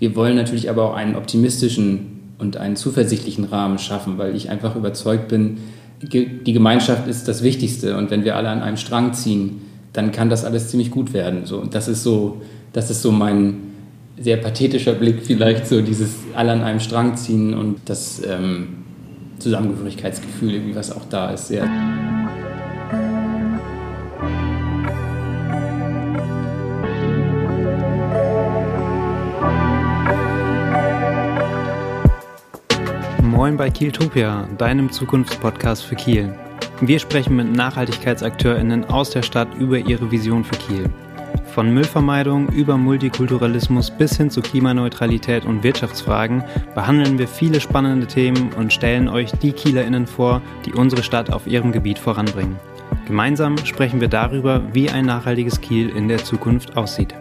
Wir 0.00 0.16
wollen 0.16 0.34
natürlich 0.34 0.68
aber 0.68 0.90
auch 0.90 0.94
einen 0.94 1.14
optimistischen 1.14 2.34
und 2.38 2.56
einen 2.56 2.74
zuversichtlichen 2.74 3.44
Rahmen 3.44 3.78
schaffen, 3.78 4.18
weil 4.18 4.34
ich 4.34 4.50
einfach 4.50 4.74
überzeugt 4.74 5.28
bin, 5.28 5.58
die 6.02 6.52
Gemeinschaft 6.52 7.06
ist 7.06 7.28
das 7.28 7.42
Wichtigste 7.42 7.96
und 7.96 8.10
wenn 8.10 8.24
wir 8.24 8.34
alle 8.36 8.48
an 8.48 8.62
einem 8.62 8.78
Strang 8.78 9.12
ziehen, 9.12 9.60
dann 9.92 10.12
kann 10.12 10.30
das 10.30 10.44
alles 10.44 10.68
ziemlich 10.68 10.90
gut 10.90 11.12
werden. 11.12 11.44
So, 11.44 11.58
und 11.58 11.74
das 11.74 11.88
ist 11.88 12.02
so, 12.02 12.40
das 12.72 12.90
ist 12.90 13.02
so 13.02 13.12
mein 13.12 13.58
sehr 14.18 14.38
pathetischer 14.38 14.94
Blick 14.94 15.22
vielleicht, 15.22 15.66
so 15.66 15.82
dieses 15.82 16.14
alle 16.34 16.52
an 16.52 16.62
einem 16.62 16.80
Strang 16.80 17.16
ziehen 17.16 17.52
und 17.52 17.80
das 17.84 18.22
ähm, 18.26 18.68
Zusammengehörigkeitsgefühl, 19.38 20.54
irgendwie 20.54 20.74
was 20.74 20.90
auch 20.90 21.04
da 21.10 21.30
ist, 21.30 21.48
sehr. 21.48 21.68
Moin 33.50 33.56
bei 33.56 33.68
Kieltopia, 33.68 34.46
deinem 34.58 34.92
Zukunftspodcast 34.92 35.82
für 35.84 35.96
Kiel. 35.96 36.32
Wir 36.80 37.00
sprechen 37.00 37.34
mit 37.34 37.50
NachhaltigkeitsakteurInnen 37.50 38.84
aus 38.84 39.10
der 39.10 39.22
Stadt 39.22 39.48
über 39.58 39.76
ihre 39.76 40.08
Vision 40.08 40.44
für 40.44 40.54
Kiel. 40.54 40.84
Von 41.46 41.74
Müllvermeidung 41.74 42.48
über 42.50 42.76
Multikulturalismus 42.76 43.90
bis 43.90 44.16
hin 44.16 44.30
zu 44.30 44.40
Klimaneutralität 44.40 45.46
und 45.46 45.64
Wirtschaftsfragen 45.64 46.44
behandeln 46.76 47.18
wir 47.18 47.26
viele 47.26 47.60
spannende 47.60 48.06
Themen 48.06 48.52
und 48.52 48.72
stellen 48.72 49.08
euch 49.08 49.32
die 49.32 49.50
KielerInnen 49.50 50.06
vor, 50.06 50.42
die 50.64 50.72
unsere 50.72 51.02
Stadt 51.02 51.32
auf 51.32 51.48
ihrem 51.48 51.72
Gebiet 51.72 51.98
voranbringen. 51.98 52.54
Gemeinsam 53.08 53.58
sprechen 53.58 54.00
wir 54.00 54.06
darüber, 54.06 54.62
wie 54.72 54.90
ein 54.90 55.06
nachhaltiges 55.06 55.60
Kiel 55.60 55.88
in 55.88 56.06
der 56.06 56.22
Zukunft 56.22 56.76
aussieht. 56.76 57.16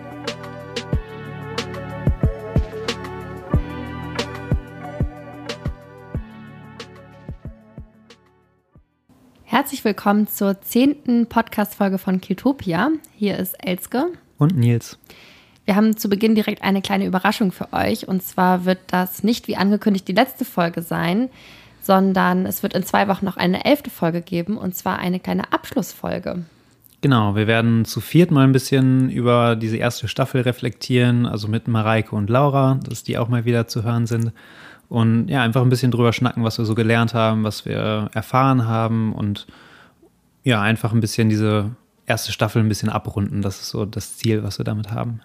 Herzlich 9.59 9.83
willkommen 9.83 10.25
zur 10.25 10.61
zehnten 10.61 11.27
Podcast-Folge 11.27 11.97
von 11.97 12.21
Qtopia. 12.21 12.91
Hier 13.17 13.38
ist 13.38 13.55
Elske. 13.61 14.05
Und 14.38 14.55
Nils. 14.55 14.97
Wir 15.65 15.75
haben 15.75 15.97
zu 15.97 16.07
Beginn 16.07 16.33
direkt 16.33 16.63
eine 16.63 16.81
kleine 16.81 17.05
Überraschung 17.05 17.52
für 17.52 17.73
euch. 17.73 18.07
Und 18.07 18.23
zwar 18.23 18.63
wird 18.63 18.80
das 18.87 19.21
nicht 19.21 19.49
wie 19.49 19.57
angekündigt 19.57 20.07
die 20.07 20.13
letzte 20.13 20.45
Folge 20.45 20.81
sein, 20.81 21.27
sondern 21.81 22.45
es 22.45 22.63
wird 22.63 22.73
in 22.73 22.83
zwei 22.83 23.09
Wochen 23.09 23.25
noch 23.25 23.35
eine 23.35 23.65
elfte 23.65 23.89
Folge 23.89 24.21
geben. 24.21 24.57
Und 24.57 24.75
zwar 24.75 24.97
eine 24.97 25.19
kleine 25.19 25.52
Abschlussfolge. 25.52 26.45
Genau, 27.02 27.35
wir 27.35 27.47
werden 27.47 27.83
zu 27.83 27.99
viert 27.99 28.31
mal 28.31 28.45
ein 28.45 28.53
bisschen 28.53 29.09
über 29.09 29.57
diese 29.57 29.75
erste 29.75 30.07
Staffel 30.07 30.39
reflektieren, 30.39 31.25
also 31.25 31.49
mit 31.49 31.67
Mareike 31.67 32.15
und 32.15 32.30
Laura, 32.30 32.80
dass 32.87 33.03
die 33.03 33.17
auch 33.17 33.27
mal 33.27 33.43
wieder 33.43 33.67
zu 33.67 33.83
hören 33.83 34.07
sind 34.07 34.31
und 34.90 35.28
ja, 35.28 35.42
einfach 35.44 35.62
ein 35.62 35.70
bisschen 35.70 35.92
drüber 35.92 36.12
schnacken, 36.12 36.44
was 36.44 36.58
wir 36.58 36.66
so 36.66 36.76
gelernt 36.76 37.14
haben, 37.14 37.44
was 37.44 37.66
wir 37.66 38.09
erfahren 38.14 38.68
haben 38.68 39.14
und 39.14 39.48
ja, 40.44 40.62
einfach 40.62 40.92
ein 40.94 41.00
bisschen 41.00 41.30
diese 41.30 41.72
erste 42.08 42.32
Staffel 42.32 42.62
ein 42.62 42.70
bisschen 42.70 42.90
abrunden. 42.90 43.42
Das 43.42 43.62
ist 43.62 43.70
so 43.70 43.86
das 43.86 44.17
Ziel, 44.17 44.44
was 44.44 44.58
wir 44.58 44.66
damit 44.66 44.92
haben. 44.92 45.22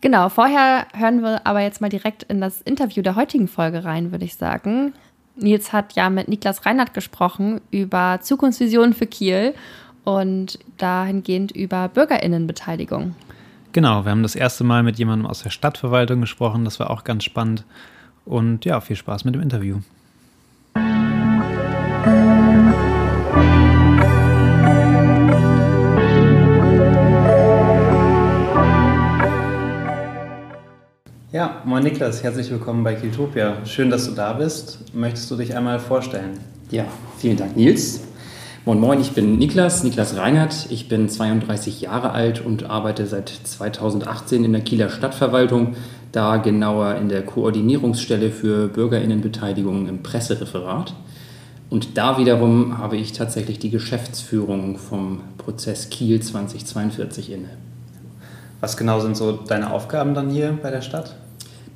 Genau, 0.00 0.28
vorher 0.30 0.86
hören 0.94 1.22
wir 1.22 1.46
aber 1.46 1.60
jetzt 1.60 1.80
mal 1.80 1.90
direkt 1.90 2.24
in 2.24 2.40
das 2.40 2.60
Interview 2.62 3.02
der 3.02 3.14
heutigen 3.14 3.46
Folge 3.46 3.84
rein, 3.84 4.10
würde 4.10 4.24
ich 4.24 4.34
sagen. 4.34 4.94
Nils 5.36 5.72
hat 5.72 5.92
ja 5.92 6.10
mit 6.10 6.28
Niklas 6.28 6.66
Reinhardt 6.66 6.94
gesprochen 6.94 7.60
über 7.70 8.18
Zukunftsvisionen 8.20 8.94
für 8.94 9.06
Kiel 9.06 9.54
und 10.04 10.58
dahingehend 10.78 11.52
über 11.52 11.88
Bürgerinnenbeteiligung. 11.88 13.14
Genau, 13.72 14.04
wir 14.04 14.10
haben 14.10 14.22
das 14.22 14.34
erste 14.34 14.64
Mal 14.64 14.82
mit 14.82 14.98
jemandem 14.98 15.26
aus 15.26 15.42
der 15.42 15.50
Stadtverwaltung 15.50 16.20
gesprochen. 16.20 16.64
Das 16.64 16.80
war 16.80 16.90
auch 16.90 17.04
ganz 17.04 17.24
spannend. 17.24 17.64
Und 18.24 18.64
ja, 18.64 18.80
viel 18.80 18.96
Spaß 18.96 19.24
mit 19.24 19.34
dem 19.34 19.42
Interview. 19.42 19.78
Ja, 31.32 31.62
moin 31.64 31.82
Niklas, 31.82 32.22
herzlich 32.22 32.50
willkommen 32.50 32.84
bei 32.84 32.94
Kiltopia. 32.94 33.64
Schön, 33.64 33.88
dass 33.88 34.06
du 34.06 34.12
da 34.12 34.34
bist. 34.34 34.94
Möchtest 34.94 35.30
du 35.30 35.36
dich 35.36 35.56
einmal 35.56 35.78
vorstellen? 35.78 36.38
Ja, 36.70 36.84
vielen 37.18 37.38
Dank, 37.38 37.56
Nils. 37.56 38.02
Moin 38.64 38.78
Moin, 38.78 39.00
ich 39.00 39.12
bin 39.12 39.38
Niklas, 39.38 39.82
Niklas 39.82 40.16
Reinhardt. 40.16 40.66
Ich 40.70 40.88
bin 40.88 41.08
32 41.08 41.80
Jahre 41.80 42.12
alt 42.12 42.44
und 42.44 42.70
arbeite 42.70 43.06
seit 43.06 43.28
2018 43.28 44.44
in 44.44 44.52
der 44.52 44.60
Kieler 44.60 44.88
Stadtverwaltung, 44.88 45.74
da 46.12 46.36
genauer 46.36 46.96
in 46.96 47.08
der 47.08 47.22
Koordinierungsstelle 47.22 48.30
für 48.30 48.68
Bürgerinnenbeteiligung 48.68 49.88
im 49.88 50.02
Pressereferat. 50.02 50.94
Und 51.70 51.96
da 51.96 52.18
wiederum 52.18 52.76
habe 52.76 52.98
ich 52.98 53.12
tatsächlich 53.12 53.58
die 53.58 53.70
Geschäftsführung 53.70 54.76
vom 54.76 55.20
Prozess 55.38 55.88
Kiel 55.88 56.20
2042 56.20 57.32
inne. 57.32 57.48
Was 58.60 58.76
genau 58.76 59.00
sind 59.00 59.16
so 59.16 59.32
deine 59.32 59.72
Aufgaben 59.72 60.14
dann 60.14 60.30
hier 60.30 60.58
bei 60.62 60.70
der 60.70 60.82
Stadt? 60.82 61.16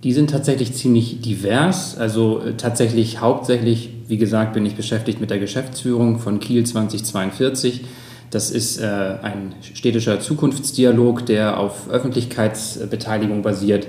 Die 0.05 0.13
sind 0.13 0.31
tatsächlich 0.31 0.75
ziemlich 0.75 1.23
divers. 1.23 1.97
Also 1.97 2.41
äh, 2.41 2.53
tatsächlich 2.59 3.21
hauptsächlich, 3.21 3.91
wie 4.07 4.19
gesagt, 4.19 4.53
bin 4.53 4.67
ich 4.67 4.77
beschäftigt 4.77 5.21
mit 5.21 5.31
der 5.31 5.39
Geschäftsführung 5.39 6.19
von 6.19 6.39
Kiel 6.41 6.65
2042. 6.65 7.85
Das 8.31 8.51
ist 8.51 8.79
äh, 8.79 8.85
ein 9.23 9.55
städtischer 9.63 10.21
Zukunftsdialog, 10.21 11.25
der 11.27 11.59
auf 11.59 11.89
Öffentlichkeitsbeteiligung 11.89 13.43
basiert. 13.43 13.87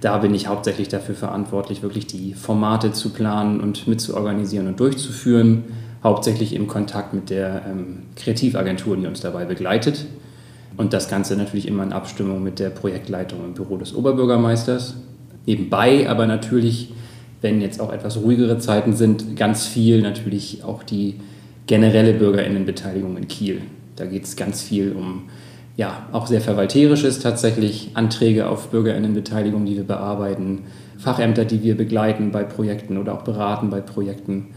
Da 0.00 0.16
bin 0.18 0.34
ich 0.34 0.46
hauptsächlich 0.46 0.88
dafür 0.88 1.14
verantwortlich, 1.14 1.82
wirklich 1.82 2.06
die 2.06 2.32
Formate 2.32 2.92
zu 2.92 3.10
planen 3.10 3.60
und 3.60 3.86
mitzuorganisieren 3.86 4.66
und 4.66 4.80
durchzuführen. 4.80 5.64
Hauptsächlich 6.02 6.54
im 6.54 6.66
Kontakt 6.66 7.12
mit 7.12 7.28
der 7.28 7.62
ähm, 7.70 8.04
Kreativagentur, 8.16 8.96
die 8.96 9.06
uns 9.06 9.20
dabei 9.20 9.44
begleitet. 9.44 10.06
Und 10.78 10.94
das 10.94 11.10
Ganze 11.10 11.36
natürlich 11.36 11.68
immer 11.68 11.82
in 11.82 11.92
Abstimmung 11.92 12.42
mit 12.42 12.58
der 12.58 12.70
Projektleitung 12.70 13.44
im 13.44 13.52
Büro 13.52 13.76
des 13.76 13.94
Oberbürgermeisters. 13.94 14.94
Nebenbei 15.44 16.08
aber 16.08 16.26
natürlich, 16.26 16.94
wenn 17.42 17.60
jetzt 17.60 17.80
auch 17.80 17.92
etwas 17.92 18.16
ruhigere 18.16 18.58
Zeiten 18.58 18.94
sind, 18.94 19.36
ganz 19.36 19.66
viel 19.66 20.00
natürlich 20.00 20.64
auch 20.64 20.82
die 20.82 21.16
generelle 21.66 22.14
Bürgerinnenbeteiligung 22.14 23.18
in 23.18 23.28
Kiel. 23.28 23.60
Da 23.96 24.06
geht 24.06 24.24
es 24.24 24.36
ganz 24.36 24.62
viel 24.62 24.92
um 24.92 25.24
ja, 25.80 26.06
auch 26.12 26.26
sehr 26.26 26.42
verwalterisches 26.42 27.20
tatsächlich, 27.20 27.92
Anträge 27.94 28.50
auf 28.50 28.68
Bürgerinnenbeteiligung, 28.68 29.64
die 29.64 29.76
wir 29.76 29.84
bearbeiten, 29.84 30.64
Fachämter, 30.98 31.46
die 31.46 31.62
wir 31.62 31.74
begleiten 31.74 32.32
bei 32.32 32.44
Projekten 32.44 32.98
oder 32.98 33.14
auch 33.14 33.22
beraten 33.22 33.70
bei 33.70 33.80
Projekten. 33.80 34.48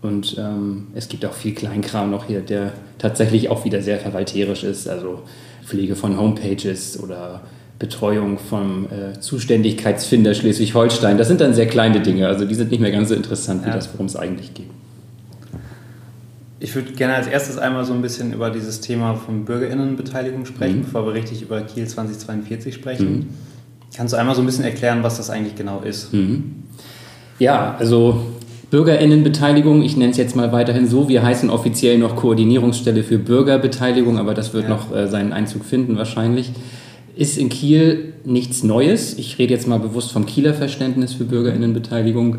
Und 0.00 0.36
ähm, 0.40 0.88
es 0.96 1.08
gibt 1.08 1.24
auch 1.24 1.34
viel 1.34 1.54
Kleinkram 1.54 2.10
noch 2.10 2.24
hier, 2.24 2.40
der 2.40 2.72
tatsächlich 2.98 3.48
auch 3.48 3.64
wieder 3.64 3.80
sehr 3.80 4.00
verwalterisch 4.00 4.64
ist, 4.64 4.88
also 4.88 5.20
Pflege 5.64 5.94
von 5.94 6.18
Homepages 6.18 6.98
oder 7.00 7.42
Betreuung 7.78 8.40
vom 8.40 8.86
äh, 8.86 9.20
Zuständigkeitsfinder 9.20 10.34
Schleswig-Holstein. 10.34 11.16
Das 11.16 11.28
sind 11.28 11.40
dann 11.40 11.54
sehr 11.54 11.68
kleine 11.68 12.00
Dinge, 12.00 12.26
also 12.26 12.44
die 12.44 12.56
sind 12.56 12.72
nicht 12.72 12.80
mehr 12.80 12.90
ganz 12.90 13.10
so 13.10 13.14
interessant 13.14 13.62
wie 13.62 13.68
ja. 13.68 13.76
das, 13.76 13.88
worum 13.92 14.06
es 14.06 14.16
eigentlich 14.16 14.52
geht. 14.52 14.66
Ich 16.62 16.76
würde 16.76 16.92
gerne 16.92 17.14
als 17.14 17.26
erstes 17.26 17.58
einmal 17.58 17.84
so 17.84 17.92
ein 17.92 18.02
bisschen 18.02 18.32
über 18.32 18.48
dieses 18.48 18.80
Thema 18.80 19.16
von 19.16 19.44
Bürgerinnenbeteiligung 19.44 20.46
sprechen, 20.46 20.78
mhm. 20.78 20.82
bevor 20.82 21.04
wir 21.04 21.12
richtig 21.12 21.42
über 21.42 21.60
Kiel 21.62 21.88
2042 21.88 22.72
sprechen. 22.72 23.12
Mhm. 23.12 23.26
Kannst 23.96 24.14
du 24.14 24.16
einmal 24.16 24.36
so 24.36 24.42
ein 24.42 24.46
bisschen 24.46 24.64
erklären, 24.64 25.02
was 25.02 25.16
das 25.16 25.28
eigentlich 25.28 25.56
genau 25.56 25.80
ist? 25.80 26.14
Mhm. 26.14 26.62
Ja, 27.40 27.74
also 27.80 28.26
Bürgerinnenbeteiligung, 28.70 29.82
ich 29.82 29.96
nenne 29.96 30.12
es 30.12 30.16
jetzt 30.16 30.36
mal 30.36 30.52
weiterhin 30.52 30.86
so, 30.86 31.08
wir 31.08 31.24
heißen 31.24 31.50
offiziell 31.50 31.98
noch 31.98 32.14
Koordinierungsstelle 32.14 33.02
für 33.02 33.18
Bürgerbeteiligung, 33.18 34.16
aber 34.18 34.32
das 34.32 34.54
wird 34.54 34.64
ja. 34.64 34.70
noch 34.70 34.94
äh, 34.94 35.08
seinen 35.08 35.32
Einzug 35.32 35.64
finden 35.64 35.98
wahrscheinlich. 35.98 36.52
Ist 37.16 37.38
in 37.38 37.48
Kiel 37.48 38.14
nichts 38.24 38.62
Neues. 38.62 39.18
Ich 39.18 39.36
rede 39.38 39.52
jetzt 39.52 39.66
mal 39.66 39.80
bewusst 39.80 40.12
vom 40.12 40.26
Kieler 40.26 40.54
Verständnis 40.54 41.12
für 41.12 41.24
Bürgerinnenbeteiligung. 41.24 42.38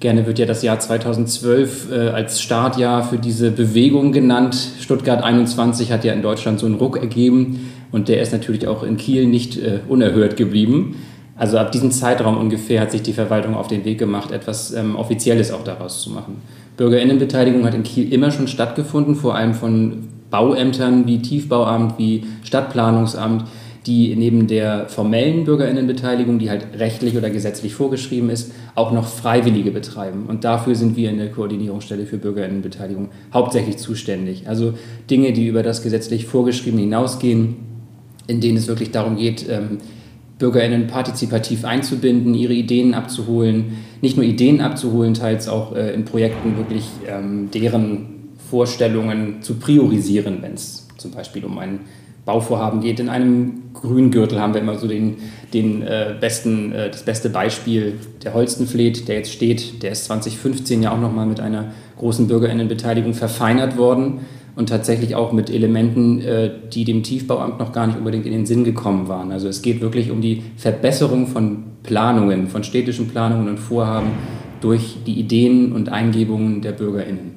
Gerne 0.00 0.26
wird 0.26 0.38
ja 0.38 0.46
das 0.46 0.62
Jahr 0.62 0.78
2012 0.78 1.90
äh, 1.90 1.94
als 2.08 2.40
Startjahr 2.40 3.04
für 3.04 3.16
diese 3.16 3.50
Bewegung 3.50 4.12
genannt. 4.12 4.56
Stuttgart 4.80 5.22
21 5.22 5.92
hat 5.92 6.04
ja 6.04 6.12
in 6.12 6.22
Deutschland 6.22 6.60
so 6.60 6.66
einen 6.66 6.74
Ruck 6.74 6.98
ergeben 6.98 7.70
und 7.92 8.08
der 8.08 8.20
ist 8.20 8.32
natürlich 8.32 8.66
auch 8.66 8.82
in 8.82 8.96
Kiel 8.96 9.26
nicht 9.26 9.56
äh, 9.56 9.80
unerhört 9.88 10.36
geblieben. 10.36 10.96
Also 11.36 11.58
ab 11.58 11.72
diesem 11.72 11.90
Zeitraum 11.90 12.36
ungefähr 12.36 12.80
hat 12.80 12.92
sich 12.92 13.02
die 13.02 13.12
Verwaltung 13.12 13.54
auf 13.54 13.66
den 13.66 13.84
Weg 13.84 13.98
gemacht, 13.98 14.30
etwas 14.30 14.72
ähm, 14.72 14.96
Offizielles 14.96 15.52
auch 15.52 15.64
daraus 15.64 16.02
zu 16.02 16.10
machen. 16.10 16.42
Bürgerinnenbeteiligung 16.76 17.64
hat 17.64 17.74
in 17.74 17.82
Kiel 17.82 18.12
immer 18.12 18.30
schon 18.30 18.48
stattgefunden, 18.48 19.14
vor 19.14 19.34
allem 19.34 19.54
von 19.54 20.08
Bauämtern 20.30 21.06
wie 21.06 21.22
Tiefbauamt, 21.22 21.98
wie 21.98 22.24
Stadtplanungsamt 22.42 23.44
die 23.86 24.14
neben 24.16 24.46
der 24.46 24.88
formellen 24.88 25.44
Bürgerinnenbeteiligung, 25.44 26.38
die 26.38 26.48
halt 26.48 26.66
rechtlich 26.78 27.16
oder 27.16 27.28
gesetzlich 27.28 27.74
vorgeschrieben 27.74 28.30
ist, 28.30 28.52
auch 28.74 28.92
noch 28.92 29.06
Freiwillige 29.06 29.70
betreiben. 29.70 30.24
Und 30.26 30.44
dafür 30.44 30.74
sind 30.74 30.96
wir 30.96 31.10
in 31.10 31.18
der 31.18 31.30
Koordinierungsstelle 31.30 32.06
für 32.06 32.16
Bürgerinnenbeteiligung 32.16 33.10
hauptsächlich 33.32 33.76
zuständig. 33.76 34.48
Also 34.48 34.74
Dinge, 35.10 35.32
die 35.32 35.46
über 35.46 35.62
das 35.62 35.82
gesetzlich 35.82 36.26
Vorgeschriebene 36.26 36.82
hinausgehen, 36.82 37.56
in 38.26 38.40
denen 38.40 38.56
es 38.56 38.68
wirklich 38.68 38.90
darum 38.90 39.16
geht, 39.16 39.46
ähm, 39.50 39.78
BürgerInnen 40.38 40.86
partizipativ 40.86 41.64
einzubinden, 41.64 42.34
ihre 42.34 42.54
Ideen 42.54 42.94
abzuholen, 42.94 43.76
nicht 44.00 44.16
nur 44.16 44.24
Ideen 44.24 44.60
abzuholen, 44.60 45.14
teils 45.14 45.46
auch 45.48 45.76
äh, 45.76 45.92
in 45.92 46.04
Projekten 46.06 46.56
wirklich 46.56 46.84
ähm, 47.06 47.50
deren 47.52 48.06
Vorstellungen 48.50 49.42
zu 49.42 49.54
priorisieren, 49.54 50.38
wenn 50.40 50.54
es 50.54 50.88
zum 50.96 51.10
Beispiel 51.10 51.44
um 51.44 51.58
ein 51.58 51.80
Bauvorhaben 52.24 52.80
geht. 52.80 53.00
In 53.00 53.08
einem 53.08 53.64
Grüngürtel 53.74 54.40
haben 54.40 54.54
wir 54.54 54.60
immer 54.60 54.78
so 54.78 54.88
den, 54.88 55.16
den 55.52 55.82
äh, 55.82 56.14
besten, 56.18 56.72
äh, 56.72 56.90
das 56.90 57.02
beste 57.02 57.28
Beispiel, 57.28 57.94
der 58.22 58.34
Holstenfleet, 58.34 59.08
der 59.08 59.16
jetzt 59.16 59.32
steht, 59.32 59.82
der 59.82 59.92
ist 59.92 60.06
2015 60.06 60.82
ja 60.82 60.92
auch 60.92 61.00
nochmal 61.00 61.26
mit 61.26 61.40
einer 61.40 61.72
großen 61.98 62.26
Bürgerinnenbeteiligung 62.26 63.14
verfeinert 63.14 63.76
worden 63.76 64.20
und 64.56 64.68
tatsächlich 64.68 65.14
auch 65.16 65.32
mit 65.32 65.50
Elementen, 65.50 66.20
äh, 66.20 66.50
die 66.72 66.84
dem 66.84 67.02
Tiefbauamt 67.02 67.58
noch 67.58 67.72
gar 67.72 67.86
nicht 67.86 67.98
unbedingt 67.98 68.26
in 68.26 68.32
den 68.32 68.46
Sinn 68.46 68.64
gekommen 68.64 69.08
waren. 69.08 69.32
Also 69.32 69.48
es 69.48 69.62
geht 69.62 69.80
wirklich 69.80 70.10
um 70.10 70.20
die 70.20 70.42
Verbesserung 70.56 71.26
von 71.26 71.64
Planungen, 71.82 72.48
von 72.48 72.64
städtischen 72.64 73.08
Planungen 73.08 73.48
und 73.48 73.58
Vorhaben 73.58 74.12
durch 74.60 74.96
die 75.06 75.18
Ideen 75.20 75.72
und 75.72 75.90
Eingebungen 75.90 76.62
der 76.62 76.72
Bürgerinnen. 76.72 77.34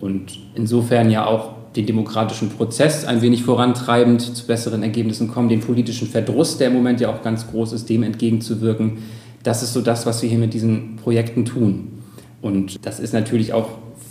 Und 0.00 0.38
insofern 0.54 1.10
ja 1.10 1.26
auch 1.26 1.59
den 1.76 1.86
demokratischen 1.86 2.50
Prozess 2.50 3.04
ein 3.04 3.22
wenig 3.22 3.44
vorantreibend 3.44 4.22
zu 4.22 4.46
besseren 4.46 4.82
Ergebnissen 4.82 5.28
kommen, 5.28 5.48
den 5.48 5.60
politischen 5.60 6.08
Verdruss, 6.08 6.58
der 6.58 6.68
im 6.68 6.74
Moment 6.74 7.00
ja 7.00 7.12
auch 7.12 7.22
ganz 7.22 7.48
groß 7.48 7.72
ist, 7.72 7.88
dem 7.88 8.02
entgegenzuwirken. 8.02 8.98
Das 9.42 9.62
ist 9.62 9.72
so 9.72 9.80
das, 9.80 10.04
was 10.04 10.20
wir 10.22 10.28
hier 10.28 10.38
mit 10.38 10.52
diesen 10.52 10.96
Projekten 10.96 11.44
tun. 11.44 12.02
Und 12.42 12.84
das 12.84 13.00
ist 13.00 13.12
natürlich 13.12 13.52
auch 13.52 13.68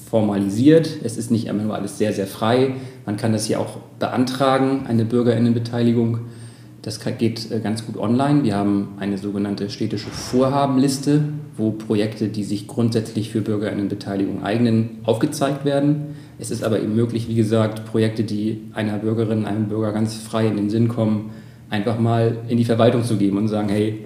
formalisiert. 0.10 0.90
Es 1.04 1.18
ist 1.18 1.32
nicht 1.32 1.48
immer 1.48 1.64
nur 1.64 1.76
alles 1.76 1.98
sehr, 1.98 2.14
sehr 2.14 2.28
frei. 2.28 2.76
Man 3.06 3.18
kann 3.18 3.34
das 3.34 3.46
hier 3.46 3.60
auch 3.60 3.78
beantragen, 4.00 4.86
eine 4.88 5.06
Bürgerinnenbeteiligung. 5.06 6.22
Das 6.82 7.00
geht 7.18 7.52
äh, 7.52 7.60
ganz 7.60 7.86
gut 7.86 7.98
online. 7.98 8.44
Wir 8.44 8.56
haben 8.56 8.90
eine 9.00 9.18
sogenannte 9.18 9.70
städtische 9.70 10.10
Vorhabenliste, 10.10 11.24
wo 11.58 11.72
Projekte, 11.72 12.30
die 12.30 12.44
sich 12.44 12.68
grundsätzlich 12.68 13.32
für 13.32 13.42
Bürgerinnenbeteiligung 13.42 14.44
eignen, 14.44 15.00
aufgezeigt 15.04 15.66
werden. 15.66 16.16
Es 16.40 16.52
ist 16.52 16.64
aber 16.64 16.80
eben 16.80 16.96
möglich, 16.96 17.28
wie 17.28 17.36
gesagt, 17.36 17.86
Projekte, 17.86 18.24
die 18.24 18.62
einer 18.74 18.98
Bürgerin, 18.98 19.46
einem 19.46 19.68
Bürger 19.68 19.92
ganz 19.92 20.16
frei 20.16 20.48
in 20.48 20.56
den 20.56 20.70
Sinn 20.70 20.88
kommen, 20.88 21.32
einfach 21.70 22.00
mal 22.00 22.38
in 22.48 22.58
die 22.58 22.66
Verwaltung 22.66 23.04
zu 23.04 23.18
geben 23.18 23.38
und 23.38 23.50
sagen, 23.50 23.68
hey, 23.68 24.06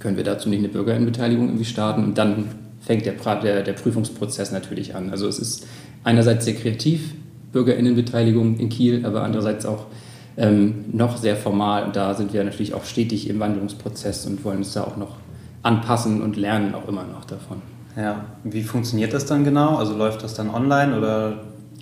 können 0.00 0.16
wir 0.16 0.24
dazu 0.24 0.48
nicht 0.48 0.58
eine 0.58 0.68
Bürgerinnenbeteiligung 0.68 1.46
irgendwie 1.46 1.64
starten? 1.64 2.02
Und 2.02 2.18
dann 2.18 2.46
fängt 2.80 3.06
der, 3.06 3.14
der, 3.14 3.62
der 3.62 3.72
Prüfungsprozess 3.72 4.50
natürlich 4.50 4.96
an. 4.96 5.10
Also 5.10 5.28
es 5.28 5.38
ist 5.38 5.66
einerseits 6.02 6.44
sehr 6.44 6.54
kreativ, 6.54 7.14
Bürgerinnenbeteiligung 7.52 8.58
in 8.58 8.68
Kiel, 8.68 9.06
aber 9.06 9.22
andererseits 9.22 9.64
auch 9.64 9.86
ähm, 10.36 10.86
noch 10.92 11.16
sehr 11.16 11.36
formal. 11.36 11.84
Und 11.84 11.96
da 11.96 12.14
sind 12.14 12.32
wir 12.32 12.44
natürlich 12.44 12.74
auch 12.74 12.84
stetig 12.84 13.28
im 13.28 13.40
Wandlungsprozess 13.40 14.26
und 14.26 14.44
wollen 14.44 14.58
uns 14.58 14.72
da 14.72 14.84
auch 14.84 14.96
noch 14.96 15.16
anpassen 15.62 16.22
und 16.22 16.36
lernen 16.36 16.74
auch 16.74 16.88
immer 16.88 17.04
noch 17.04 17.24
davon. 17.24 17.62
Ja, 17.96 18.24
wie 18.42 18.62
funktioniert 18.62 19.12
das 19.12 19.26
dann 19.26 19.44
genau? 19.44 19.76
Also 19.76 19.96
läuft 19.96 20.22
das 20.22 20.34
dann 20.34 20.50
online 20.50 20.96
oder 20.96 21.34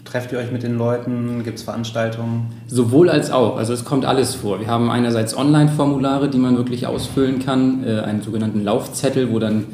trefft 0.04 0.32
ihr 0.32 0.38
euch 0.38 0.52
mit 0.52 0.62
den 0.62 0.76
Leuten? 0.76 1.42
Gibt 1.42 1.58
es 1.58 1.64
Veranstaltungen? 1.64 2.48
Sowohl 2.66 3.08
als 3.08 3.30
auch. 3.30 3.56
Also 3.56 3.72
es 3.72 3.84
kommt 3.84 4.04
alles 4.04 4.34
vor. 4.34 4.60
Wir 4.60 4.66
haben 4.66 4.90
einerseits 4.90 5.36
Online-Formulare, 5.36 6.28
die 6.28 6.38
man 6.38 6.56
wirklich 6.56 6.86
ausfüllen 6.86 7.38
kann, 7.38 7.84
äh, 7.84 8.00
einen 8.00 8.22
sogenannten 8.22 8.62
Laufzettel, 8.62 9.32
wo 9.32 9.38
dann 9.38 9.64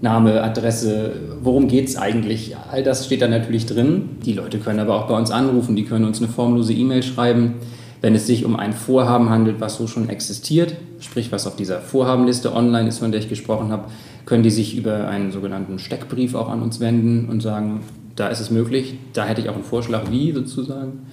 Name, 0.00 0.42
Adresse, 0.42 1.12
worum 1.42 1.66
geht 1.66 1.88
es 1.88 1.96
eigentlich? 1.96 2.56
All 2.70 2.84
das 2.84 3.04
steht 3.04 3.20
da 3.20 3.28
natürlich 3.28 3.66
drin. 3.66 4.10
Die 4.24 4.32
Leute 4.32 4.58
können 4.58 4.78
aber 4.78 4.94
auch 4.94 5.08
bei 5.08 5.16
uns 5.16 5.30
anrufen, 5.32 5.74
die 5.74 5.84
können 5.84 6.04
uns 6.04 6.18
eine 6.18 6.28
formlose 6.28 6.72
E-Mail 6.72 7.02
schreiben. 7.02 7.54
Wenn 8.00 8.14
es 8.14 8.26
sich 8.26 8.44
um 8.44 8.56
ein 8.56 8.72
Vorhaben 8.72 9.28
handelt, 9.28 9.60
was 9.60 9.76
so 9.76 9.86
schon 9.86 10.08
existiert, 10.08 10.76
sprich 11.00 11.32
was 11.32 11.46
auf 11.46 11.56
dieser 11.56 11.80
Vorhabenliste 11.80 12.54
online 12.54 12.88
ist, 12.88 12.98
von 12.98 13.10
der 13.10 13.20
ich 13.20 13.28
gesprochen 13.28 13.72
habe, 13.72 13.84
können 14.24 14.42
die 14.42 14.50
sich 14.50 14.76
über 14.76 15.08
einen 15.08 15.32
sogenannten 15.32 15.78
Steckbrief 15.78 16.34
auch 16.34 16.48
an 16.48 16.62
uns 16.62 16.80
wenden 16.80 17.28
und 17.28 17.42
sagen, 17.42 17.80
da 18.14 18.28
ist 18.28 18.40
es 18.40 18.50
möglich, 18.50 18.94
da 19.14 19.24
hätte 19.24 19.40
ich 19.40 19.48
auch 19.48 19.54
einen 19.54 19.64
Vorschlag, 19.64 20.10
wie 20.10 20.32
sozusagen. 20.32 21.06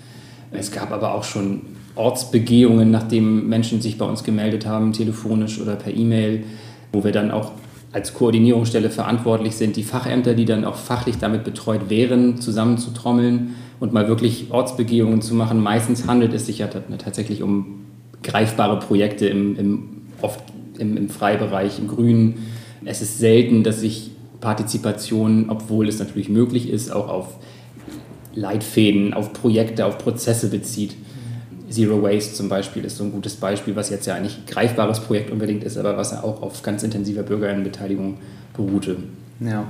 Es 0.52 0.72
gab 0.72 0.92
aber 0.92 1.16
auch 1.16 1.24
schon 1.24 1.62
Ortsbegehungen, 1.96 2.92
nachdem 2.92 3.48
Menschen 3.48 3.82
sich 3.82 3.98
bei 3.98 4.06
uns 4.06 4.24
gemeldet 4.24 4.66
haben, 4.66 4.94
telefonisch 4.94 5.60
oder 5.62 5.76
per 5.76 5.94
E-Mail, 5.94 6.44
wo 6.92 7.04
wir 7.04 7.12
dann 7.12 7.32
auch 7.32 7.52
als 7.94 8.14
Koordinierungsstelle 8.14 8.90
verantwortlich 8.90 9.56
sind, 9.56 9.78
die 9.78 9.84
Fachämter, 9.84 10.34
die 10.34 10.46
dann 10.46 10.66
auch 10.66 10.76
fachlich 10.76 11.18
damit 11.18 11.46
betreut 11.46 11.90
wären, 11.90 12.42
zusammenzutrommeln 12.42 13.56
und 13.80 13.94
mal 13.94 14.08
wirklich 14.08 14.52
Ortsbegehungen 14.52 15.22
zu 15.22 15.34
machen. 15.34 15.62
Meistens 15.62 16.08
handelt 16.08 16.34
es 16.34 16.46
sich 16.46 16.60
ja 16.60 16.68
tatsächlich 16.68 17.44
um 17.44 17.86
greifbare 18.24 18.80
Projekte 18.80 19.28
im, 19.28 19.58
im 19.58 19.90
oft 20.22 20.42
im, 20.78 20.98
im 20.98 21.10
Freibereich, 21.10 21.80
im 21.80 21.88
Grünen. 21.88 22.46
Es 22.86 23.02
ist 23.02 23.18
selten, 23.18 23.64
dass 23.64 23.82
sich 23.82 24.12
Partizipation, 24.42 25.50
obwohl 25.50 25.88
es 25.88 26.00
natürlich 26.00 26.30
möglich 26.30 26.70
ist, 26.70 26.92
auch 26.92 27.08
auf 27.08 27.38
Leitfäden, 28.34 29.14
auf 29.14 29.34
Projekte, 29.34 29.86
auf 29.86 29.98
Prozesse 29.98 30.50
bezieht. 30.50 30.96
Zero 31.70 32.04
Waste 32.04 32.34
zum 32.34 32.48
Beispiel 32.48 32.86
ist 32.86 32.98
so 32.98 33.04
ein 33.04 33.12
gutes 33.12 33.36
Beispiel, 33.36 33.76
was 33.76 33.90
jetzt 33.90 34.06
ja 34.06 34.16
eigentlich 34.16 34.38
ein 34.38 34.46
greifbares 34.46 35.00
Projekt 35.00 35.32
unbedingt 35.32 35.64
ist, 35.64 35.78
aber 35.78 35.98
was 35.98 36.12
ja 36.12 36.24
auch 36.24 36.42
auf 36.42 36.62
ganz 36.62 36.84
intensiver 36.84 37.24
Bürgerinnenbeteiligung 37.24 38.18
beruhte. 38.56 38.98
Ja. 39.40 39.66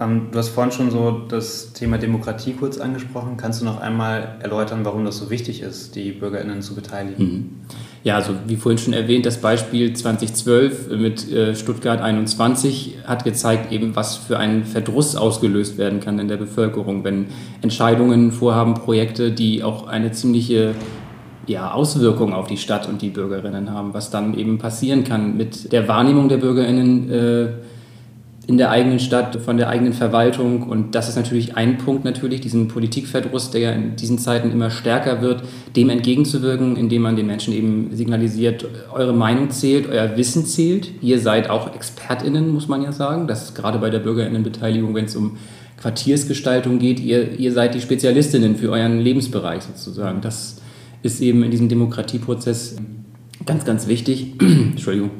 Ähm, 0.00 0.28
du 0.30 0.38
hast 0.38 0.50
vorhin 0.50 0.72
schon 0.72 0.90
so 0.90 1.22
das 1.28 1.72
Thema 1.72 1.98
Demokratie 1.98 2.52
kurz 2.52 2.78
angesprochen. 2.78 3.36
Kannst 3.36 3.60
du 3.60 3.64
noch 3.64 3.80
einmal 3.80 4.36
erläutern, 4.40 4.84
warum 4.84 5.04
das 5.04 5.18
so 5.18 5.28
wichtig 5.28 5.62
ist, 5.62 5.96
die 5.96 6.12
BürgerInnen 6.12 6.62
zu 6.62 6.74
beteiligen? 6.74 7.24
Mhm. 7.24 7.50
Ja, 8.04 8.14
also 8.14 8.32
wie 8.46 8.56
vorhin 8.56 8.78
schon 8.78 8.92
erwähnt, 8.92 9.26
das 9.26 9.40
Beispiel 9.40 9.92
2012 9.92 10.90
mit 10.90 11.30
äh, 11.32 11.56
Stuttgart 11.56 12.00
21 12.00 12.98
hat 13.04 13.24
gezeigt, 13.24 13.72
eben 13.72 13.96
was 13.96 14.16
für 14.16 14.38
ein 14.38 14.64
Verdruss 14.64 15.16
ausgelöst 15.16 15.78
werden 15.78 15.98
kann 15.98 16.18
in 16.20 16.28
der 16.28 16.36
Bevölkerung, 16.36 17.02
wenn 17.02 17.26
Entscheidungen, 17.60 18.30
Vorhaben, 18.30 18.74
Projekte, 18.74 19.32
die 19.32 19.64
auch 19.64 19.88
eine 19.88 20.12
ziemliche 20.12 20.74
ja, 21.48 21.72
Auswirkung 21.72 22.34
auf 22.34 22.46
die 22.46 22.56
Stadt 22.56 22.88
und 22.88 23.02
die 23.02 23.10
Bürgerinnen 23.10 23.72
haben, 23.72 23.94
was 23.94 24.10
dann 24.10 24.38
eben 24.38 24.58
passieren 24.58 25.02
kann 25.02 25.36
mit 25.36 25.72
der 25.72 25.88
Wahrnehmung 25.88 26.28
der 26.28 26.36
Bürgerinnen. 26.36 27.10
Äh, 27.10 27.48
in 28.48 28.56
der 28.56 28.70
eigenen 28.70 28.98
Stadt, 28.98 29.36
von 29.36 29.58
der 29.58 29.68
eigenen 29.68 29.92
Verwaltung. 29.92 30.62
Und 30.62 30.94
das 30.94 31.10
ist 31.10 31.16
natürlich 31.16 31.58
ein 31.58 31.76
Punkt 31.76 32.06
natürlich, 32.06 32.40
diesen 32.40 32.66
Politikverdruss, 32.66 33.50
der 33.50 33.60
ja 33.60 33.72
in 33.72 33.94
diesen 33.96 34.18
Zeiten 34.18 34.50
immer 34.50 34.70
stärker 34.70 35.20
wird, 35.20 35.42
dem 35.76 35.90
entgegenzuwirken, 35.90 36.74
indem 36.76 37.02
man 37.02 37.14
den 37.14 37.26
Menschen 37.26 37.52
eben 37.52 37.90
signalisiert, 37.94 38.64
eure 38.90 39.12
Meinung 39.12 39.50
zählt, 39.50 39.86
euer 39.86 40.16
Wissen 40.16 40.46
zählt. 40.46 40.90
Ihr 41.02 41.20
seid 41.20 41.50
auch 41.50 41.74
ExpertInnen, 41.74 42.48
muss 42.48 42.68
man 42.68 42.80
ja 42.80 42.90
sagen. 42.90 43.26
Das 43.26 43.42
ist 43.42 43.54
gerade 43.54 43.78
bei 43.78 43.90
der 43.90 43.98
BürgerInnenbeteiligung, 43.98 44.94
wenn 44.94 45.04
es 45.04 45.14
um 45.14 45.36
Quartiersgestaltung 45.76 46.78
geht, 46.78 47.00
ihr, 47.00 47.38
ihr 47.38 47.52
seid 47.52 47.74
die 47.74 47.82
Spezialistinnen 47.82 48.56
für 48.56 48.70
euren 48.70 48.98
Lebensbereich 48.98 49.62
sozusagen. 49.62 50.22
Das 50.22 50.56
ist 51.02 51.20
eben 51.20 51.42
in 51.42 51.50
diesem 51.50 51.68
Demokratieprozess 51.68 52.76
ganz, 53.44 53.66
ganz 53.66 53.88
wichtig. 53.88 54.32
Entschuldigung. 54.40 55.10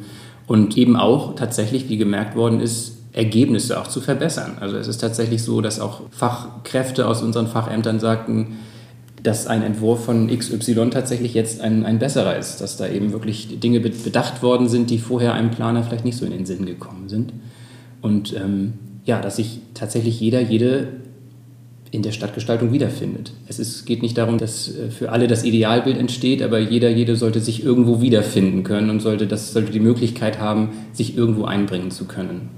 Und 0.47 0.79
eben 0.79 0.97
auch 0.97 1.35
tatsächlich, 1.35 1.91
wie 1.91 1.99
gemerkt 1.99 2.35
worden 2.35 2.61
ist, 2.61 2.98
Ergebnisse 3.13 3.81
auch 3.81 3.89
zu 3.89 4.01
verbessern. 4.01 4.59
Also 4.61 4.77
es 4.77 4.89
ist 4.89 4.99
tatsächlich 4.99 5.43
so, 5.43 5.61
dass 5.61 5.81
auch 5.81 6.03
Fachkräfte 6.11 7.07
aus 7.07 7.23
unseren 7.23 7.47
Fachämtern 7.47 8.01
sagten, 8.01 8.59
dass 9.23 9.47
ein 9.47 9.63
Entwurf 9.63 10.05
von 10.05 10.29
XY 10.29 10.91
tatsächlich 10.91 11.35
jetzt 11.35 11.61
ein, 11.61 11.85
ein 11.85 11.99
besserer 11.99 12.37
ist, 12.37 12.61
dass 12.61 12.77
da 12.77 12.89
eben 12.89 13.13
wirklich 13.13 13.59
Dinge 13.61 13.81
bedacht 13.81 14.43
worden 14.43 14.69
sind, 14.69 14.91
die 14.91 14.99
vorher 14.99 15.35
einem 15.35 15.51
Planer 15.51 15.83
vielleicht 15.83 16.05
nicht 16.05 16.17
so 16.17 16.25
in 16.25 16.31
den 16.31 16.47
Sinn 16.47 16.67
gekommen 16.67 17.09
sind. 17.09 17.33
Und 18.01 18.35
ähm, 18.37 18.75
ja, 19.05 19.21
dass 19.21 19.37
sich 19.37 19.61
tatsächlich 19.75 20.21
jeder, 20.21 20.41
jede 20.41 20.89
in 21.91 22.03
der 22.03 22.13
Stadtgestaltung 22.13 22.71
wiederfindet. 22.71 23.33
Es 23.49 23.59
ist, 23.59 23.87
geht 23.87 24.03
nicht 24.03 24.19
darum, 24.19 24.37
dass 24.37 24.69
äh, 24.69 24.91
für 24.91 25.11
alle 25.11 25.27
das 25.27 25.43
Idealbild 25.43 25.97
entsteht, 25.97 26.43
aber 26.43 26.59
jeder, 26.59 26.91
jede 26.91 27.17
sollte 27.17 27.41
sich 27.41 27.65
irgendwo 27.65 28.03
wiederfinden 28.03 28.63
können 28.63 28.91
und 28.91 29.01
sollte, 29.01 29.27
das, 29.27 29.53
sollte 29.53 29.73
die 29.73 29.81
Möglichkeit 29.81 30.39
haben, 30.39 30.69
sich 30.93 31.17
irgendwo 31.17 31.47
einbringen 31.47 31.91
zu 31.91 32.05
können 32.05 32.51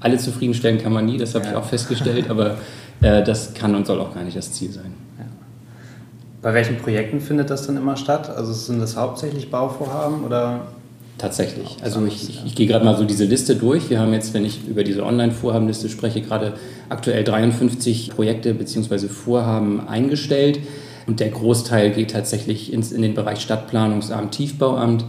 alle 0.00 0.18
zufriedenstellen 0.18 0.78
kann 0.78 0.92
man 0.92 1.06
nie, 1.06 1.16
das 1.16 1.34
habe 1.34 1.44
ja. 1.44 1.52
ich 1.52 1.56
auch 1.56 1.64
festgestellt, 1.64 2.26
aber 2.30 2.56
äh, 3.00 3.22
das 3.22 3.54
kann 3.54 3.74
und 3.74 3.86
soll 3.86 4.00
auch 4.00 4.14
gar 4.14 4.24
nicht 4.24 4.36
das 4.36 4.52
Ziel 4.52 4.70
sein. 4.70 4.92
Ja. 5.18 5.24
Bei 6.42 6.54
welchen 6.54 6.76
Projekten 6.76 7.20
findet 7.20 7.50
das 7.50 7.66
dann 7.66 7.76
immer 7.76 7.96
statt? 7.96 8.30
Also 8.30 8.52
sind 8.52 8.80
das 8.80 8.96
hauptsächlich 8.96 9.50
Bauvorhaben 9.50 10.24
oder? 10.24 10.68
Tatsächlich. 11.18 11.78
Also 11.82 12.04
ich, 12.04 12.28
ich, 12.28 12.44
ich 12.44 12.54
gehe 12.54 12.66
gerade 12.66 12.84
mal 12.84 12.96
so 12.96 13.04
diese 13.04 13.24
Liste 13.24 13.56
durch. 13.56 13.88
Wir 13.88 14.00
haben 14.00 14.12
jetzt, 14.12 14.34
wenn 14.34 14.44
ich 14.44 14.68
über 14.68 14.84
diese 14.84 15.02
Online-Vorhabenliste 15.02 15.88
spreche, 15.88 16.20
gerade 16.20 16.52
aktuell 16.90 17.24
53 17.24 18.10
Projekte 18.10 18.52
bzw. 18.52 19.08
Vorhaben 19.08 19.88
eingestellt. 19.88 20.60
Und 21.06 21.20
der 21.20 21.30
Großteil 21.30 21.92
geht 21.92 22.10
tatsächlich 22.10 22.70
ins, 22.70 22.92
in 22.92 23.00
den 23.00 23.14
Bereich 23.14 23.40
Stadtplanungsamt, 23.40 24.32
Tiefbauamt 24.32 25.06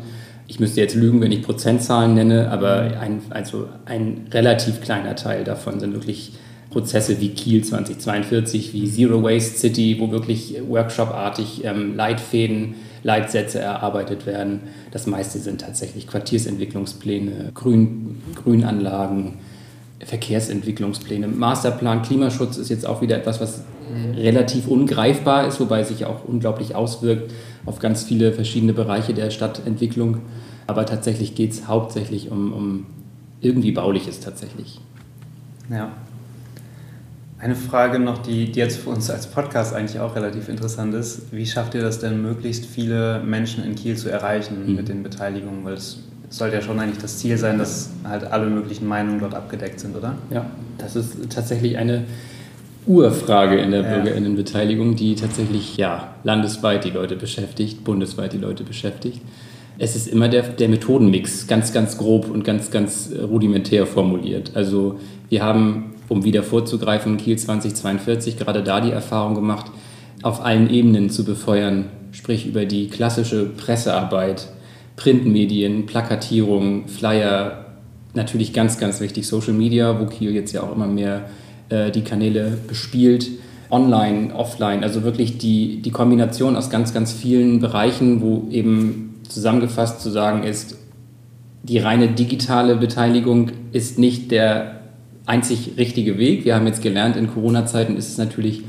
ich 0.48 0.60
müsste 0.60 0.80
jetzt 0.80 0.96
lügen, 0.96 1.22
wenn 1.22 1.32
ich 1.32 1.42
Prozentzahlen 1.44 2.14
nenne, 2.14 2.50
aber 2.50 3.00
ein, 3.00 3.22
also 3.30 3.68
ein 3.86 4.28
relativ 4.32 4.82
kleiner 4.82 5.16
Teil 5.16 5.44
davon 5.44 5.80
sind 5.80 5.94
wirklich 5.94 6.32
Prozesse 6.70 7.20
wie 7.20 7.30
Kiel 7.30 7.64
2042, 7.64 8.74
wie 8.74 8.90
Zero 8.90 9.24
Waste 9.24 9.58
City, 9.58 9.98
wo 10.00 10.12
wirklich 10.12 10.56
Workshop-artig 10.68 11.64
ähm, 11.64 11.96
Leitfäden 11.96 12.76
Leitsätze 13.04 13.60
erarbeitet 13.60 14.26
werden. 14.26 14.62
Das 14.92 15.08
meiste 15.08 15.40
sind 15.40 15.62
tatsächlich 15.62 16.08
Quartiersentwicklungspläne, 16.08 17.52
Grün, 17.54 18.22
Grünanlagen, 18.36 19.36
Verkehrsentwicklungspläne. 20.04 21.28
Masterplan 21.28 22.02
Klimaschutz 22.02 22.58
ist 22.58 22.70
jetzt 22.70 22.86
auch 22.86 23.02
wieder 23.02 23.18
etwas, 23.18 23.40
was 23.40 23.64
relativ 24.16 24.68
ungreifbar 24.68 25.48
ist, 25.48 25.60
wobei 25.60 25.84
sich 25.84 26.06
auch 26.06 26.26
unglaublich 26.26 26.76
auswirkt 26.76 27.34
auf 27.66 27.80
ganz 27.80 28.04
viele 28.04 28.32
verschiedene 28.32 28.74
Bereiche 28.74 29.14
der 29.14 29.30
Stadtentwicklung. 29.30 30.20
Aber 30.68 30.86
tatsächlich 30.86 31.36
geht 31.36 31.52
es 31.52 31.68
hauptsächlich 31.68 32.32
um, 32.32 32.54
um 32.54 32.86
irgendwie 33.42 33.72
Bauliches 33.72 34.20
tatsächlich. 34.20 34.80
Ja. 35.70 35.92
Eine 37.40 37.56
Frage 37.56 38.00
noch, 38.00 38.18
die, 38.18 38.52
die 38.52 38.60
jetzt 38.60 38.80
für 38.80 38.90
uns 38.90 39.12
als 39.12 39.28
Podcast 39.28 39.76
eigentlich 39.76 40.00
auch 40.00 40.16
relativ 40.16 40.50
interessant 40.50 40.96
ist. 40.96 41.32
Wie 41.32 41.46
schafft 41.46 41.76
ihr 41.76 41.82
das 41.82 42.00
denn, 42.00 42.22
möglichst 42.22 42.66
viele 42.66 43.22
Menschen 43.24 43.64
in 43.64 43.76
Kiel 43.76 43.96
zu 43.96 44.10
erreichen 44.10 44.66
mhm. 44.66 44.76
mit 44.76 44.90
den 44.90 45.04
Beteiligungen? 45.04 45.64
Weil 45.64 45.76
es 45.76 46.00
sollte 46.30 46.56
ja 46.56 46.62
schon 46.62 46.80
eigentlich 46.80 46.98
das 46.98 47.20
Ziel 47.20 47.38
sein, 47.38 47.60
dass 47.60 47.92
halt 48.04 48.24
alle 48.24 48.48
möglichen 48.48 48.88
Meinungen 48.88 49.20
dort 49.20 49.36
abgedeckt 49.36 49.80
sind, 49.80 49.96
oder? 49.96 50.16
Ja, 50.32 50.48
das 50.80 50.96
ist 50.96 51.30
tatsächlich 51.30 51.78
eine 51.78 52.06
Urfrage 52.88 53.58
in 53.58 53.72
der 53.72 53.82
ja. 53.82 53.96
Bürgerinnenbeteiligung, 53.96 54.96
die 54.96 55.16
tatsächlich 55.16 55.78
ja, 55.78 56.16
landesweit 56.24 56.86
die 56.86 56.90
Leute 56.90 57.16
beschäftigt, 57.16 57.84
bundesweit 57.84 58.34
die 58.34 58.38
Leute 58.38 58.64
beschäftigt. 58.64 59.22
Es 59.78 59.96
ist 59.96 60.08
immer 60.08 60.28
der, 60.28 60.44
der 60.44 60.70
Methodenmix, 60.70 61.46
ganz, 61.46 61.72
ganz 61.72 61.98
grob 61.98 62.32
und 62.32 62.44
ganz, 62.44 62.72
ganz 62.72 63.12
rudimentär 63.22 63.86
formuliert. 63.86 64.52
Also 64.56 65.00
wir 65.30 65.44
haben 65.44 65.96
um 66.10 66.24
wieder 66.24 66.44
vorzugreifen, 66.44 67.18
Kiel 67.18 67.38
2042 67.38 68.38
gerade 68.38 68.64
da 68.64 68.82
die 68.82 68.92
Erfahrung 68.92 69.36
gemacht, 69.36 69.72
auf 70.24 70.44
allen 70.44 70.70
Ebenen 70.70 71.10
zu 71.10 71.26
befeuern, 71.26 71.86
sprich 72.12 72.48
über 72.48 72.66
die 72.66 72.88
klassische 72.88 73.46
Pressearbeit, 73.46 74.48
Printmedien, 74.96 75.86
Plakatierung, 75.86 76.88
Flyer, 76.88 77.66
natürlich 78.14 78.54
ganz, 78.54 78.80
ganz 78.80 79.00
wichtig 79.00 79.28
Social 79.28 79.54
Media, 79.54 80.00
wo 80.00 80.06
Kiel 80.06 80.34
jetzt 80.34 80.54
ja 80.54 80.64
auch 80.64 80.76
immer 80.76 80.88
mehr 80.88 81.30
äh, 81.70 81.92
die 81.92 82.02
Kanäle 82.02 82.58
bespielt, 82.68 83.30
online, 83.70 84.34
offline, 84.34 84.84
also 84.84 85.04
wirklich 85.04 85.38
die, 85.38 85.82
die 85.82 85.92
Kombination 85.92 86.56
aus 86.56 86.70
ganz, 86.70 86.94
ganz 86.94 87.12
vielen 87.14 87.60
Bereichen, 87.60 88.22
wo 88.22 88.48
eben 88.50 89.16
zusammengefasst 89.28 90.02
zu 90.02 90.10
sagen 90.10 90.44
ist, 90.44 90.78
die 91.64 91.80
reine 91.80 92.08
digitale 92.08 92.78
Beteiligung 92.78 93.52
ist 93.74 94.00
nicht 94.00 94.32
der 94.32 94.80
einzig 95.26 95.74
richtige 95.78 96.18
Weg. 96.18 96.46
Wir 96.46 96.56
haben 96.56 96.66
jetzt 96.66 96.82
gelernt, 96.82 97.18
in 97.18 97.28
Corona-Zeiten 97.28 97.98
ist 97.98 98.10
es 98.10 98.18
natürlich 98.18 98.64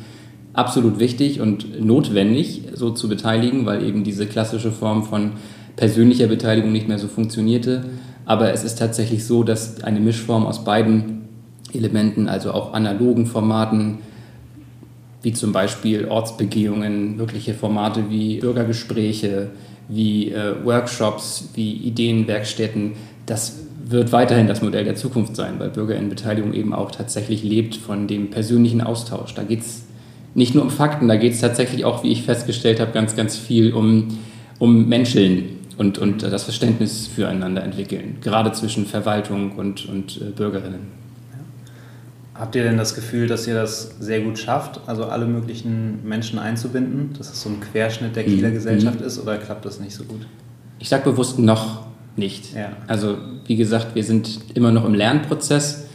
absolut 0.53 0.99
wichtig 0.99 1.41
und 1.41 1.81
notwendig, 1.81 2.63
so 2.75 2.91
zu 2.91 3.09
beteiligen, 3.09 3.65
weil 3.67 3.85
eben 3.85 4.03
diese 4.03 4.27
klassische 4.27 4.73
Form 4.73 5.05
von 5.05 5.33
persönlicher 5.77 6.27
Beteiligung 6.27 6.73
nicht 6.73 6.89
mehr 6.89 6.99
so 6.99 7.07
funktionierte. 7.07 7.85
Aber 8.27 8.53
es 8.53 8.65
ist 8.65 8.79
tatsächlich 8.79 9.25
so, 9.25 9.45
dass 9.45 9.85
eine 9.85 10.01
Mischform 10.01 10.45
aus 10.45 10.65
beiden 10.65 11.28
Elementen, 11.73 12.29
also 12.29 12.53
auch 12.53 12.73
analogen 12.73 13.27
Formaten, 13.27 13.99
wie 15.23 15.33
zum 15.33 15.53
Beispiel 15.53 16.07
Ortsbegehungen, 16.07 17.19
wirkliche 17.19 17.55
Formate 17.55 18.09
wie 18.09 18.39
Bürgergespräche, 18.39 19.51
wie 19.89 20.31
äh, 20.31 20.65
Workshops, 20.65 21.51
wie 21.55 21.73
Ideenwerkstätten, 21.73 22.93
das 23.27 23.57
wird 23.85 24.13
weiterhin 24.13 24.47
das 24.47 24.63
Modell 24.63 24.85
der 24.85 24.97
Zukunft 24.97 25.35
sein, 25.35 25.55
weil 25.59 25.71
Bürgerinnenbeteiligung 25.71 26.53
eben 26.53 26.75
auch 26.75 26.91
tatsächlich 26.91 27.43
lebt 27.43 27.77
von 27.77 28.07
dem 28.07 28.31
persönlichen 28.31 28.83
Austausch. 28.83 29.35
Da 29.35 29.43
geht 29.43 29.61
es 29.61 29.85
nicht 30.35 30.55
nur 30.55 30.65
um 30.65 30.71
Fakten, 30.71 31.09
da 31.09 31.17
geht 31.17 31.33
es 31.33 31.41
tatsächlich 31.41 31.85
auch, 31.85 32.05
wie 32.05 32.13
ich 32.13 32.23
festgestellt 32.23 32.81
habe, 32.81 32.93
ganz, 32.93 33.17
ganz 33.17 33.37
viel 33.37 33.73
um, 33.73 34.19
um 34.59 34.89
Menscheln 34.89 35.45
und, 35.79 35.99
und 35.99 36.23
das 36.23 36.45
Verständnis 36.45 37.07
füreinander 37.07 37.63
entwickeln, 37.63 38.19
gerade 38.21 38.53
zwischen 38.53 38.85
Verwaltung 38.85 39.53
und, 39.53 39.89
und 39.89 40.21
äh, 40.21 40.31
Bürgerinnen. 40.31 40.98
Habt 42.39 42.55
ihr 42.55 42.63
denn 42.63 42.77
das 42.77 42.95
Gefühl, 42.95 43.27
dass 43.27 43.49
ihr 43.49 43.55
das 43.55 43.97
sehr 43.99 44.21
gut 44.21 44.39
schafft, 44.39 44.81
also 44.87 45.07
alle 45.07 45.27
möglichen 45.27 46.07
Menschen 46.07 46.39
einzubinden, 46.39 47.11
dass 47.19 47.33
es 47.33 47.43
so 47.43 47.49
ein 47.49 47.59
Querschnitt 47.61 48.15
der 48.15 48.25
Kieler 48.25 48.51
mhm. 48.51 48.55
Gesellschaft 48.55 49.01
ist 49.01 49.19
oder 49.19 49.39
klappt 49.39 49.65
das 49.65 49.81
nicht 49.81 49.95
so 49.95 50.05
gut? 50.05 50.27
Ich 50.79 50.89
sage 50.89 51.11
bewusst 51.11 51.41
noch 51.41 51.87
nicht. 52.15 52.55
Ja. 52.55 52.71
Also 52.87 53.19
wie 53.47 53.57
gesagt, 53.57 53.97
wir 53.97 54.05
sind 54.05 54.39
immer 54.55 54.71
noch 54.71 54.85
im 54.85 54.95
Lernprozess. 54.95 55.89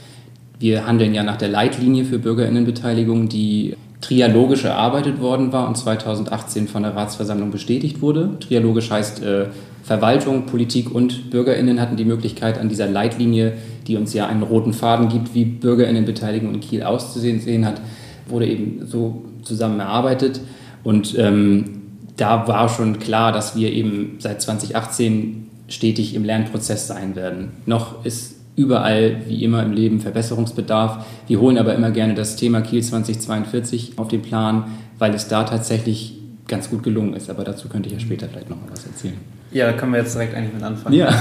Wir 0.60 0.86
handeln 0.86 1.14
ja 1.14 1.24
nach 1.24 1.38
der 1.38 1.48
Leitlinie 1.48 2.04
für 2.04 2.20
Bürgerinnenbeteiligung, 2.20 3.30
die 3.30 3.78
trialogisch 4.02 4.66
erarbeitet 4.66 5.22
worden 5.22 5.54
war 5.54 5.66
und 5.68 5.78
2018 5.78 6.68
von 6.68 6.84
der 6.84 6.94
Ratsversammlung 6.94 7.52
bestätigt 7.52 8.02
wurde. 8.02 8.38
Trialogisch 8.42 8.92
heißt, 8.92 9.24
äh, 9.24 9.46
Verwaltung, 9.84 10.46
Politik 10.46 10.94
und 10.94 11.30
Bürgerinnen 11.30 11.80
hatten 11.80 11.96
die 11.96 12.06
Möglichkeit, 12.06 12.58
an 12.58 12.70
dieser 12.70 12.88
Leitlinie, 12.88 13.54
die 13.88 13.96
uns 13.98 14.14
ja 14.14 14.28
einen 14.28 14.44
roten 14.44 14.74
Faden 14.74 15.10
gibt, 15.10 15.34
wie 15.34 15.46
Bürgerinnenbeteiligung 15.46 16.54
in 16.54 16.60
Kiel 16.60 16.84
auszusehen 16.84 17.66
hat, 17.66 17.82
wurde 18.28 18.48
eben 18.48 18.86
so 18.86 19.24
zusammen 19.44 19.80
erarbeitet. 19.80 20.40
Und 20.84 21.18
ähm, 21.18 21.82
da 22.18 22.48
war 22.48 22.70
schon 22.70 23.00
klar, 23.00 23.32
dass 23.32 23.56
wir 23.56 23.72
eben 23.72 24.18
seit 24.20 24.42
2018 24.42 25.50
stetig 25.68 26.16
im 26.16 26.24
Lernprozess 26.24 26.88
sein 26.88 27.16
werden. 27.16 27.52
Noch 27.66 28.06
ist 28.06 28.36
überall, 28.56 29.22
wie 29.28 29.44
immer 29.44 29.64
im 29.64 29.74
Leben, 29.74 30.00
Verbesserungsbedarf. 30.00 31.06
Wir 31.28 31.40
holen 31.40 31.58
aber 31.58 31.74
immer 31.74 31.92
gerne 31.92 32.14
das 32.14 32.36
Thema 32.36 32.62
Kiel 32.62 32.84
2042 32.84 33.94
auf 33.98 34.08
den 34.10 34.22
Plan, 34.22 34.66
weil 35.00 35.14
es 35.16 35.28
da 35.28 35.44
tatsächlich 35.44 36.20
ganz 36.48 36.70
gut 36.70 36.84
gelungen 36.84 37.14
ist. 37.14 37.30
Aber 37.30 37.44
dazu 37.44 37.68
könnte 37.68 37.88
ich 37.88 37.94
ja 37.94 38.00
später 38.00 38.28
vielleicht 38.28 38.50
noch 38.50 38.58
mal 38.58 38.72
was 38.72 38.86
erzählen. 38.86 39.18
Ja, 39.54 39.68
da 39.68 39.74
können 39.74 39.94
wir 39.94 40.00
jetzt 40.00 40.16
direkt 40.16 40.36
eigentlich 40.36 40.54
mit 40.54 40.64
anfangen. 40.64 40.96
Ja. 40.96 41.10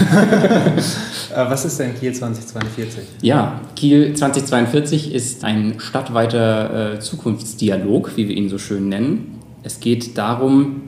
Äh, 1.35 1.49
was 1.49 1.65
ist 1.65 1.81
denn 1.81 1.95
Kiel 1.99 2.13
2042? 2.13 3.05
Ja, 3.23 3.59
Kiel 3.75 4.13
2042 4.13 5.15
ist 5.15 5.45
ein 5.45 5.77
stadtweiter 5.79 6.97
äh, 6.97 7.01
Zukunftsdialog, 7.01 8.19
wie 8.19 8.29
wir 8.29 8.37
ihn 8.37 8.51
so 8.51 8.59
schön 8.59 8.91
nennen. 8.91 9.39
Es 9.63 9.81
geht 9.81 10.19
darum, 10.19 10.83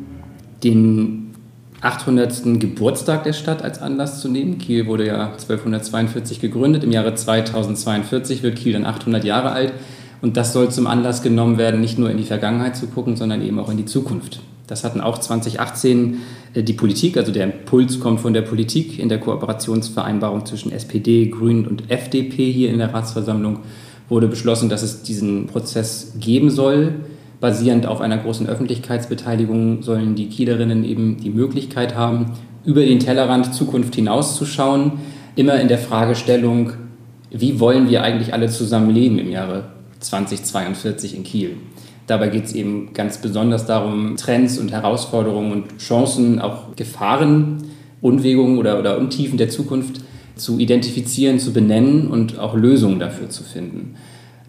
den 0.63 1.35
800. 1.81 2.61
Geburtstag 2.61 3.25
der 3.25 3.33
Stadt 3.33 3.63
als 3.63 3.81
Anlass 3.81 4.21
zu 4.21 4.29
nehmen. 4.29 4.59
Kiel 4.59 4.87
wurde 4.87 5.07
ja 5.07 5.33
1242 5.33 6.41
gegründet. 6.41 6.85
Im 6.85 6.93
Jahre 6.93 7.15
2042 7.15 8.43
wird 8.43 8.57
Kiel 8.57 8.75
dann 8.75 8.85
800 8.85 9.25
Jahre 9.25 9.53
alt. 9.53 9.73
Und 10.21 10.37
das 10.37 10.53
soll 10.53 10.71
zum 10.71 10.87
Anlass 10.87 11.23
genommen 11.23 11.59
werden, 11.59 11.81
nicht 11.81 11.99
nur 11.99 12.11
in 12.11 12.17
die 12.17 12.25
Vergangenheit 12.25 12.77
zu 12.77 12.87
gucken, 12.87 13.17
sondern 13.17 13.43
eben 13.43 13.59
auch 13.59 13.71
in 13.71 13.77
die 13.77 13.85
Zukunft. 13.85 14.41
Das 14.67 14.83
hatten 14.85 15.03
auch 15.03 15.19
2018 15.19 16.15
äh, 16.15 16.17
die 16.63 16.73
Politik, 16.73 17.17
also 17.17 17.33
der 17.33 17.45
Impuls 17.45 18.01
kommt 18.01 18.21
von 18.21 18.33
der 18.33 18.43
Politik 18.43 18.99
in 18.99 19.09
der 19.09 19.19
Kooperationsvereinbarung 19.19 20.47
zwischen 20.47 20.73
SPD, 20.73 21.27
Grünen 21.27 21.67
und 21.67 21.91
FDP 21.91 22.53
hier 22.53 22.71
in 22.71 22.79
der 22.79 22.95
Ratsversammlung 22.95 23.61
wurde 24.09 24.29
beschlossen, 24.29 24.69
dass 24.69 24.83
es 24.83 25.03
diesen 25.03 25.47
Prozess 25.47 26.15
geben 26.21 26.51
soll 26.51 26.95
basierend 27.45 27.85
auf 27.85 28.01
einer 28.01 28.17
großen 28.17 28.47
Öffentlichkeitsbeteiligung 28.47 29.83
sollen 29.83 30.15
die 30.15 30.29
Kielerinnen 30.29 30.83
eben 30.83 31.19
die 31.19 31.29
Möglichkeit 31.29 31.95
haben, 31.95 32.33
über 32.65 32.81
den 32.81 33.01
Tellerrand 33.01 33.55
Zukunft 33.55 33.95
hinauszuschauen, 33.97 34.93
immer 35.37 35.61
in 35.61 35.69
der 35.69 35.77
Fragestellung, 35.77 36.73
wie 37.31 37.61
wollen 37.61 37.91
wir 37.91 38.03
eigentlich 38.03 38.33
alle 38.33 38.49
zusammen 38.49 38.89
leben 38.89 39.19
im 39.19 39.31
Jahre 39.31 39.65
2042 40.01 41.15
in 41.15 41.25
Kiel. 41.25 41.57
Dabei 42.07 42.29
geht 42.29 42.45
es 42.45 42.53
eben 42.53 42.93
ganz 42.93 43.19
besonders 43.19 43.67
darum, 43.67 44.17
Trends 44.17 44.59
und 44.59 44.73
Herausforderungen 44.73 45.53
und 45.53 45.79
Chancen, 45.79 46.39
auch 46.39 46.77
Gefahren, 46.77 47.65
Unwegungen 48.03 48.59
oder, 48.59 48.79
oder 48.79 48.99
Untiefen 48.99 49.39
der 49.39 49.49
Zukunft 49.49 50.03
zu 50.37 50.59
identifizieren, 50.59 51.39
zu 51.39 51.53
benennen 51.53 52.09
und 52.09 52.39
auch 52.39 52.55
Lösungen 52.55 52.99
dafür 52.99 53.31
zu 53.31 53.43
finden. 53.43 53.95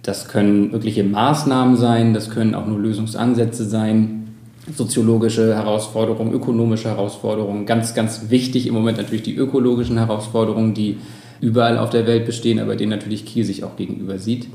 Das 0.02 0.28
können 0.28 0.72
wirkliche 0.72 1.04
Maßnahmen 1.04 1.78
sein, 1.78 2.14
das 2.14 2.30
können 2.30 2.54
auch 2.56 2.68
nur 2.68 2.80
Lösungsansätze 2.80 3.66
sein, 3.66 4.28
soziologische 4.74 5.56
Herausforderungen, 5.56 6.34
ökonomische 6.34 6.90
Herausforderungen. 6.90 7.66
Ganz, 7.66 7.94
ganz 7.94 8.30
wichtig 8.30 8.68
im 8.68 8.74
Moment 8.74 8.98
natürlich 8.98 9.24
die 9.24 9.36
ökologischen 9.36 9.98
Herausforderungen, 9.98 10.74
die 10.74 10.98
überall 11.40 11.78
auf 11.78 11.92
der 11.92 12.08
Welt 12.08 12.26
bestehen, 12.26 12.60
aber 12.60 12.76
denen 12.76 12.90
natürlich 12.90 13.26
Kiel 13.26 13.46
sich 13.46 13.64
auch 13.64 13.76
gegenüber 13.76 14.18
sieht. 14.18 14.48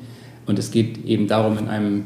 Und 0.47 0.59
es 0.59 0.71
geht 0.71 1.05
eben 1.05 1.29
darum, 1.29 1.59
in 1.59 1.69
einem 1.69 2.05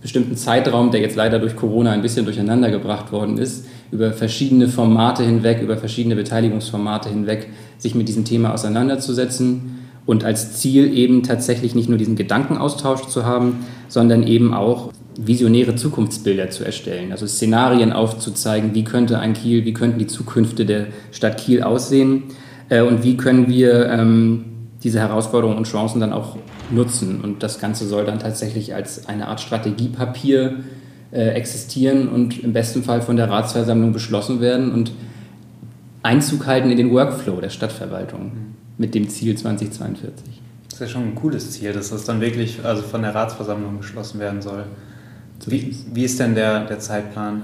bestimmten 0.00 0.36
Zeitraum, 0.36 0.90
der 0.90 1.00
jetzt 1.00 1.16
leider 1.16 1.38
durch 1.38 1.56
Corona 1.56 1.90
ein 1.90 2.02
bisschen 2.02 2.24
durcheinander 2.24 2.70
gebracht 2.70 3.12
worden 3.12 3.38
ist, 3.38 3.66
über 3.92 4.12
verschiedene 4.12 4.68
Formate 4.68 5.22
hinweg, 5.22 5.60
über 5.62 5.76
verschiedene 5.76 6.16
Beteiligungsformate 6.16 7.08
hinweg, 7.08 7.48
sich 7.78 7.94
mit 7.94 8.08
diesem 8.08 8.24
Thema 8.24 8.54
auseinanderzusetzen 8.54 9.78
und 10.06 10.24
als 10.24 10.58
Ziel 10.58 10.96
eben 10.96 11.22
tatsächlich 11.22 11.74
nicht 11.74 11.88
nur 11.88 11.98
diesen 11.98 12.16
Gedankenaustausch 12.16 13.06
zu 13.08 13.24
haben, 13.26 13.64
sondern 13.88 14.26
eben 14.26 14.54
auch 14.54 14.90
visionäre 15.18 15.74
Zukunftsbilder 15.74 16.50
zu 16.50 16.64
erstellen, 16.64 17.12
also 17.12 17.26
Szenarien 17.26 17.92
aufzuzeigen, 17.92 18.74
wie 18.74 18.84
könnte 18.84 19.18
ein 19.18 19.34
Kiel, 19.34 19.64
wie 19.64 19.74
könnten 19.74 19.98
die 19.98 20.06
Zukünfte 20.06 20.64
der 20.64 20.86
Stadt 21.10 21.36
Kiel 21.38 21.62
aussehen 21.62 22.24
äh, 22.70 22.80
und 22.80 23.04
wie 23.04 23.16
können 23.16 23.48
wir 23.48 23.90
ähm, 23.90 24.44
diese 24.82 25.00
Herausforderungen 25.00 25.58
und 25.58 25.66
Chancen 25.66 26.00
dann 26.00 26.12
auch 26.12 26.36
nutzen. 26.70 27.20
Und 27.20 27.42
das 27.42 27.60
Ganze 27.60 27.86
soll 27.86 28.04
dann 28.04 28.18
tatsächlich 28.18 28.74
als 28.74 29.06
eine 29.06 29.28
Art 29.28 29.40
Strategiepapier 29.40 30.60
äh, 31.12 31.30
existieren 31.30 32.08
und 32.08 32.42
im 32.42 32.52
besten 32.52 32.82
Fall 32.82 33.02
von 33.02 33.16
der 33.16 33.28
Ratsversammlung 33.28 33.92
beschlossen 33.92 34.40
werden 34.40 34.72
und 34.72 34.92
Einzug 36.02 36.46
halten 36.46 36.70
in 36.70 36.78
den 36.78 36.92
Workflow 36.92 37.40
der 37.40 37.50
Stadtverwaltung 37.50 38.32
mit 38.78 38.94
dem 38.94 39.08
Ziel 39.08 39.36
2042. 39.36 40.40
Das 40.64 40.74
ist 40.74 40.80
ja 40.80 40.86
schon 40.86 41.02
ein 41.02 41.14
cooles 41.14 41.50
Ziel, 41.50 41.72
dass 41.72 41.90
das 41.90 42.04
dann 42.04 42.22
wirklich 42.22 42.64
also 42.64 42.82
von 42.82 43.02
der 43.02 43.14
Ratsversammlung 43.14 43.78
beschlossen 43.78 44.18
werden 44.18 44.40
soll. 44.40 44.64
Wie, 45.46 45.76
wie 45.92 46.04
ist 46.04 46.20
denn 46.20 46.34
der, 46.34 46.64
der 46.64 46.78
Zeitplan? 46.78 47.42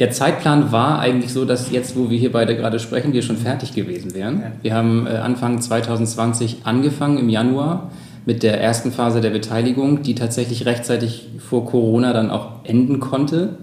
Der 0.00 0.10
Zeitplan 0.10 0.72
war 0.72 0.98
eigentlich 0.98 1.30
so, 1.30 1.44
dass 1.44 1.70
jetzt, 1.70 1.94
wo 1.94 2.08
wir 2.08 2.18
hier 2.18 2.32
beide 2.32 2.56
gerade 2.56 2.78
sprechen, 2.78 3.12
wir 3.12 3.20
schon 3.20 3.36
fertig 3.36 3.74
gewesen 3.74 4.14
wären. 4.14 4.42
Wir 4.62 4.74
haben 4.74 5.06
äh, 5.06 5.10
Anfang 5.10 5.60
2020 5.60 6.60
angefangen 6.64 7.18
im 7.18 7.28
Januar 7.28 7.90
mit 8.24 8.42
der 8.42 8.62
ersten 8.62 8.92
Phase 8.92 9.20
der 9.20 9.28
Beteiligung, 9.28 10.02
die 10.02 10.14
tatsächlich 10.14 10.64
rechtzeitig 10.64 11.28
vor 11.38 11.66
Corona 11.66 12.14
dann 12.14 12.30
auch 12.30 12.64
enden 12.64 12.98
konnte. 12.98 13.58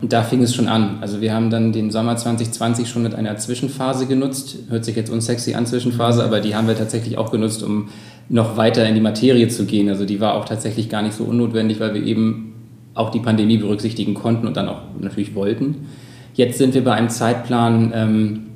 Und 0.00 0.14
da 0.14 0.22
fing 0.22 0.42
es 0.42 0.54
schon 0.54 0.66
an. 0.66 0.98
Also 1.02 1.20
wir 1.20 1.34
haben 1.34 1.50
dann 1.50 1.72
den 1.72 1.90
Sommer 1.90 2.16
2020 2.16 2.88
schon 2.88 3.02
mit 3.02 3.14
einer 3.14 3.36
Zwischenphase 3.36 4.06
genutzt. 4.06 4.56
Hört 4.70 4.84
sich 4.84 4.96
jetzt 4.96 5.10
unsexy 5.10 5.54
an, 5.54 5.66
Zwischenphase, 5.66 6.24
aber 6.24 6.40
die 6.40 6.54
haben 6.54 6.68
wir 6.68 6.76
tatsächlich 6.76 7.18
auch 7.18 7.30
genutzt, 7.30 7.62
um 7.62 7.88
noch 8.30 8.56
weiter 8.56 8.86
in 8.88 8.94
die 8.94 9.00
Materie 9.02 9.48
zu 9.48 9.66
gehen. 9.66 9.90
Also 9.90 10.06
die 10.06 10.20
war 10.20 10.34
auch 10.34 10.46
tatsächlich 10.46 10.88
gar 10.88 11.02
nicht 11.02 11.14
so 11.14 11.24
unnotwendig, 11.24 11.80
weil 11.80 11.92
wir 11.92 12.02
eben 12.02 12.55
auch 12.96 13.10
die 13.10 13.20
Pandemie 13.20 13.58
berücksichtigen 13.58 14.14
konnten 14.14 14.46
und 14.46 14.56
dann 14.56 14.68
auch 14.68 14.80
natürlich 14.98 15.34
wollten. 15.34 15.86
Jetzt 16.34 16.58
sind 16.58 16.74
wir 16.74 16.82
bei 16.82 16.92
einem 16.92 17.08
Zeitplan, 17.08 17.92
ähm, 17.94 18.46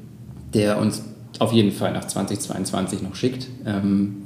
der 0.53 0.79
uns 0.79 1.05
auf 1.39 1.53
jeden 1.53 1.71
Fall 1.71 1.93
nach 1.93 2.07
2022 2.07 3.03
noch 3.03 3.15
schickt. 3.15 3.47
Ähm, 3.65 4.17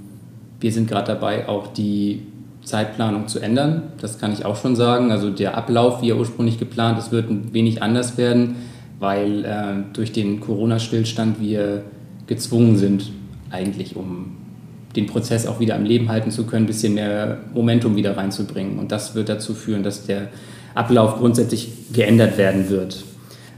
wir 0.61 0.73
sind 0.73 0.88
gerade 0.88 1.09
dabei, 1.09 1.49
auch 1.49 1.66
die 1.68 2.23
Zeitplanung 2.62 3.28
zu 3.28 3.40
ändern. 3.40 3.83
Das 4.00 4.18
kann 4.18 4.33
ich 4.33 4.44
auch 4.44 4.56
schon 4.56 4.76
sagen. 4.76 5.12
Also 5.12 5.30
der 5.30 5.56
Ablauf, 5.56 6.00
wie 6.00 6.11
er 6.11 6.16
ursprünglich 6.16 6.59
geplant 6.59 6.99
ist, 6.99 7.12
wird 7.12 7.30
ein 7.30 7.52
wenig 7.52 7.83
anders 7.83 8.16
werden, 8.16 8.56
weil 8.99 9.44
äh, 9.44 9.92
durch 9.92 10.12
den 10.12 10.40
Corona-Stillstand 10.40 11.40
wir 11.40 11.83
gezwungen 12.26 12.76
sind, 12.76 13.11
eigentlich 13.50 13.97
um 13.97 14.37
den 14.96 15.06
Prozess 15.06 15.46
auch 15.46 15.60
wieder 15.60 15.74
am 15.74 15.84
Leben 15.84 16.08
halten 16.08 16.30
zu 16.30 16.44
können, 16.44 16.64
ein 16.64 16.68
bisschen 16.68 16.94
mehr 16.94 17.38
Momentum 17.52 17.96
wieder 17.96 18.16
reinzubringen. 18.16 18.78
Und 18.78 18.92
das 18.92 19.14
wird 19.14 19.28
dazu 19.28 19.54
führen, 19.54 19.82
dass 19.82 20.06
der 20.06 20.28
Ablauf 20.74 21.18
grundsätzlich 21.18 21.70
geändert 21.92 22.38
werden 22.38 22.68
wird. 22.68 23.04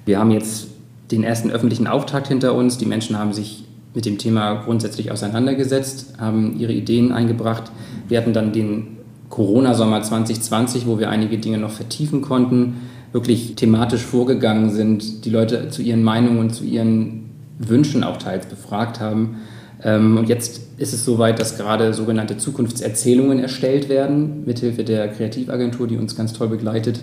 Wir 0.05 0.19
haben 0.19 0.31
jetzt 0.31 0.69
den 1.11 1.25
ersten 1.25 1.51
öffentlichen 1.51 1.87
Auftakt 1.87 2.29
hinter 2.29 2.55
uns. 2.55 2.79
Die 2.79 2.87
Menschen 2.87 3.19
haben 3.19 3.33
sich 3.33 3.65
mit 3.95 4.05
dem 4.05 4.19
Thema 4.19 4.55
grundsätzlich 4.65 5.11
auseinandergesetzt, 5.11 6.15
haben 6.19 6.59
ihre 6.59 6.73
Ideen 6.73 7.13
eingebracht. 7.13 7.71
Wir 8.09 8.19
hatten 8.19 8.33
dann 8.33 8.53
den 8.53 8.99
Corona-Sommer 9.31 10.03
2020, 10.03 10.87
wo 10.87 10.99
wir 10.99 11.11
einige 11.11 11.39
Dinge 11.39 11.59
noch 11.59 11.71
vertiefen 11.71 12.21
konnten, 12.21 12.77
wirklich 13.13 13.57
thematisch 13.57 14.03
vorgegangen 14.03 14.71
sind, 14.71 15.25
die 15.25 15.31
Leute 15.31 15.71
zu 15.71 15.83
ihren 15.83 16.03
Meinungen 16.03 16.39
und 16.39 16.55
zu 16.55 16.65
ihren 16.65 17.31
Wünschen 17.59 18.05
auch 18.05 18.19
teils 18.19 18.47
befragt 18.47 19.01
haben. 19.01 19.37
Ähm, 19.83 20.17
und 20.17 20.29
jetzt 20.29 20.61
ist 20.79 20.93
es 20.93 21.05
soweit, 21.05 21.39
dass 21.39 21.57
gerade 21.57 21.93
sogenannte 21.95 22.37
Zukunftserzählungen 22.37 23.39
erstellt 23.39 23.89
werden, 23.89 24.45
mithilfe 24.47 24.85
der 24.85 25.09
Kreativagentur, 25.09 25.87
die 25.87 25.97
uns 25.97 26.17
ganz 26.17 26.33
toll 26.33 26.49
begleitet, 26.49 27.01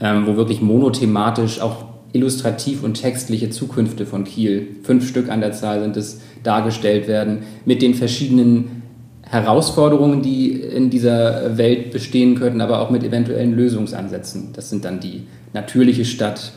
ähm, 0.00 0.26
wo 0.26 0.36
wirklich 0.36 0.60
monothematisch 0.60 1.60
auch 1.60 1.84
illustrativ 2.12 2.82
und 2.82 2.94
textliche 2.94 3.50
Zukünfte 3.50 4.06
von 4.06 4.24
Kiel, 4.24 4.68
fünf 4.82 5.06
Stück 5.06 5.30
an 5.30 5.40
der 5.40 5.52
Zahl 5.52 5.82
sind 5.82 5.96
es, 5.96 6.20
dargestellt 6.42 7.06
werden, 7.06 7.40
mit 7.64 7.82
den 7.82 7.94
verschiedenen 7.94 8.82
Herausforderungen, 9.22 10.22
die 10.22 10.52
in 10.52 10.88
dieser 10.88 11.58
Welt 11.58 11.90
bestehen 11.90 12.34
könnten, 12.36 12.62
aber 12.62 12.80
auch 12.80 12.90
mit 12.90 13.04
eventuellen 13.04 13.54
Lösungsansätzen. 13.54 14.50
Das 14.54 14.70
sind 14.70 14.84
dann 14.86 15.00
die 15.00 15.24
natürliche 15.52 16.06
Stadt, 16.06 16.52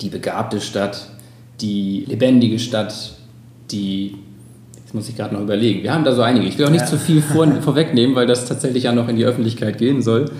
die 0.00 0.08
begabte 0.08 0.60
Stadt, 0.60 1.08
die 1.60 2.04
lebendige 2.06 2.60
Stadt, 2.60 3.16
die 3.72 4.14
Jetzt 4.90 4.94
muss 4.96 5.08
ich 5.08 5.16
gerade 5.16 5.32
noch 5.32 5.42
überlegen. 5.42 5.84
Wir 5.84 5.94
haben 5.94 6.02
da 6.02 6.12
so 6.12 6.22
einige. 6.22 6.46
Ich 6.46 6.58
will 6.58 6.66
auch 6.66 6.70
nicht 6.70 6.80
ja. 6.80 6.86
zu 6.86 6.98
viel 6.98 7.22
vor, 7.22 7.46
vorwegnehmen, 7.60 8.16
weil 8.16 8.26
das 8.26 8.46
tatsächlich 8.46 8.82
ja 8.82 8.92
noch 8.92 9.06
in 9.06 9.14
die 9.14 9.24
Öffentlichkeit 9.24 9.78
gehen 9.78 10.02
soll. 10.02 10.32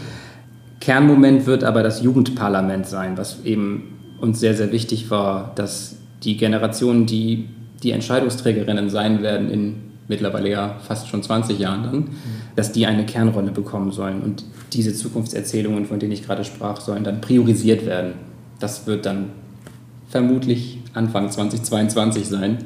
Kernmoment 0.80 1.46
wird 1.46 1.62
aber 1.62 1.84
das 1.84 2.02
Jugendparlament 2.02 2.84
sein, 2.84 3.16
was 3.16 3.44
eben 3.44 4.00
uns 4.20 4.40
sehr, 4.40 4.54
sehr 4.54 4.72
wichtig 4.72 5.08
war, 5.08 5.52
dass 5.54 5.98
die 6.24 6.36
Generationen, 6.36 7.06
die 7.06 7.48
die 7.84 7.92
Entscheidungsträgerinnen 7.92 8.90
sein 8.90 9.22
werden 9.22 9.52
in 9.52 9.74
mittlerweile 10.08 10.50
ja 10.50 10.80
fast 10.84 11.06
schon 11.06 11.22
20 11.22 11.56
Jahren 11.60 11.84
dann, 11.84 11.94
mhm. 11.94 12.08
dass 12.56 12.72
die 12.72 12.86
eine 12.86 13.06
Kernrolle 13.06 13.52
bekommen 13.52 13.92
sollen 13.92 14.20
und 14.20 14.44
diese 14.72 14.92
Zukunftserzählungen, 14.92 15.86
von 15.86 16.00
denen 16.00 16.10
ich 16.10 16.26
gerade 16.26 16.42
sprach, 16.42 16.80
sollen 16.80 17.04
dann 17.04 17.20
priorisiert 17.20 17.86
werden. 17.86 18.14
Das 18.58 18.88
wird 18.88 19.06
dann 19.06 19.26
vermutlich 20.08 20.80
Anfang 20.92 21.30
2022 21.30 22.26
sein. 22.26 22.58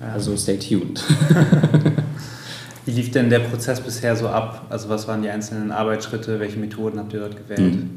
Also 0.00 0.36
stay 0.36 0.58
tuned. 0.58 1.02
Wie 2.84 2.92
lief 2.92 3.10
denn 3.10 3.30
der 3.30 3.40
Prozess 3.40 3.80
bisher 3.80 4.14
so 4.14 4.28
ab? 4.28 4.66
Also 4.70 4.88
was 4.88 5.08
waren 5.08 5.22
die 5.22 5.28
einzelnen 5.28 5.72
Arbeitsschritte? 5.72 6.38
Welche 6.38 6.58
Methoden 6.58 6.98
habt 6.98 7.12
ihr 7.12 7.20
dort 7.20 7.36
gewählt? 7.36 7.74
Mhm. 7.74 7.90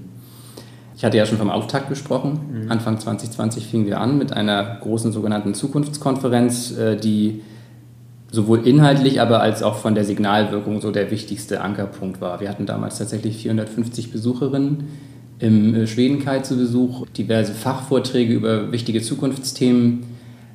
Ich 0.97 1.05
hatte 1.05 1.17
ja 1.17 1.25
schon 1.25 1.37
vom 1.37 1.49
Auftakt 1.49 1.89
gesprochen. 1.89 2.63
Mhm. 2.65 2.71
Anfang 2.71 2.99
2020 2.99 3.67
fingen 3.67 3.85
wir 3.85 4.01
an 4.01 4.17
mit 4.17 4.33
einer 4.33 4.77
großen 4.81 5.11
sogenannten 5.11 5.53
Zukunftskonferenz, 5.53 6.71
äh, 6.77 6.95
die 6.97 7.43
sowohl 8.31 8.67
inhaltlich, 8.67 9.21
aber 9.21 9.41
als 9.41 9.63
auch 9.63 9.75
von 9.75 9.95
der 9.95 10.05
Signalwirkung 10.05 10.81
so 10.81 10.91
der 10.91 11.11
wichtigste 11.11 11.61
Ankerpunkt 11.61 12.19
war. 12.21 12.41
Wir 12.41 12.49
hatten 12.49 12.65
damals 12.65 12.97
tatsächlich 12.97 13.37
450 13.37 14.11
Besucherinnen 14.11 14.87
im 15.39 15.75
äh, 15.75 15.87
Schwedenkai 15.87 16.39
zu 16.39 16.57
Besuch, 16.57 17.07
diverse 17.09 17.53
Fachvorträge 17.53 18.33
über 18.33 18.71
wichtige 18.71 19.01
Zukunftsthemen 19.01 20.03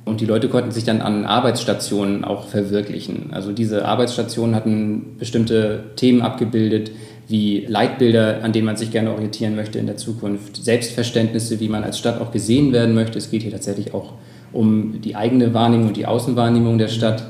und 0.05 0.21
die 0.21 0.25
Leute 0.25 0.49
konnten 0.49 0.71
sich 0.71 0.83
dann 0.83 1.01
an 1.01 1.25
Arbeitsstationen 1.25 2.23
auch 2.23 2.47
verwirklichen. 2.47 3.31
Also 3.31 3.51
diese 3.51 3.85
Arbeitsstationen 3.85 4.55
hatten 4.55 5.15
bestimmte 5.17 5.83
Themen 5.95 6.21
abgebildet, 6.21 6.91
wie 7.27 7.65
Leitbilder, 7.67 8.43
an 8.43 8.53
denen 8.53 8.67
man 8.67 8.77
sich 8.77 8.91
gerne 8.91 9.11
orientieren 9.11 9.55
möchte 9.55 9.79
in 9.79 9.87
der 9.87 9.97
Zukunft, 9.97 10.63
Selbstverständnisse, 10.63 11.59
wie 11.59 11.69
man 11.69 11.83
als 11.83 11.97
Stadt 11.97 12.21
auch 12.21 12.31
gesehen 12.31 12.71
werden 12.71 12.93
möchte. 12.93 13.17
Es 13.17 13.31
geht 13.31 13.41
hier 13.41 13.51
tatsächlich 13.51 13.95
auch 13.95 14.13
um 14.53 15.01
die 15.01 15.15
eigene 15.15 15.55
Wahrnehmung 15.55 15.87
und 15.87 15.97
die 15.97 16.05
Außenwahrnehmung 16.05 16.77
der 16.77 16.87
Stadt, 16.87 17.23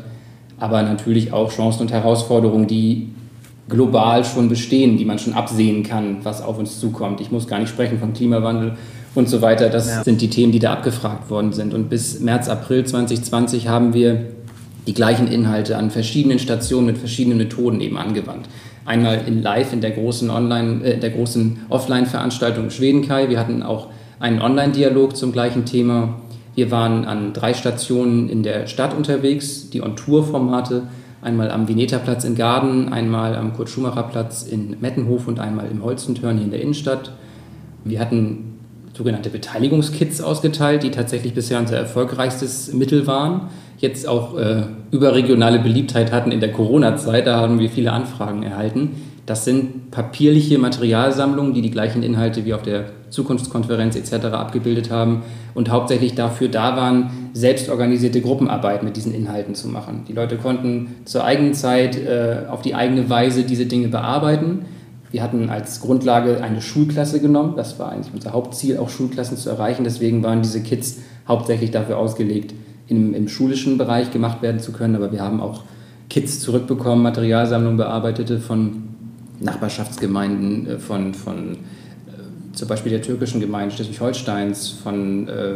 aber 0.60 0.84
natürlich 0.84 1.32
auch 1.32 1.52
Chancen 1.52 1.84
und 1.84 1.92
Herausforderungen, 1.92 2.68
die 2.68 3.10
global 3.70 4.26
schon 4.26 4.50
bestehen, 4.50 4.98
die 4.98 5.06
man 5.06 5.18
schon 5.18 5.34
absehen 5.34 5.84
kann, 5.84 6.18
was 6.24 6.42
auf 6.42 6.60
uns 6.60 6.80
zukommt. 6.80 7.22
Ich 7.22 7.32
muss 7.32 7.48
gar 7.48 7.60
nicht 7.60 7.70
sprechen 7.70 8.00
von 8.00 8.14
Klimawandel 8.14 8.74
und 9.16 9.30
so 9.30 9.42
weiter. 9.42 9.70
Das 9.70 9.90
ja. 9.90 10.04
sind 10.04 10.22
die 10.22 10.30
Themen, 10.30 10.52
die 10.52 10.60
da 10.60 10.74
abgefragt 10.74 11.30
worden 11.30 11.54
sind. 11.54 11.74
Und 11.74 11.90
bis 11.90 12.20
März, 12.20 12.50
April 12.50 12.86
2020 12.86 13.68
haben 13.68 13.94
wir 13.94 14.28
die 14.86 14.94
gleichen 14.94 15.28
Inhalte 15.28 15.78
an 15.78 15.90
verschiedenen 15.90 16.38
Stationen 16.38 16.86
mit 16.86 16.98
verschiedenen 16.98 17.38
Methoden 17.38 17.82
eben 17.82 17.98
angewandt. 17.98 18.48
Einmal 18.86 19.22
in 19.26 19.42
Live 19.42 19.74
in 19.74 19.82
der 19.82 19.92
großen 19.92 20.30
Online, 20.30 20.84
äh, 20.84 21.00
der 21.00 21.10
großen 21.10 21.62
Offline-Veranstaltung 21.70 22.70
Schwedenkai. 22.70 23.30
Wir 23.30 23.40
hatten 23.40 23.64
auch 23.64 23.88
einen 24.20 24.42
Online-Dialog 24.42 25.16
zum 25.18 25.32
gleichen 25.32 25.66
Thema. 25.66 26.20
Wir 26.54 26.72
waren 26.72 27.06
an 27.06 27.34
drei 27.34 27.54
Stationen 27.54 28.30
in 28.30 28.44
der 28.44 28.68
Stadt 28.68 28.96
unterwegs, 28.96 29.70
die 29.72 29.82
On-Tour-Formate. 29.82 30.84
Einmal 31.22 31.50
am 31.50 31.68
Vineta-Platz 31.68 32.24
in 32.24 32.36
Garden, 32.36 32.94
einmal 32.94 33.36
am 33.36 33.54
Kurt-Schumacher-Platz 33.54 34.44
in 34.44 34.78
Mettenhof 34.80 35.28
und 35.28 35.40
einmal 35.40 35.66
im 35.72 35.84
Holzentörn 35.84 36.38
hier 36.38 36.46
in 36.46 36.52
der 36.52 36.62
Innenstadt. 36.62 37.14
Wir 37.84 38.00
hatten 38.00 38.55
sogenannte 38.96 39.30
Beteiligungskits 39.30 40.22
ausgeteilt, 40.22 40.84
die 40.84 40.92
tatsächlich 40.92 41.34
bisher 41.34 41.60
unser 41.60 41.78
erfolgreichstes 41.78 42.72
Mittel 42.74 43.06
waren. 43.08 43.50
Jetzt 43.78 44.08
auch 44.08 44.38
äh, 44.38 44.64
überregionale 44.92 45.60
Beliebtheit 45.60 46.12
hatten 46.14 46.32
in 46.32 46.40
der 46.40 46.54
Corona-Zeit, 46.54 47.28
da 47.28 47.42
haben 47.42 47.60
wir 47.60 47.70
viele 47.70 47.92
Anfragen 47.92 48.44
erhalten. 48.44 48.92
Das 49.26 49.44
sind 49.44 49.92
papierliche 49.92 50.60
Materialsammlungen, 50.60 51.54
die 51.54 51.62
die 51.62 51.72
gleichen 51.72 52.04
Inhalte 52.04 52.46
wie 52.46 52.54
auf 52.54 52.62
der 52.62 52.86
Zukunftskonferenz 53.10 53.96
etc. 53.96 54.28
abgebildet 54.28 54.92
haben 54.92 55.24
und 55.56 55.70
hauptsächlich 55.70 56.16
dafür 56.16 56.48
da 56.48 56.78
waren, 56.78 57.30
selbstorganisierte 57.34 58.22
Gruppenarbeit 58.22 58.84
mit 58.84 58.96
diesen 58.96 59.14
Inhalten 59.14 59.56
zu 59.56 59.68
machen. 59.68 60.06
Die 60.08 60.14
Leute 60.14 60.38
konnten 60.38 60.96
zur 61.06 61.24
eigenen 61.24 61.54
Zeit 61.54 61.98
äh, 61.98 62.44
auf 62.50 62.62
die 62.62 62.76
eigene 62.76 63.10
Weise 63.10 63.44
diese 63.44 63.66
Dinge 63.66 63.88
bearbeiten 63.88 64.66
wir 65.16 65.24
hatten 65.24 65.50
als 65.50 65.80
Grundlage 65.80 66.44
eine 66.44 66.62
Schulklasse 66.62 67.22
genommen. 67.22 67.54
Das 67.56 67.80
war 67.80 67.90
eigentlich 67.90 68.14
unser 68.14 68.34
Hauptziel, 68.34 68.78
auch 68.80 68.90
Schulklassen 68.90 69.38
zu 69.38 69.50
erreichen. 69.50 69.86
Deswegen 69.86 70.22
waren 70.24 70.42
diese 70.42 70.62
Kits 70.62 70.98
hauptsächlich 71.26 71.72
dafür 71.72 71.98
ausgelegt, 72.00 72.54
im, 72.90 73.14
im 73.14 73.30
schulischen 73.30 73.78
Bereich 73.78 74.12
gemacht 74.12 74.42
werden 74.42 74.60
zu 74.60 74.74
können. 74.74 74.94
Aber 74.94 75.14
wir 75.14 75.22
haben 75.22 75.40
auch 75.40 75.64
Kits 76.10 76.42
zurückbekommen, 76.42 77.02
Materialsammlungen 77.02 77.78
bearbeitete 77.78 78.40
von 78.40 78.90
Nachbarschaftsgemeinden, 79.40 80.68
äh, 80.68 80.80
von, 80.80 81.14
von 81.14 81.54
äh, 81.54 82.52
zum 82.52 82.68
Beispiel 82.68 82.92
der 82.92 83.02
türkischen 83.02 83.40
Gemeinde 83.40 83.74
Schleswig-Holsteins, 83.74 84.68
von 84.84 85.30
äh, 85.30 85.54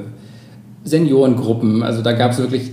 Seniorengruppen. 0.85 1.83
Also 1.83 2.01
da 2.01 2.13
gab 2.13 2.31
es 2.31 2.37
wirklich 2.37 2.71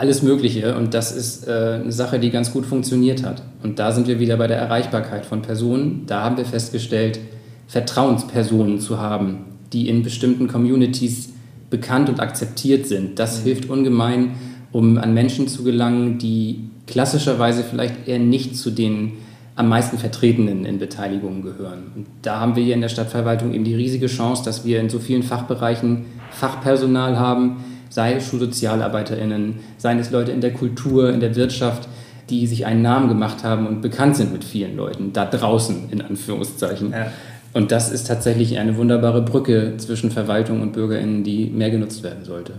alles 0.00 0.22
Mögliche 0.22 0.76
und 0.76 0.94
das 0.94 1.14
ist 1.14 1.46
äh, 1.46 1.80
eine 1.82 1.92
Sache, 1.92 2.18
die 2.18 2.30
ganz 2.30 2.52
gut 2.52 2.64
funktioniert 2.64 3.22
hat. 3.22 3.42
Und 3.62 3.78
da 3.78 3.92
sind 3.92 4.08
wir 4.08 4.18
wieder 4.18 4.38
bei 4.38 4.46
der 4.46 4.56
Erreichbarkeit 4.56 5.26
von 5.26 5.42
Personen. 5.42 6.04
Da 6.06 6.22
haben 6.22 6.38
wir 6.38 6.46
festgestellt, 6.46 7.20
Vertrauenspersonen 7.68 8.80
zu 8.80 8.98
haben, 8.98 9.44
die 9.74 9.90
in 9.90 10.02
bestimmten 10.02 10.48
Communities 10.48 11.34
bekannt 11.68 12.08
und 12.08 12.18
akzeptiert 12.18 12.86
sind. 12.86 13.18
Das 13.18 13.40
mhm. 13.40 13.44
hilft 13.44 13.68
ungemein, 13.68 14.36
um 14.72 14.96
an 14.96 15.12
Menschen 15.12 15.48
zu 15.48 15.64
gelangen, 15.64 16.16
die 16.16 16.70
klassischerweise 16.86 17.62
vielleicht 17.62 18.08
eher 18.08 18.18
nicht 18.18 18.56
zu 18.56 18.70
den 18.70 19.12
am 19.54 19.68
meisten 19.68 19.98
Vertretenen 19.98 20.64
in 20.64 20.78
Beteiligungen 20.78 21.42
gehören. 21.42 21.92
Und 21.94 22.06
da 22.22 22.40
haben 22.40 22.56
wir 22.56 22.64
hier 22.64 22.74
in 22.74 22.80
der 22.80 22.88
Stadtverwaltung 22.88 23.52
eben 23.52 23.64
die 23.64 23.74
riesige 23.74 24.06
Chance, 24.06 24.42
dass 24.46 24.64
wir 24.64 24.80
in 24.80 24.88
so 24.88 24.98
vielen 24.98 25.22
Fachbereichen 25.22 26.06
Fachpersonal 26.30 27.18
haben, 27.18 27.58
sei 27.90 28.14
es 28.14 28.28
SchulsozialarbeiterInnen, 28.28 29.56
seien 29.76 29.98
es 29.98 30.10
Leute 30.10 30.32
in 30.32 30.40
der 30.40 30.54
Kultur, 30.54 31.12
in 31.12 31.20
der 31.20 31.36
Wirtschaft, 31.36 31.88
die 32.30 32.46
sich 32.46 32.64
einen 32.64 32.80
Namen 32.80 33.08
gemacht 33.08 33.44
haben 33.44 33.66
und 33.66 33.82
bekannt 33.82 34.16
sind 34.16 34.32
mit 34.32 34.44
vielen 34.44 34.76
Leuten, 34.76 35.12
da 35.12 35.26
draußen 35.26 35.90
in 35.90 36.00
Anführungszeichen. 36.00 36.92
Ja. 36.92 37.12
Und 37.52 37.72
das 37.72 37.90
ist 37.90 38.06
tatsächlich 38.06 38.58
eine 38.58 38.76
wunderbare 38.76 39.22
Brücke 39.22 39.74
zwischen 39.76 40.12
Verwaltung 40.12 40.62
und 40.62 40.72
BürgerInnen, 40.72 41.24
die 41.24 41.46
mehr 41.46 41.70
genutzt 41.70 42.04
werden 42.04 42.24
sollte. 42.24 42.52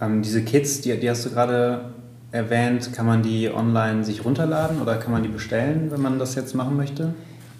Ähm, 0.00 0.20
diese 0.20 0.42
Kits, 0.42 0.82
die, 0.82 0.94
die 0.98 1.08
hast 1.08 1.24
du 1.24 1.30
gerade 1.30 1.86
erwähnt, 2.32 2.92
kann 2.92 3.06
man 3.06 3.22
die 3.22 3.50
online 3.50 4.04
sich 4.04 4.24
runterladen 4.24 4.80
oder 4.82 4.96
kann 4.96 5.12
man 5.12 5.22
die 5.22 5.28
bestellen, 5.28 5.90
wenn 5.90 6.02
man 6.02 6.18
das 6.18 6.34
jetzt 6.34 6.54
machen 6.54 6.76
möchte? 6.76 7.14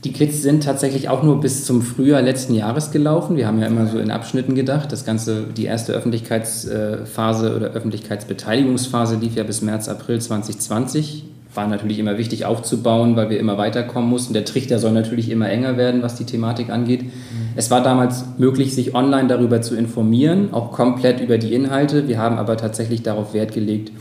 Die 0.05 0.13
Kits 0.13 0.43
sind 0.43 0.65
tatsächlich 0.65 1.09
auch 1.09 1.23
nur 1.23 1.41
bis 1.41 1.65
zum 1.65 1.81
Frühjahr 1.81 2.23
letzten 2.23 2.55
Jahres 2.55 2.91
gelaufen. 2.91 3.37
Wir 3.37 3.47
haben 3.47 3.61
ja 3.61 3.69
immer 3.69 3.87
so 3.87 4.01
in 4.01 4.11
Abschnitten 4.11 4.57
gedacht. 4.57 4.91
Das 4.91 5.05
Ganze, 5.05 5.45
die 5.57 5.65
erste 5.65 5.93
Öffentlichkeitsphase 5.93 7.55
oder 7.55 7.69
Öffentlichkeitsbeteiligungsphase 7.69 9.15
lief 9.17 9.37
ja 9.37 9.45
bis 9.45 9.63
März, 9.63 9.89
April 9.89 10.21
2020. 10.21 11.25
War 11.55 11.69
natürlich 11.69 12.01
immer 12.01 12.19
wichtig 12.19 12.47
aufzubauen, 12.47 13.15
weil 13.15 13.31
wir 13.31 13.39
immer 13.39 13.59
weiterkommen 13.59 14.11
mussten. 14.11 14.33
Der 14.33 14.45
Trichter 14.45 14.81
soll 14.81 14.91
natürlich 14.91 15.31
immer 15.31 15.49
enger 15.49 15.77
werden, 15.77 16.03
was 16.03 16.17
die 16.17 16.25
Thematik 16.25 16.71
angeht. 16.71 17.05
Mhm. 17.05 17.11
Es 17.55 17.71
war 17.71 17.81
damals 17.81 18.25
möglich, 18.39 18.75
sich 18.75 18.97
online 18.97 19.29
darüber 19.29 19.63
zu 19.63 19.77
informieren, 19.77 20.53
auch 20.53 20.73
komplett 20.73 21.21
über 21.21 21.39
die 21.39 21.55
Inhalte. 21.55 22.09
Wir 22.09 22.19
haben 22.19 22.39
aber 22.39 22.57
tatsächlich 22.57 23.03
darauf 23.03 23.35
Wert 23.35 23.53
gelegt, 23.53 23.93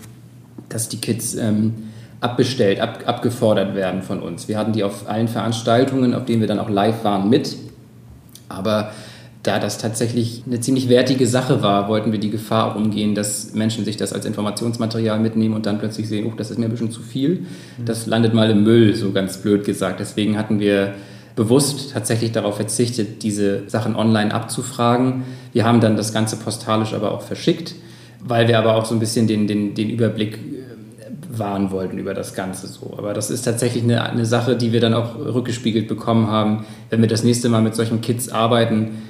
dass 0.67 0.89
die 0.89 0.97
Kids 0.97 1.35
ähm, 1.35 1.73
abbestellt, 2.21 2.79
ab, 2.79 3.03
abgefordert 3.05 3.75
werden 3.75 4.03
von 4.03 4.21
uns. 4.21 4.47
Wir 4.47 4.57
hatten 4.57 4.71
die 4.71 4.83
auf 4.83 5.09
allen 5.09 5.27
Veranstaltungen, 5.27 6.13
auf 6.13 6.25
denen 6.25 6.39
wir 6.39 6.47
dann 6.47 6.59
auch 6.59 6.69
live 6.69 7.03
waren, 7.03 7.29
mit. 7.29 7.57
Aber 8.47 8.91
da 9.43 9.57
das 9.57 9.79
tatsächlich 9.79 10.43
eine 10.45 10.59
ziemlich 10.59 10.87
wertige 10.87 11.25
Sache 11.25 11.63
war, 11.63 11.89
wollten 11.89 12.11
wir 12.11 12.19
die 12.19 12.29
Gefahr 12.29 12.75
umgehen, 12.75 13.15
dass 13.15 13.53
Menschen 13.53 13.85
sich 13.85 13.97
das 13.97 14.13
als 14.13 14.25
Informationsmaterial 14.25 15.19
mitnehmen 15.19 15.55
und 15.55 15.65
dann 15.65 15.79
plötzlich 15.79 16.07
sehen, 16.07 16.31
oh, 16.31 16.33
das 16.37 16.51
ist 16.51 16.59
mir 16.59 16.65
ein 16.65 16.71
bisschen 16.71 16.91
zu 16.91 17.01
viel. 17.01 17.39
Mhm. 17.79 17.85
Das 17.85 18.05
landet 18.05 18.35
mal 18.35 18.51
im 18.51 18.63
Müll, 18.63 18.95
so 18.95 19.11
ganz 19.11 19.37
blöd 19.37 19.65
gesagt. 19.65 19.99
Deswegen 19.99 20.37
hatten 20.37 20.59
wir 20.59 20.93
bewusst 21.35 21.91
tatsächlich 21.93 22.33
darauf 22.33 22.57
verzichtet, 22.57 23.23
diese 23.23 23.67
Sachen 23.67 23.95
online 23.95 24.31
abzufragen. 24.31 25.23
Wir 25.53 25.65
haben 25.65 25.79
dann 25.79 25.97
das 25.97 26.13
Ganze 26.13 26.35
postalisch 26.35 26.93
aber 26.93 27.11
auch 27.11 27.21
verschickt, 27.21 27.73
weil 28.19 28.47
wir 28.47 28.59
aber 28.59 28.75
auch 28.75 28.85
so 28.85 28.93
ein 28.93 28.99
bisschen 28.99 29.25
den, 29.25 29.47
den, 29.47 29.73
den 29.73 29.89
Überblick 29.89 30.37
wahren 31.37 31.71
wollten 31.71 31.97
über 31.97 32.13
das 32.13 32.33
Ganze 32.33 32.67
so. 32.67 32.93
Aber 32.97 33.13
das 33.13 33.29
ist 33.29 33.43
tatsächlich 33.43 33.83
eine, 33.83 34.03
eine 34.03 34.25
Sache, 34.25 34.55
die 34.55 34.71
wir 34.71 34.79
dann 34.79 34.93
auch 34.93 35.15
rückgespiegelt 35.15 35.87
bekommen 35.87 36.27
haben. 36.27 36.65
Wenn 36.89 37.01
wir 37.01 37.07
das 37.07 37.23
nächste 37.23 37.49
Mal 37.49 37.61
mit 37.61 37.75
solchen 37.75 38.01
Kids 38.01 38.29
arbeiten, 38.29 39.01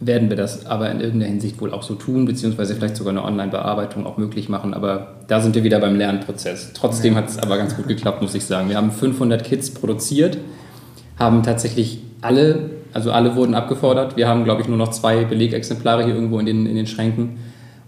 werden 0.00 0.28
wir 0.28 0.36
das 0.36 0.66
aber 0.66 0.90
in 0.90 1.00
irgendeiner 1.00 1.30
Hinsicht 1.30 1.60
wohl 1.60 1.72
auch 1.72 1.82
so 1.82 1.94
tun, 1.94 2.24
beziehungsweise 2.24 2.74
vielleicht 2.74 2.96
sogar 2.96 3.12
eine 3.12 3.24
Online-Bearbeitung 3.24 4.06
auch 4.06 4.18
möglich 4.18 4.48
machen. 4.48 4.74
Aber 4.74 5.14
da 5.28 5.40
sind 5.40 5.54
wir 5.54 5.64
wieder 5.64 5.78
beim 5.80 5.96
Lernprozess. 5.96 6.72
Trotzdem 6.74 7.14
hat 7.14 7.28
es 7.28 7.38
aber 7.38 7.56
ganz 7.56 7.76
gut 7.76 7.88
geklappt, 7.88 8.20
muss 8.20 8.34
ich 8.34 8.44
sagen. 8.44 8.68
Wir 8.68 8.76
haben 8.76 8.90
500 8.90 9.44
Kits 9.44 9.72
produziert, 9.72 10.38
haben 11.18 11.42
tatsächlich 11.42 12.00
alle, 12.20 12.70
also 12.92 13.12
alle 13.12 13.36
wurden 13.36 13.54
abgefordert. 13.54 14.16
Wir 14.16 14.28
haben, 14.28 14.44
glaube 14.44 14.62
ich, 14.62 14.68
nur 14.68 14.78
noch 14.78 14.90
zwei 14.90 15.24
Belegexemplare 15.24 16.04
hier 16.04 16.14
irgendwo 16.14 16.38
in 16.38 16.46
den, 16.46 16.66
in 16.66 16.74
den 16.74 16.86
Schränken 16.86 17.38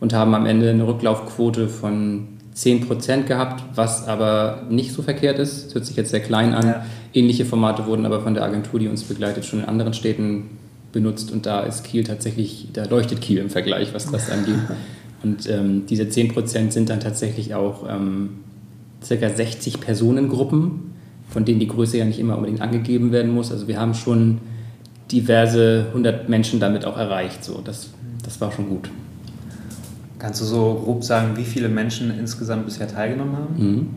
und 0.00 0.14
haben 0.14 0.34
am 0.34 0.46
Ende 0.46 0.70
eine 0.70 0.86
Rücklaufquote 0.86 1.68
von 1.68 2.28
10% 2.56 3.24
gehabt, 3.24 3.62
was 3.74 4.08
aber 4.08 4.62
nicht 4.70 4.92
so 4.92 5.02
verkehrt 5.02 5.38
ist. 5.38 5.66
Das 5.66 5.74
hört 5.74 5.86
sich 5.86 5.96
jetzt 5.96 6.10
sehr 6.10 6.20
klein 6.20 6.54
an. 6.54 6.66
Ja. 6.66 6.86
Ähnliche 7.12 7.44
Formate 7.44 7.86
wurden 7.86 8.06
aber 8.06 8.20
von 8.20 8.34
der 8.34 8.44
Agentur, 8.44 8.80
die 8.80 8.88
uns 8.88 9.04
begleitet, 9.04 9.44
schon 9.44 9.60
in 9.60 9.66
anderen 9.66 9.92
Städten 9.92 10.50
benutzt 10.92 11.30
und 11.30 11.44
da 11.44 11.60
ist 11.60 11.84
Kiel 11.84 12.04
tatsächlich, 12.04 12.68
da 12.72 12.84
leuchtet 12.84 13.20
Kiel 13.20 13.38
im 13.38 13.50
Vergleich, 13.50 13.92
was 13.92 14.10
das 14.10 14.30
angeht. 14.30 14.54
Und 15.22 15.48
ähm, 15.48 15.86
diese 15.88 16.04
10% 16.04 16.70
sind 16.70 16.88
dann 16.88 17.00
tatsächlich 17.00 17.54
auch 17.54 17.84
ähm, 17.88 18.40
circa 19.02 19.28
60 19.28 19.80
Personengruppen, 19.80 20.92
von 21.28 21.44
denen 21.44 21.58
die 21.58 21.66
Größe 21.66 21.98
ja 21.98 22.04
nicht 22.04 22.18
immer 22.18 22.36
unbedingt 22.36 22.60
angegeben 22.60 23.12
werden 23.12 23.34
muss. 23.34 23.50
Also 23.50 23.66
wir 23.66 23.80
haben 23.80 23.94
schon 23.94 24.38
diverse 25.10 25.86
100 25.88 26.28
Menschen 26.28 26.60
damit 26.60 26.84
auch 26.84 26.96
erreicht. 26.96 27.44
So, 27.44 27.60
das, 27.64 27.90
das 28.24 28.40
war 28.40 28.52
schon 28.52 28.68
gut. 28.68 28.90
Kannst 30.18 30.40
du 30.40 30.44
so 30.44 30.80
grob 30.82 31.04
sagen, 31.04 31.36
wie 31.36 31.44
viele 31.44 31.68
Menschen 31.68 32.16
insgesamt 32.18 32.64
bisher 32.64 32.88
teilgenommen 32.88 33.36
haben? 33.36 33.54
Mhm. 33.58 33.88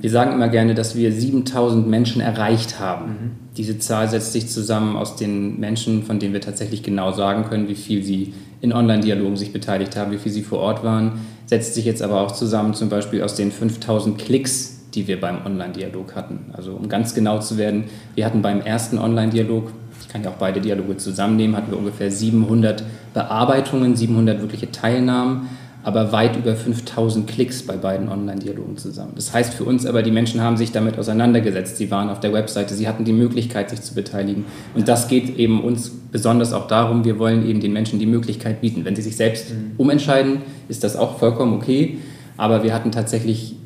Wir 0.00 0.10
sagen 0.10 0.32
immer 0.32 0.48
gerne, 0.48 0.74
dass 0.74 0.94
wir 0.94 1.10
7000 1.10 1.88
Menschen 1.88 2.20
erreicht 2.20 2.78
haben. 2.78 3.06
Mhm. 3.06 3.30
Diese 3.56 3.78
Zahl 3.78 4.08
setzt 4.08 4.32
sich 4.32 4.48
zusammen 4.48 4.94
aus 4.96 5.16
den 5.16 5.58
Menschen, 5.58 6.04
von 6.04 6.18
denen 6.18 6.32
wir 6.32 6.40
tatsächlich 6.40 6.82
genau 6.82 7.12
sagen 7.12 7.44
können, 7.44 7.68
wie 7.68 7.74
viel 7.74 8.04
sie 8.04 8.34
in 8.60 8.72
Online-Dialogen 8.72 9.36
sich 9.36 9.52
beteiligt 9.52 9.96
haben, 9.96 10.12
wie 10.12 10.18
viel 10.18 10.32
sie 10.32 10.42
vor 10.42 10.60
Ort 10.60 10.84
waren. 10.84 11.20
Setzt 11.46 11.74
sich 11.74 11.84
jetzt 11.84 12.02
aber 12.02 12.20
auch 12.20 12.32
zusammen 12.32 12.74
zum 12.74 12.88
Beispiel 12.88 13.22
aus 13.22 13.34
den 13.34 13.50
5000 13.50 14.18
Klicks, 14.18 14.80
die 14.94 15.08
wir 15.08 15.20
beim 15.20 15.44
Online-Dialog 15.44 16.14
hatten. 16.14 16.50
Also 16.52 16.72
um 16.72 16.88
ganz 16.88 17.14
genau 17.14 17.40
zu 17.40 17.56
werden, 17.56 17.84
wir 18.14 18.26
hatten 18.26 18.42
beim 18.42 18.60
ersten 18.60 18.98
Online-Dialog 18.98 19.72
ich 20.06 20.12
kann 20.12 20.22
ja 20.22 20.30
auch 20.30 20.34
beide 20.34 20.60
Dialoge 20.60 20.96
zusammennehmen, 20.96 21.56
hatten 21.56 21.72
wir 21.72 21.78
ungefähr 21.78 22.10
700 22.10 22.84
Bearbeitungen, 23.16 23.96
700 23.96 24.42
wirkliche 24.42 24.70
Teilnahmen, 24.70 25.48
aber 25.82 26.12
weit 26.12 26.36
über 26.36 26.54
5000 26.54 27.26
Klicks 27.26 27.62
bei 27.62 27.78
beiden 27.78 28.10
Online-Dialogen 28.10 28.76
zusammen. 28.76 29.12
Das 29.14 29.32
heißt 29.32 29.54
für 29.54 29.64
uns 29.64 29.86
aber, 29.86 30.02
die 30.02 30.10
Menschen 30.10 30.42
haben 30.42 30.58
sich 30.58 30.70
damit 30.70 30.98
auseinandergesetzt, 30.98 31.78
sie 31.78 31.90
waren 31.90 32.10
auf 32.10 32.20
der 32.20 32.34
Webseite, 32.34 32.74
sie 32.74 32.86
hatten 32.86 33.06
die 33.06 33.14
Möglichkeit, 33.14 33.70
sich 33.70 33.80
zu 33.80 33.94
beteiligen. 33.94 34.44
Und 34.74 34.86
das 34.86 35.08
geht 35.08 35.38
eben 35.38 35.64
uns 35.64 35.90
besonders 36.12 36.52
auch 36.52 36.66
darum, 36.66 37.06
wir 37.06 37.18
wollen 37.18 37.48
eben 37.48 37.60
den 37.60 37.72
Menschen 37.72 37.98
die 37.98 38.04
Möglichkeit 38.04 38.60
bieten. 38.60 38.84
Wenn 38.84 38.96
sie 38.96 39.02
sich 39.02 39.16
selbst 39.16 39.50
mhm. 39.54 39.72
umentscheiden, 39.78 40.42
ist 40.68 40.84
das 40.84 40.94
auch 40.94 41.18
vollkommen 41.18 41.54
okay, 41.54 41.96
aber 42.36 42.64
wir 42.64 42.74
hatten 42.74 42.92
tatsächlich, 42.92 43.56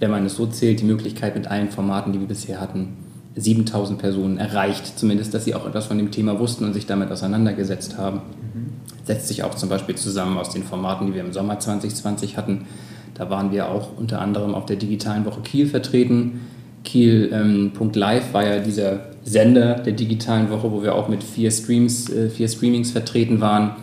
wenn 0.00 0.10
man 0.10 0.24
es 0.24 0.36
so 0.36 0.46
zählt, 0.46 0.80
die 0.80 0.86
Möglichkeit 0.86 1.34
mit 1.34 1.48
allen 1.48 1.68
Formaten, 1.68 2.14
die 2.14 2.20
wir 2.20 2.28
bisher 2.28 2.62
hatten, 2.62 2.96
7000 3.34 3.98
Personen 3.98 4.38
erreicht, 4.38 4.98
zumindest, 4.98 5.34
dass 5.34 5.44
sie 5.44 5.54
auch 5.54 5.66
etwas 5.66 5.84
von 5.84 5.98
dem 5.98 6.10
Thema 6.10 6.38
wussten 6.38 6.64
und 6.64 6.72
sich 6.72 6.86
damit 6.86 7.10
auseinandergesetzt 7.10 7.98
haben. 7.98 8.22
Mhm. 8.54 8.65
Setzt 9.06 9.28
sich 9.28 9.44
auch 9.44 9.54
zum 9.54 9.68
Beispiel 9.68 9.94
zusammen 9.94 10.36
aus 10.36 10.50
den 10.50 10.64
Formaten, 10.64 11.06
die 11.06 11.14
wir 11.14 11.22
im 11.22 11.32
Sommer 11.32 11.60
2020 11.60 12.36
hatten. 12.36 12.66
Da 13.14 13.30
waren 13.30 13.52
wir 13.52 13.70
auch 13.70 13.96
unter 13.96 14.20
anderem 14.20 14.54
auf 14.54 14.66
der 14.66 14.76
digitalen 14.76 15.24
Woche 15.24 15.40
Kiel 15.42 15.68
vertreten. 15.68 16.40
Kiel.live 16.84 18.24
ähm, 18.26 18.34
war 18.34 18.44
ja 18.44 18.58
dieser 18.58 19.00
Sender 19.24 19.74
der 19.74 19.92
digitalen 19.92 20.50
Woche, 20.50 20.70
wo 20.72 20.82
wir 20.82 20.94
auch 20.94 21.08
mit 21.08 21.22
vier 21.22 21.50
Streams, 21.50 22.10
äh, 22.10 22.28
vier 22.28 22.48
Streamings 22.48 22.90
vertreten 22.90 23.40
waren. 23.40 23.76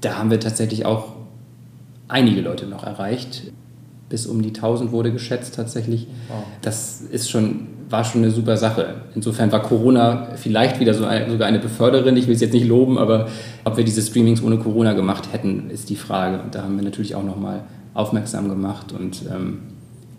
Da 0.00 0.18
haben 0.18 0.30
wir 0.30 0.40
tatsächlich 0.40 0.84
auch 0.84 1.14
einige 2.08 2.40
Leute 2.40 2.66
noch 2.66 2.84
erreicht. 2.84 3.52
Bis 4.08 4.26
um 4.26 4.42
die 4.42 4.52
1000 4.52 4.90
wurde 4.90 5.12
geschätzt 5.12 5.54
tatsächlich. 5.54 6.08
Wow. 6.28 6.44
Das 6.62 7.00
ist 7.00 7.30
schon 7.30 7.68
war 7.90 8.04
schon 8.04 8.22
eine 8.22 8.30
super 8.30 8.56
Sache. 8.56 8.96
Insofern 9.14 9.50
war 9.52 9.62
Corona 9.62 10.28
vielleicht 10.36 10.80
wieder 10.80 10.94
so 10.94 11.04
ein, 11.04 11.30
sogar 11.30 11.48
eine 11.48 11.58
Beförderin. 11.58 12.16
Ich 12.16 12.26
will 12.26 12.34
es 12.34 12.40
jetzt 12.40 12.52
nicht 12.52 12.66
loben, 12.66 12.98
aber 12.98 13.28
ob 13.64 13.76
wir 13.76 13.84
diese 13.84 14.02
Streamings 14.02 14.42
ohne 14.42 14.58
Corona 14.58 14.92
gemacht 14.92 15.32
hätten, 15.32 15.70
ist 15.70 15.90
die 15.90 15.96
Frage. 15.96 16.40
Und 16.42 16.54
da 16.54 16.62
haben 16.62 16.76
wir 16.76 16.84
natürlich 16.84 17.14
auch 17.14 17.24
nochmal 17.24 17.62
aufmerksam 17.94 18.48
gemacht. 18.48 18.92
Und 18.92 19.22
ähm, 19.32 19.60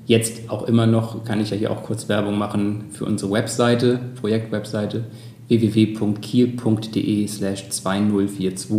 jetzt 0.06 0.50
auch 0.50 0.64
immer 0.68 0.88
noch, 0.88 1.24
kann 1.24 1.40
ich 1.40 1.52
ja 1.52 1.58
hier 1.58 1.72
auch 1.72 1.84
kurz 1.84 2.10
Werbung 2.10 2.38
machen 2.38 2.86
für 2.92 3.06
unsere 3.06 3.32
Webseite, 3.32 4.00
Projektwebseite 4.20 5.04
www.kiel.de 5.48 7.28
slash 7.28 7.70
2042. 7.70 8.70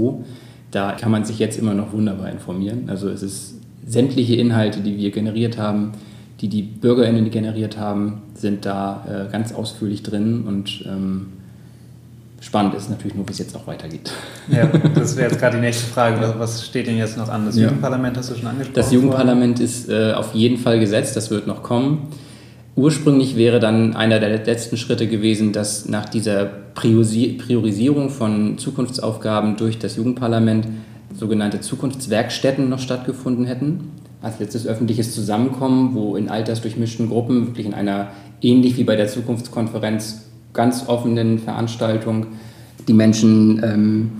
Da 0.70 0.92
kann 0.92 1.10
man 1.10 1.24
sich 1.24 1.38
jetzt 1.38 1.58
immer 1.58 1.74
noch 1.74 1.92
wunderbar 1.92 2.30
informieren. 2.30 2.84
Also 2.88 3.08
es 3.08 3.22
ist 3.22 3.56
sämtliche 3.86 4.36
Inhalte, 4.36 4.80
die 4.80 4.96
wir 4.96 5.10
generiert 5.10 5.58
haben, 5.58 5.92
die 6.40 6.48
die 6.48 6.62
BürgerInnen 6.62 7.30
generiert 7.30 7.78
haben, 7.78 8.22
sind 8.34 8.64
da 8.64 9.04
äh, 9.28 9.30
ganz 9.30 9.52
ausführlich 9.52 10.02
drin 10.02 10.44
und 10.46 10.84
ähm, 10.86 11.26
spannend 12.40 12.74
ist 12.74 12.88
natürlich 12.88 13.14
nur, 13.14 13.28
wie 13.28 13.32
es 13.32 13.38
jetzt 13.38 13.54
auch 13.54 13.66
weitergeht. 13.66 14.10
Ja, 14.50 14.66
das 14.94 15.16
wäre 15.16 15.30
jetzt 15.30 15.38
gerade 15.38 15.56
die 15.56 15.60
nächste 15.60 15.86
Frage. 15.86 16.34
Was, 16.38 16.64
steht 16.64 16.86
denn 16.86 16.96
jetzt 16.96 17.18
noch 17.18 17.28
an? 17.28 17.44
Das 17.44 17.56
ja. 17.56 17.64
Jugendparlament 17.64 18.16
hast 18.16 18.30
du 18.30 18.36
schon 18.36 18.46
angesprochen? 18.46 18.74
Das 18.74 18.90
Jugendparlament 18.90 19.58
worden? 19.58 19.64
ist 19.64 19.90
äh, 19.90 20.14
auf 20.14 20.34
jeden 20.34 20.56
Fall 20.56 20.80
gesetzt, 20.80 21.14
das 21.14 21.30
wird 21.30 21.46
noch 21.46 21.62
kommen. 21.62 22.08
Ursprünglich 22.74 23.36
wäre 23.36 23.60
dann 23.60 23.94
einer 23.94 24.20
der 24.20 24.30
letzten 24.30 24.78
Schritte 24.78 25.06
gewesen, 25.06 25.52
dass 25.52 25.86
nach 25.88 26.08
dieser 26.08 26.46
Priorisierung 26.46 28.08
von 28.08 28.56
Zukunftsaufgaben 28.56 29.56
durch 29.56 29.78
das 29.78 29.96
Jugendparlament 29.96 30.66
sogenannte 31.14 31.60
Zukunftswerkstätten 31.60 32.70
noch 32.70 32.78
stattgefunden 32.78 33.44
hätten 33.44 33.99
als 34.22 34.38
letztes 34.38 34.66
öffentliches 34.66 35.14
Zusammenkommen, 35.14 35.94
wo 35.94 36.16
in 36.16 36.28
altersdurchmischten 36.28 37.08
Gruppen 37.08 37.46
wirklich 37.46 37.66
in 37.66 37.74
einer, 37.74 38.08
ähnlich 38.42 38.76
wie 38.76 38.84
bei 38.84 38.96
der 38.96 39.08
Zukunftskonferenz, 39.08 40.26
ganz 40.52 40.88
offenen 40.88 41.38
Veranstaltung 41.38 42.26
die 42.88 42.92
Menschen 42.92 43.62
ähm, 43.62 44.10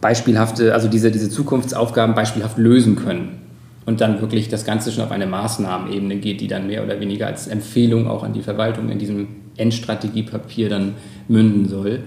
beispielhafte, 0.00 0.74
also 0.74 0.88
diese, 0.88 1.10
diese 1.10 1.30
Zukunftsaufgaben 1.30 2.14
beispielhaft 2.14 2.58
lösen 2.58 2.96
können. 2.96 3.38
Und 3.86 4.00
dann 4.00 4.20
wirklich 4.20 4.48
das 4.48 4.64
Ganze 4.64 4.92
schon 4.92 5.04
auf 5.04 5.10
eine 5.10 5.26
Maßnahmenebene 5.26 6.16
geht, 6.16 6.40
die 6.40 6.48
dann 6.48 6.66
mehr 6.66 6.84
oder 6.84 7.00
weniger 7.00 7.26
als 7.26 7.48
Empfehlung 7.48 8.08
auch 8.08 8.22
an 8.22 8.32
die 8.32 8.42
Verwaltung 8.42 8.90
in 8.90 8.98
diesem 8.98 9.28
Endstrategiepapier 9.56 10.68
dann 10.68 10.94
münden 11.28 11.68
soll. 11.68 12.00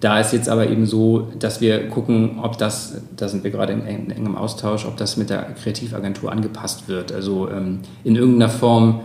Da 0.00 0.20
ist 0.20 0.32
jetzt 0.32 0.48
aber 0.48 0.68
eben 0.68 0.86
so, 0.86 1.28
dass 1.38 1.60
wir 1.60 1.88
gucken, 1.88 2.38
ob 2.40 2.56
das, 2.56 3.00
da 3.16 3.28
sind 3.28 3.42
wir 3.42 3.50
gerade 3.50 3.72
in, 3.72 4.10
engem 4.10 4.36
Austausch, 4.36 4.86
ob 4.86 4.96
das 4.96 5.16
mit 5.16 5.28
der 5.28 5.42
Kreativagentur 5.60 6.30
angepasst 6.30 6.88
wird. 6.88 7.10
Also 7.10 7.48
ähm, 7.50 7.80
in 8.04 8.14
irgendeiner 8.14 8.50
Form, 8.50 9.00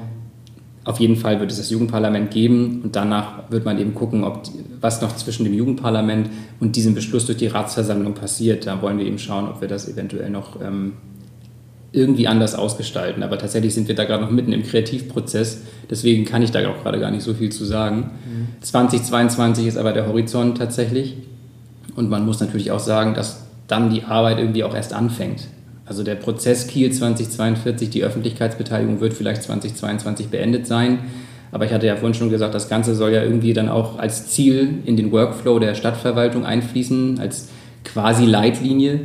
auf 0.83 0.99
jeden 0.99 1.15
Fall 1.15 1.39
wird 1.39 1.49
es 1.49 1.57
das 1.57 1.69
Jugendparlament 1.71 2.29
geben 2.29 2.81
und 2.83 2.95
danach 2.95 3.49
wird 3.49 3.65
man 3.65 3.79
eben 3.79 3.95
gucken, 3.95 4.23
ob 4.23 4.43
was 4.81 5.01
noch 5.01 5.15
zwischen 5.15 5.45
dem 5.45 5.53
Jugendparlament 5.53 6.29
und 6.59 6.75
diesem 6.75 6.93
Beschluss 6.93 7.25
durch 7.25 7.37
die 7.37 7.47
Ratsversammlung 7.47 8.13
passiert. 8.13 8.67
Da 8.67 8.81
wollen 8.81 8.99
wir 8.99 9.05
eben 9.05 9.17
schauen, 9.17 9.47
ob 9.47 9.61
wir 9.61 9.67
das 9.67 9.87
eventuell 9.87 10.29
noch 10.29 10.61
ähm, 10.61 10.93
irgendwie 11.93 12.27
anders 12.27 12.55
ausgestalten. 12.55 13.23
Aber 13.23 13.37
tatsächlich 13.37 13.73
sind 13.73 13.87
wir 13.87 13.95
da 13.95 14.03
gerade 14.03 14.23
noch 14.23 14.31
mitten 14.31 14.51
im 14.51 14.63
Kreativprozess. 14.63 15.61
Deswegen 15.89 16.25
kann 16.25 16.41
ich 16.41 16.51
da 16.51 16.67
auch 16.67 16.81
gerade 16.81 16.99
gar 16.99 17.11
nicht 17.11 17.23
so 17.23 17.33
viel 17.33 17.51
zu 17.51 17.63
sagen. 17.63 18.11
Mhm. 18.25 18.47
2022 18.61 19.67
ist 19.67 19.77
aber 19.77 19.93
der 19.93 20.07
Horizont 20.07 20.57
tatsächlich. 20.57 21.15
Und 21.95 22.09
man 22.09 22.25
muss 22.25 22.39
natürlich 22.39 22.71
auch 22.71 22.79
sagen, 22.79 23.13
dass 23.13 23.43
dann 23.67 23.91
die 23.91 24.03
Arbeit 24.03 24.39
irgendwie 24.39 24.63
auch 24.63 24.75
erst 24.75 24.93
anfängt. 24.93 25.47
Also 25.85 26.03
der 26.03 26.15
Prozess 26.15 26.67
Kiel 26.67 26.91
2042, 26.91 27.89
die 27.89 28.03
Öffentlichkeitsbeteiligung 28.03 28.99
wird 28.99 29.13
vielleicht 29.13 29.43
2022 29.43 30.27
beendet 30.27 30.65
sein. 30.65 30.99
Aber 31.51 31.65
ich 31.65 31.71
hatte 31.71 31.85
ja 31.85 31.95
vorhin 31.95 32.15
schon 32.15 32.31
gesagt, 32.31 32.55
das 32.55 32.67
Ganze 32.67 32.95
soll 32.95 33.11
ja 33.11 33.21
irgendwie 33.21 33.53
dann 33.53 33.69
auch 33.69 33.99
als 33.99 34.29
Ziel 34.29 34.79
in 34.85 34.97
den 34.97 35.11
Workflow 35.11 35.59
der 35.59 35.75
Stadtverwaltung 35.75 36.45
einfließen, 36.45 37.19
als 37.19 37.49
quasi 37.83 38.25
Leitlinie. 38.25 39.01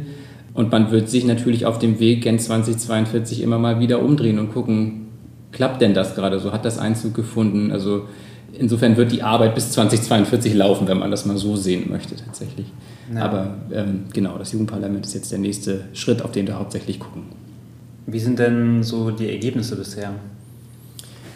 Und 0.59 0.73
man 0.73 0.91
wird 0.91 1.09
sich 1.09 1.25
natürlich 1.25 1.67
auf 1.67 1.79
dem 1.79 2.01
Weg 2.01 2.23
Gen 2.23 2.41
2042 2.41 3.43
immer 3.43 3.61
mal 3.61 3.79
wieder 3.79 4.03
umdrehen 4.03 4.41
und 4.41 4.53
gucken, 4.53 5.07
klappt 5.53 5.81
denn 5.81 5.95
das 5.95 6.17
gerade 6.17 6.41
so? 6.41 6.51
Hat 6.51 6.65
das 6.65 6.79
Einzug 6.79 7.15
gefunden? 7.15 7.71
Also 7.71 8.07
insofern 8.53 8.97
wird 8.97 9.13
die 9.13 9.23
Arbeit 9.23 9.55
bis 9.55 9.71
2042 9.71 10.55
laufen, 10.55 10.89
wenn 10.89 10.99
man 10.99 11.13
das 11.13 11.27
mal 11.27 11.37
so 11.37 11.55
sehen 11.55 11.89
möchte 11.89 12.17
tatsächlich. 12.17 12.67
Ja. 13.15 13.23
Aber 13.23 13.55
ähm, 13.73 14.07
genau, 14.13 14.37
das 14.37 14.51
Jugendparlament 14.51 15.07
ist 15.07 15.15
jetzt 15.15 15.31
der 15.31 15.39
nächste 15.39 15.83
Schritt, 15.93 16.23
auf 16.23 16.33
den 16.33 16.49
wir 16.49 16.59
hauptsächlich 16.59 16.99
gucken. 16.99 17.23
Wie 18.09 18.19
sind 18.19 18.41
denn 18.41 18.83
so 18.83 19.13
die 19.13 19.31
Ergebnisse 19.31 19.77
bisher? 19.77 20.11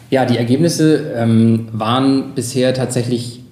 Ja, 0.09 0.25
die 0.25 0.35
Ergebnisse 0.35 1.13
ähm, 1.15 1.69
waren 1.71 2.35
bisher 2.35 2.73
tatsächlich 2.73 3.42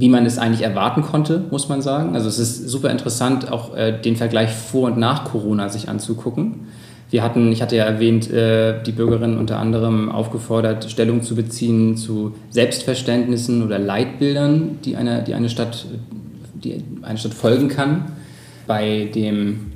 wie 0.00 0.08
man 0.08 0.24
es 0.24 0.38
eigentlich 0.38 0.62
erwarten 0.62 1.02
konnte, 1.02 1.44
muss 1.50 1.68
man 1.68 1.82
sagen. 1.82 2.14
Also 2.14 2.26
es 2.26 2.38
ist 2.38 2.70
super 2.70 2.90
interessant, 2.90 3.52
auch 3.52 3.76
äh, 3.76 3.92
den 3.92 4.16
Vergleich 4.16 4.50
vor 4.50 4.86
und 4.86 4.96
nach 4.96 5.24
Corona 5.24 5.68
sich 5.68 5.90
anzugucken. 5.90 6.68
Wir 7.10 7.22
hatten, 7.22 7.52
ich 7.52 7.60
hatte 7.60 7.76
ja 7.76 7.84
erwähnt, 7.84 8.30
äh, 8.30 8.82
die 8.82 8.92
Bürgerinnen 8.92 9.36
unter 9.36 9.58
anderem 9.58 10.08
aufgefordert, 10.08 10.90
Stellung 10.90 11.22
zu 11.22 11.34
beziehen 11.34 11.98
zu 11.98 12.34
Selbstverständnissen 12.48 13.62
oder 13.62 13.78
Leitbildern, 13.78 14.78
die 14.86 14.96
eine, 14.96 15.22
die 15.22 15.34
eine, 15.34 15.50
Stadt, 15.50 15.84
die 16.54 16.82
eine 17.02 17.18
Stadt 17.18 17.34
folgen 17.34 17.68
kann. 17.68 18.12
Bei, 18.66 19.10
dem, 19.14 19.72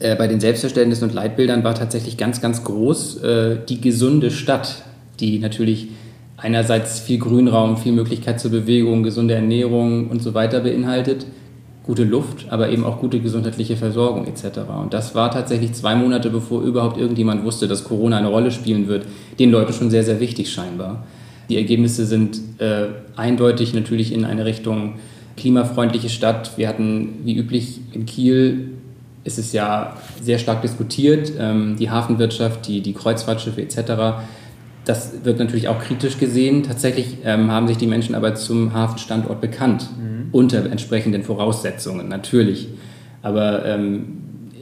äh, 0.00 0.16
bei 0.16 0.26
den 0.26 0.40
Selbstverständnissen 0.40 1.08
und 1.08 1.14
Leitbildern 1.14 1.62
war 1.62 1.76
tatsächlich 1.76 2.16
ganz, 2.16 2.40
ganz 2.40 2.64
groß 2.64 3.22
äh, 3.22 3.58
die 3.68 3.80
gesunde 3.80 4.32
Stadt, 4.32 4.82
die 5.20 5.38
natürlich 5.38 5.90
einerseits 6.36 7.00
viel 7.00 7.18
Grünraum, 7.18 7.76
viel 7.76 7.92
Möglichkeit 7.92 8.40
zur 8.40 8.50
Bewegung, 8.50 9.02
gesunde 9.02 9.34
Ernährung 9.34 10.08
und 10.08 10.22
so 10.22 10.34
weiter 10.34 10.60
beinhaltet, 10.60 11.26
gute 11.82 12.04
Luft, 12.04 12.46
aber 12.50 12.68
eben 12.68 12.84
auch 12.84 12.98
gute 12.98 13.20
gesundheitliche 13.20 13.76
Versorgung 13.76 14.26
etc. 14.26 14.60
Und 14.80 14.92
das 14.92 15.14
war 15.14 15.30
tatsächlich 15.30 15.72
zwei 15.72 15.94
Monate, 15.94 16.30
bevor 16.30 16.62
überhaupt 16.62 16.98
irgendjemand 16.98 17.44
wusste, 17.44 17.68
dass 17.68 17.84
Corona 17.84 18.18
eine 18.18 18.28
Rolle 18.28 18.50
spielen 18.50 18.88
wird, 18.88 19.06
den 19.38 19.50
Leuten 19.50 19.72
schon 19.72 19.90
sehr, 19.90 20.04
sehr 20.04 20.20
wichtig 20.20 20.52
scheinbar. 20.52 21.04
Die 21.48 21.56
Ergebnisse 21.56 22.06
sind 22.06 22.40
äh, 22.58 22.86
eindeutig 23.14 23.72
natürlich 23.72 24.12
in 24.12 24.24
eine 24.24 24.44
Richtung 24.44 24.94
klimafreundliche 25.36 26.08
Stadt. 26.08 26.58
Wir 26.58 26.68
hatten, 26.68 27.20
wie 27.24 27.36
üblich, 27.36 27.80
in 27.92 28.04
Kiel 28.04 28.70
ist 29.22 29.38
es 29.38 29.52
ja 29.52 29.96
sehr 30.20 30.38
stark 30.38 30.62
diskutiert, 30.62 31.32
ähm, 31.38 31.76
die 31.78 31.90
Hafenwirtschaft, 31.90 32.66
die, 32.66 32.80
die 32.80 32.94
Kreuzfahrtschiffe 32.94 33.62
etc 33.62 34.24
das 34.86 35.24
wird 35.24 35.40
natürlich 35.40 35.66
auch 35.68 35.80
kritisch 35.80 36.16
gesehen. 36.16 36.62
Tatsächlich 36.62 37.18
ähm, 37.24 37.50
haben 37.50 37.66
sich 37.66 37.76
die 37.76 37.88
Menschen 37.88 38.14
aber 38.14 38.36
zum 38.36 38.72
Hafenstandort 38.72 39.40
bekannt, 39.40 39.88
mhm. 39.98 40.28
unter 40.30 40.64
entsprechenden 40.64 41.24
Voraussetzungen, 41.24 42.08
natürlich. 42.08 42.68
Aber 43.20 43.66
ähm, 43.66 44.18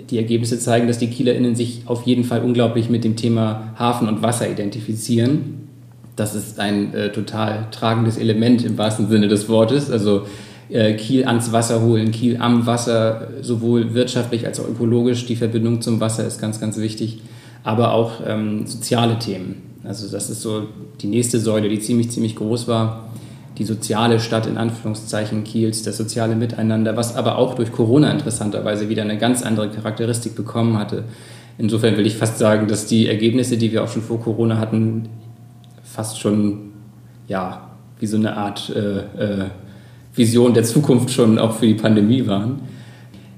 die 0.08 0.16
Ergebnisse 0.16 0.58
zeigen, 0.58 0.88
dass 0.88 0.98
die 0.98 1.08
KielerInnen 1.08 1.54
sich 1.54 1.82
auf 1.84 2.04
jeden 2.04 2.24
Fall 2.24 2.40
unglaublich 2.42 2.88
mit 2.88 3.04
dem 3.04 3.16
Thema 3.16 3.74
Hafen 3.78 4.08
und 4.08 4.22
Wasser 4.22 4.50
identifizieren. 4.50 5.68
Das 6.16 6.34
ist 6.34 6.58
ein 6.58 6.94
äh, 6.94 7.12
total 7.12 7.66
tragendes 7.70 8.16
Element 8.16 8.64
im 8.64 8.78
wahrsten 8.78 9.08
Sinne 9.10 9.28
des 9.28 9.50
Wortes. 9.50 9.90
Also 9.90 10.22
äh, 10.70 10.94
Kiel 10.94 11.26
ans 11.26 11.52
Wasser 11.52 11.82
holen, 11.82 12.12
Kiel 12.12 12.38
am 12.38 12.64
Wasser, 12.64 13.28
sowohl 13.42 13.92
wirtschaftlich 13.92 14.46
als 14.46 14.58
auch 14.58 14.68
ökologisch. 14.68 15.26
Die 15.26 15.36
Verbindung 15.36 15.82
zum 15.82 16.00
Wasser 16.00 16.26
ist 16.26 16.40
ganz, 16.40 16.60
ganz 16.60 16.78
wichtig. 16.78 17.20
Aber 17.62 17.92
auch 17.92 18.22
ähm, 18.26 18.66
soziale 18.66 19.18
Themen 19.18 19.73
also 19.86 20.10
das 20.10 20.30
ist 20.30 20.42
so 20.42 20.66
die 21.00 21.06
nächste 21.06 21.38
Säule, 21.38 21.68
die 21.68 21.78
ziemlich, 21.78 22.10
ziemlich 22.10 22.36
groß 22.36 22.68
war. 22.68 23.08
Die 23.58 23.64
soziale 23.64 24.18
Stadt 24.18 24.46
in 24.46 24.56
Anführungszeichen 24.56 25.44
Kiels, 25.44 25.82
das 25.82 25.96
soziale 25.96 26.34
Miteinander, 26.34 26.96
was 26.96 27.14
aber 27.14 27.38
auch 27.38 27.54
durch 27.54 27.70
Corona 27.70 28.10
interessanterweise 28.10 28.88
wieder 28.88 29.02
eine 29.02 29.16
ganz 29.16 29.42
andere 29.42 29.70
Charakteristik 29.70 30.34
bekommen 30.34 30.76
hatte. 30.76 31.04
Insofern 31.56 31.96
will 31.96 32.06
ich 32.06 32.16
fast 32.16 32.38
sagen, 32.38 32.66
dass 32.66 32.86
die 32.86 33.06
Ergebnisse, 33.06 33.56
die 33.56 33.70
wir 33.70 33.84
auch 33.84 33.88
schon 33.88 34.02
vor 34.02 34.20
Corona 34.20 34.58
hatten, 34.58 35.08
fast 35.84 36.18
schon 36.18 36.72
ja 37.28 37.70
wie 38.00 38.06
so 38.06 38.16
eine 38.16 38.36
Art 38.36 38.70
äh, 38.74 38.98
äh, 38.98 39.44
Vision 40.14 40.52
der 40.52 40.64
Zukunft 40.64 41.10
schon 41.10 41.38
auch 41.38 41.52
für 41.52 41.66
die 41.66 41.74
Pandemie 41.74 42.26
waren 42.26 42.73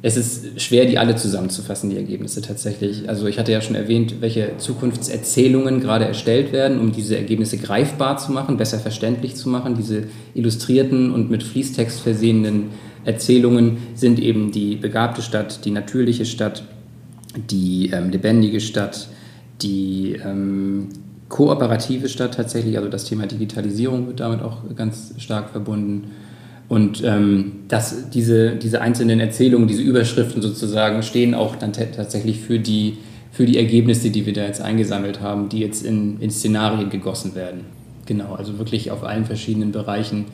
es 0.06 0.16
ist 0.16 0.60
schwer, 0.62 0.84
die 0.84 0.98
alle 0.98 1.16
zusammenzufassen, 1.16 1.90
die 1.90 1.96
Ergebnisse 1.96 2.40
tatsächlich. 2.40 3.08
Also 3.08 3.26
ich 3.26 3.40
hatte 3.40 3.50
ja 3.50 3.60
schon 3.60 3.74
erwähnt, 3.74 4.20
welche 4.20 4.56
Zukunftserzählungen 4.56 5.80
gerade 5.80 6.04
erstellt 6.04 6.52
werden, 6.52 6.78
um 6.78 6.92
diese 6.92 7.16
Ergebnisse 7.16 7.58
greifbar 7.58 8.16
zu 8.16 8.30
machen, 8.30 8.56
besser 8.56 8.78
verständlich 8.78 9.34
zu 9.34 9.48
machen. 9.48 9.74
Diese 9.74 10.04
illustrierten 10.34 11.10
und 11.10 11.28
mit 11.28 11.42
Fließtext 11.42 11.98
versehenen 11.98 12.70
Erzählungen 13.04 13.78
sind 13.94 14.20
eben 14.20 14.52
die 14.52 14.76
begabte 14.76 15.22
Stadt, 15.22 15.64
die 15.64 15.72
natürliche 15.72 16.24
Stadt, 16.24 16.62
die 17.50 17.90
ähm, 17.92 18.10
lebendige 18.10 18.60
Stadt, 18.60 19.08
die 19.60 20.20
ähm, 20.24 20.86
kooperative 21.28 22.08
Stadt 22.08 22.34
tatsächlich, 22.34 22.76
also 22.78 22.88
das 22.88 23.06
Thema 23.06 23.26
Digitalisierung 23.26 24.06
wird 24.06 24.20
damit 24.20 24.40
auch 24.40 24.58
ganz 24.76 25.14
stark 25.18 25.50
verbunden 25.50 26.12
und 26.68 27.02
ähm, 27.04 27.52
dass 27.68 28.10
diese, 28.10 28.56
diese 28.56 28.80
einzelnen 28.80 29.20
Erzählungen, 29.20 29.68
diese 29.68 29.82
Überschriften 29.82 30.42
sozusagen 30.42 31.02
stehen 31.02 31.34
auch 31.34 31.56
dann 31.56 31.72
tatsächlich 31.72 32.40
für 32.40 32.58
die, 32.58 32.98
für 33.30 33.46
die 33.46 33.56
Ergebnisse, 33.56 34.10
die 34.10 34.26
wir 34.26 34.32
da 34.32 34.44
jetzt 34.44 34.60
eingesammelt 34.60 35.20
haben, 35.20 35.48
die 35.48 35.60
jetzt 35.60 35.84
in, 35.84 36.20
in 36.20 36.30
Szenarien 36.30 36.90
gegossen 36.90 37.34
werden. 37.34 37.60
Genau, 38.06 38.34
also 38.34 38.58
wirklich 38.58 38.90
auf 38.90 39.04
allen 39.04 39.24
verschiedenen 39.24 39.72
Bereichen. 39.72 40.26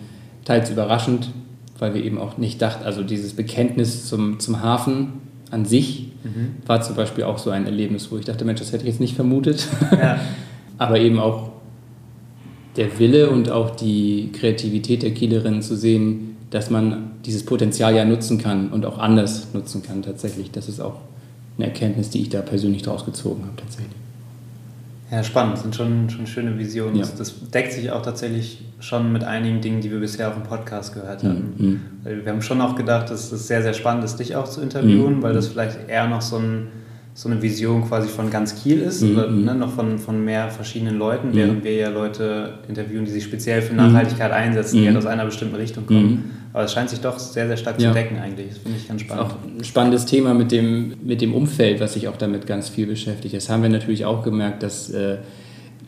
Teils 0.44 0.70
überraschend, 0.70 1.30
weil 1.78 1.94
wir 1.94 2.02
eben 2.02 2.18
auch 2.18 2.38
nicht 2.38 2.60
dachten, 2.62 2.84
also 2.84 3.02
dieses 3.02 3.34
Bekenntnis 3.34 4.06
zum, 4.06 4.40
zum 4.40 4.62
Hafen 4.62 5.14
an 5.50 5.66
sich 5.66 6.08
mhm. 6.24 6.56
war 6.66 6.80
zum 6.80 6.96
Beispiel 6.96 7.24
auch 7.24 7.38
so 7.38 7.50
ein 7.50 7.66
Erlebnis, 7.66 8.10
wo 8.10 8.16
ich 8.16 8.24
dachte, 8.24 8.44
Mensch, 8.44 8.60
das 8.60 8.72
hätte 8.72 8.84
ich 8.84 8.90
jetzt 8.90 9.00
nicht 9.00 9.14
vermutet. 9.14 9.68
Ja. 9.92 10.18
Aber 10.78 10.98
eben 10.98 11.20
auch 11.20 11.51
der 12.76 12.98
Wille 12.98 13.30
und 13.30 13.50
auch 13.50 13.76
die 13.76 14.30
Kreativität 14.32 15.02
der 15.02 15.12
Kielerinnen 15.12 15.62
zu 15.62 15.76
sehen, 15.76 16.36
dass 16.50 16.70
man 16.70 17.12
dieses 17.24 17.44
Potenzial 17.44 17.94
ja 17.94 18.04
nutzen 18.04 18.38
kann 18.38 18.70
und 18.70 18.84
auch 18.86 18.98
anders 18.98 19.48
nutzen 19.54 19.82
kann 19.82 20.02
tatsächlich. 20.02 20.50
Das 20.50 20.68
ist 20.68 20.80
auch 20.80 20.96
eine 21.56 21.66
Erkenntnis, 21.66 22.10
die 22.10 22.22
ich 22.22 22.28
da 22.28 22.40
persönlich 22.40 22.82
daraus 22.82 23.04
gezogen 23.04 23.44
habe 23.44 23.56
tatsächlich. 23.56 23.96
Ja, 25.10 25.22
spannend, 25.22 25.54
das 25.54 25.62
sind 25.62 25.74
schon, 25.76 26.08
schon 26.08 26.26
schöne 26.26 26.58
Visionen. 26.58 26.96
Ja. 26.96 27.06
Das 27.18 27.34
deckt 27.50 27.74
sich 27.74 27.90
auch 27.90 28.00
tatsächlich 28.00 28.64
schon 28.80 29.12
mit 29.12 29.24
einigen 29.24 29.60
Dingen, 29.60 29.82
die 29.82 29.90
wir 29.90 30.00
bisher 30.00 30.28
auf 30.28 30.34
dem 30.34 30.42
Podcast 30.42 30.94
gehört 30.94 31.22
haben. 31.22 31.54
Mhm. 31.58 31.66
mhm. 31.66 32.24
Wir 32.24 32.32
haben 32.32 32.40
schon 32.40 32.62
auch 32.62 32.74
gedacht, 32.76 33.10
dass 33.10 33.30
es 33.30 33.46
sehr, 33.46 33.62
sehr 33.62 33.74
spannend 33.74 34.04
ist, 34.04 34.16
dich 34.16 34.36
auch 34.36 34.48
zu 34.48 34.62
interviewen, 34.62 35.18
mhm. 35.18 35.22
weil 35.22 35.34
das 35.34 35.48
vielleicht 35.48 35.88
eher 35.88 36.08
noch 36.08 36.22
so 36.22 36.36
ein 36.36 36.68
so 37.14 37.28
eine 37.28 37.42
Vision 37.42 37.86
quasi 37.86 38.08
von 38.08 38.30
ganz 38.30 38.62
Kiel 38.62 38.80
ist, 38.80 39.02
mhm. 39.02 39.12
oder 39.12 39.30
ne, 39.30 39.54
noch 39.54 39.72
von, 39.72 39.98
von 39.98 40.24
mehr 40.24 40.50
verschiedenen 40.50 40.96
Leuten, 40.96 41.28
mhm. 41.28 41.34
während 41.34 41.64
wir 41.64 41.74
ja 41.74 41.90
Leute 41.90 42.54
interviewen, 42.68 43.04
die 43.04 43.10
sich 43.10 43.24
speziell 43.24 43.60
für 43.60 43.74
Nachhaltigkeit 43.74 44.30
mhm. 44.30 44.36
einsetzen, 44.36 44.80
die 44.80 44.86
halt 44.86 44.96
aus 44.96 45.06
einer 45.06 45.26
bestimmten 45.26 45.56
Richtung 45.56 45.86
kommen. 45.86 46.10
Mhm. 46.10 46.24
Aber 46.54 46.64
es 46.64 46.72
scheint 46.72 46.90
sich 46.90 47.00
doch 47.00 47.18
sehr, 47.18 47.46
sehr 47.46 47.56
stark 47.56 47.80
ja. 47.80 47.88
zu 47.88 47.94
decken 47.94 48.18
eigentlich. 48.18 48.48
Das 48.48 48.58
finde 48.58 48.78
ich 48.78 48.88
ganz 48.88 49.02
spannend. 49.02 49.24
Auch 49.24 49.36
ein 49.44 49.64
spannendes 49.64 50.04
Thema 50.04 50.34
mit 50.34 50.52
dem, 50.52 50.94
mit 51.02 51.20
dem 51.20 51.34
Umfeld, 51.34 51.80
was 51.80 51.94
sich 51.94 52.08
auch 52.08 52.16
damit 52.16 52.46
ganz 52.46 52.68
viel 52.68 52.86
beschäftigt. 52.86 53.34
Das 53.34 53.48
haben 53.48 53.62
wir 53.62 53.70
natürlich 53.70 54.04
auch 54.04 54.22
gemerkt, 54.22 54.62
dass 54.62 54.90
äh, 54.90 55.18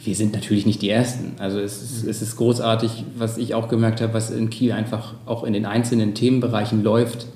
wir 0.03 0.15
sind 0.15 0.33
natürlich 0.33 0.67
nicht 0.67 0.83
die 0.83 0.91
Ersten. 0.91 1.33
Also 1.39 1.59
es 1.59 1.83
ist, 1.83 2.07
es 2.07 2.23
ist 2.23 2.37
großartig, 2.37 3.05
was 3.17 3.39
ich 3.39 3.55
auch 3.55 3.69
gemerkt 3.69 4.01
habe, 4.01 4.15
was 4.15 4.31
in 4.31 4.51
Kiel 4.51 4.73
einfach 4.73 5.15
auch 5.27 5.45
in 5.45 5.53
den 5.53 5.67
einzelnen 5.67 6.15
Themenbereichen 6.15 6.83
läuft. 6.83 7.27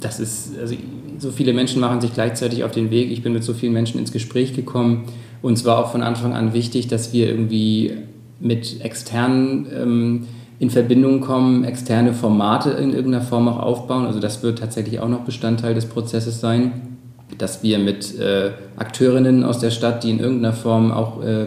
Das 0.00 0.20
ist, 0.20 0.58
also 0.58 0.74
so 1.18 1.30
viele 1.30 1.52
Menschen 1.52 1.80
machen 1.80 2.00
sich 2.00 2.12
gleichzeitig 2.12 2.64
auf 2.64 2.72
den 2.72 2.90
Weg. 2.90 3.10
Ich 3.10 3.22
bin 3.22 3.32
mit 3.32 3.44
so 3.44 3.54
vielen 3.54 3.72
Menschen 3.72 3.98
ins 3.98 4.12
Gespräch 4.12 4.54
gekommen. 4.54 5.04
Und 5.42 5.54
es 5.54 5.64
war 5.64 5.78
auch 5.78 5.92
von 5.92 6.02
Anfang 6.02 6.34
an 6.34 6.52
wichtig, 6.52 6.88
dass 6.88 7.12
wir 7.12 7.28
irgendwie 7.28 7.92
mit 8.40 8.82
externen 8.82 9.66
ähm, 9.74 10.26
in 10.58 10.70
Verbindung 10.70 11.20
kommen, 11.20 11.64
externe 11.64 12.14
Formate 12.14 12.70
in 12.70 12.94
irgendeiner 12.94 13.24
Form 13.24 13.48
auch 13.48 13.58
aufbauen. 13.58 14.06
Also 14.06 14.20
das 14.20 14.42
wird 14.42 14.58
tatsächlich 14.58 15.00
auch 15.00 15.08
noch 15.08 15.20
Bestandteil 15.20 15.74
des 15.74 15.86
Prozesses 15.86 16.40
sein, 16.40 16.98
dass 17.38 17.62
wir 17.62 17.78
mit 17.78 18.18
äh, 18.18 18.52
Akteurinnen 18.76 19.44
aus 19.44 19.58
der 19.58 19.70
Stadt, 19.70 20.04
die 20.04 20.10
in 20.10 20.20
irgendeiner 20.20 20.54
Form 20.54 20.90
auch 20.90 21.22
äh, 21.22 21.46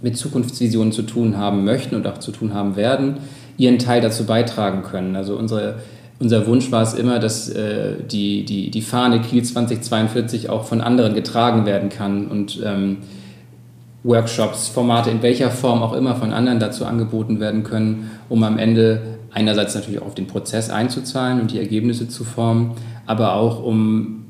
mit 0.00 0.16
Zukunftsvisionen 0.16 0.92
zu 0.92 1.02
tun 1.02 1.36
haben 1.36 1.64
möchten 1.64 1.94
und 1.94 2.06
auch 2.06 2.18
zu 2.18 2.30
tun 2.30 2.54
haben 2.54 2.76
werden, 2.76 3.18
ihren 3.58 3.78
Teil 3.78 4.00
dazu 4.00 4.24
beitragen 4.24 4.82
können. 4.82 5.16
Also 5.16 5.36
unsere, 5.36 5.76
unser 6.20 6.46
Wunsch 6.46 6.72
war 6.72 6.82
es 6.82 6.94
immer, 6.94 7.18
dass 7.18 7.48
äh, 7.48 7.94
die, 8.02 8.44
die, 8.44 8.70
die 8.70 8.82
Fahne 8.82 9.20
Kiel 9.20 9.42
2042 9.42 10.50
auch 10.50 10.64
von 10.64 10.80
anderen 10.80 11.14
getragen 11.14 11.64
werden 11.64 11.88
kann 11.90 12.26
und 12.26 12.60
ähm, 12.64 12.98
Workshops, 14.02 14.68
Formate 14.68 15.10
in 15.10 15.22
welcher 15.22 15.50
Form 15.50 15.82
auch 15.82 15.92
immer 15.92 16.16
von 16.16 16.32
anderen 16.32 16.60
dazu 16.60 16.86
angeboten 16.86 17.40
werden 17.40 17.62
können, 17.62 18.10
um 18.28 18.42
am 18.42 18.58
Ende 18.58 19.18
einerseits 19.32 19.74
natürlich 19.74 20.00
auch 20.00 20.06
auf 20.06 20.14
den 20.14 20.26
Prozess 20.26 20.70
einzuzahlen 20.70 21.40
und 21.40 21.52
die 21.52 21.58
Ergebnisse 21.58 22.08
zu 22.08 22.24
formen, 22.24 22.72
aber 23.06 23.34
auch 23.34 23.62
um 23.62 24.24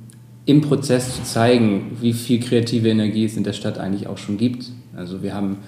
im 0.46 0.62
Prozess 0.62 1.16
zu 1.16 1.22
zeigen, 1.24 1.98
wie 2.00 2.12
viel 2.12 2.40
kreative 2.40 2.88
Energie 2.88 3.24
es 3.24 3.36
in 3.36 3.44
der 3.44 3.52
Stadt 3.52 3.78
eigentlich 3.78 4.06
auch 4.06 4.18
schon 4.18 4.38
gibt. 4.38 4.70
Also 4.96 5.22
wir 5.22 5.34
haben 5.34 5.58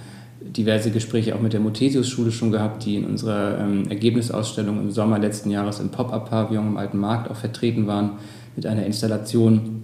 diverse 0.56 0.90
Gespräche 0.90 1.34
auch 1.34 1.40
mit 1.40 1.52
der 1.52 1.60
Muthesius-Schule 1.60 2.32
schon 2.32 2.50
gehabt, 2.50 2.84
die 2.84 2.96
in 2.96 3.04
unserer 3.04 3.58
ähm, 3.58 3.88
Ergebnisausstellung 3.88 4.80
im 4.80 4.90
Sommer 4.90 5.18
letzten 5.18 5.50
Jahres 5.50 5.80
im 5.80 5.90
Pop-Up-Pavillon 5.90 6.66
im 6.66 6.76
Alten 6.76 6.98
Markt 6.98 7.30
auch 7.30 7.36
vertreten 7.36 7.86
waren 7.86 8.12
mit 8.56 8.66
einer 8.66 8.84
Installation. 8.84 9.82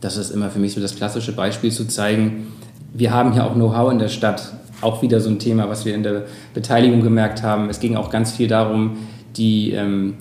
Das 0.00 0.16
ist 0.16 0.30
immer 0.30 0.50
für 0.50 0.58
mich 0.58 0.74
so 0.74 0.80
das 0.80 0.96
klassische 0.96 1.32
Beispiel 1.32 1.70
zu 1.70 1.86
zeigen, 1.86 2.48
wir 2.92 3.12
haben 3.12 3.32
hier 3.32 3.44
auch 3.44 3.54
Know-how 3.54 3.92
in 3.92 3.98
der 3.98 4.08
Stadt. 4.08 4.52
Auch 4.80 5.02
wieder 5.02 5.20
so 5.20 5.28
ein 5.28 5.38
Thema, 5.38 5.68
was 5.68 5.84
wir 5.84 5.94
in 5.94 6.02
der 6.02 6.24
Beteiligung 6.54 7.02
gemerkt 7.02 7.42
haben. 7.42 7.68
Es 7.68 7.80
ging 7.80 7.96
auch 7.96 8.10
ganz 8.10 8.32
viel 8.32 8.48
darum, 8.48 8.96
die, 9.36 9.72
ähm, 9.72 10.14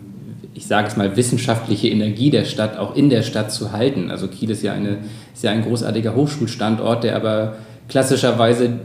ich 0.54 0.66
sage 0.66 0.88
es 0.88 0.98
mal, 0.98 1.16
wissenschaftliche 1.16 1.88
Energie 1.90 2.32
der 2.32 2.44
Stadt 2.44 2.78
auch 2.78 2.96
in 2.96 3.10
der 3.10 3.22
Stadt 3.22 3.52
zu 3.52 3.72
halten. 3.72 4.10
Also 4.10 4.28
Kiel 4.28 4.50
ist 4.50 4.64
ja, 4.64 4.74
eine, 4.74 4.98
ist 5.34 5.44
ja 5.44 5.52
ein 5.52 5.62
großartiger 5.64 6.16
Hochschulstandort, 6.16 7.04
der 7.04 7.16
aber 7.16 7.58
klassischerweise 7.88 8.80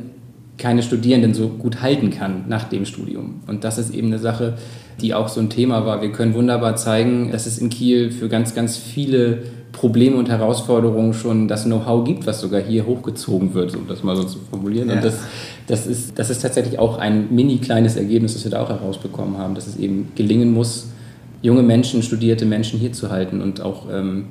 keine 0.63 0.83
Studierenden 0.85 1.35
so 1.35 1.49
gut 1.49 1.83
halten 1.83 2.11
kann 2.11 2.45
nach 2.49 2.65
dem 2.65 2.87
Studium. 2.87 3.41
Und 3.49 3.65
das 3.65 3.79
ist 3.79 3.93
eben 3.93 4.07
eine 4.07 4.21
Sache, 4.21 4.55
die 5.01 5.13
auch 5.13 5.29
so 5.29 5.41
ein 5.41 5.51
Thema 5.51 5.85
war. 5.85 6.01
Wir 6.03 6.13
können 6.13 6.35
wunderbar 6.35 6.77
zeigen, 6.77 7.33
dass 7.33 7.47
es 7.47 7.59
in 7.59 7.69
Kiel 7.69 8.13
für 8.13 8.29
ganz, 8.29 8.55
ganz 8.55 8.77
viele 8.77 9.43
Probleme 9.73 10.17
und 10.17 10.29
Herausforderungen 10.29 11.15
schon 11.15 11.49
das 11.49 11.65
Know-how 11.65 12.05
gibt, 12.05 12.27
was 12.27 12.41
sogar 12.41 12.61
hier 12.61 12.87
hochgezogen 12.87 13.55
wird, 13.55 13.75
um 13.75 13.89
das 13.89 14.05
mal 14.05 14.15
so 14.15 14.23
zu 14.23 14.39
formulieren. 14.39 14.89
Ja. 14.89 14.97
Und 14.97 15.05
das, 15.05 15.19
das, 15.67 15.87
ist, 15.89 16.17
das 16.17 16.31
ist 16.31 16.43
tatsächlich 16.43 16.79
auch 16.79 16.99
ein 16.99 17.35
mini 17.35 17.59
kleines 17.59 17.97
Ergebnis, 17.97 18.35
das 18.35 18.45
wir 18.45 18.53
da 18.53 18.63
auch 18.63 18.69
herausbekommen 18.69 19.39
haben, 19.39 19.57
dass 19.57 19.67
es 19.67 19.77
eben 19.77 20.13
gelingen 20.15 20.53
muss, 20.53 20.91
junge 21.41 21.63
Menschen, 21.63 22.03
studierte 22.05 22.47
Menschen 22.47 22.79
hier 22.79 22.93
zu 22.93 23.11
halten 23.11 23.41
und 23.41 23.61
auch 23.61 23.87
ähm, 23.93 24.27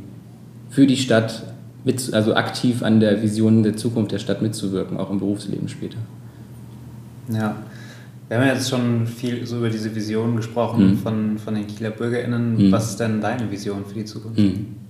für 0.70 0.88
die 0.88 0.96
Stadt, 0.96 1.44
mit, 1.84 2.14
also 2.14 2.36
aktiv 2.36 2.84
an 2.84 3.02
der 3.02 3.22
Vision 3.22 3.64
der 3.64 3.76
Zukunft 3.76 4.14
der 4.14 4.20
Stadt 4.20 4.42
mitzuwirken, 4.42 4.98
auch 4.98 5.10
im 5.10 5.20
Berufsleben 5.20 5.68
später. 5.68 5.98
Ja, 7.30 7.56
wir 8.28 8.38
haben 8.38 8.48
jetzt 8.48 8.70
schon 8.70 9.06
viel 9.08 9.46
so 9.46 9.58
über 9.58 9.70
diese 9.70 9.94
Vision 9.94 10.36
gesprochen 10.36 10.92
mhm. 10.92 10.98
von, 10.98 11.38
von 11.38 11.56
den 11.56 11.68
Kieler 11.68 11.92
BürgerInnen. 11.92 12.68
Mhm. 12.68 12.72
Was 12.72 12.92
ist 12.92 13.00
denn 13.00 13.20
deine 13.20 13.50
Vision 13.52 13.86
für 13.86 13.96
die 13.96 14.06
Zukunft? 14.06 14.40
Mhm 14.40 14.82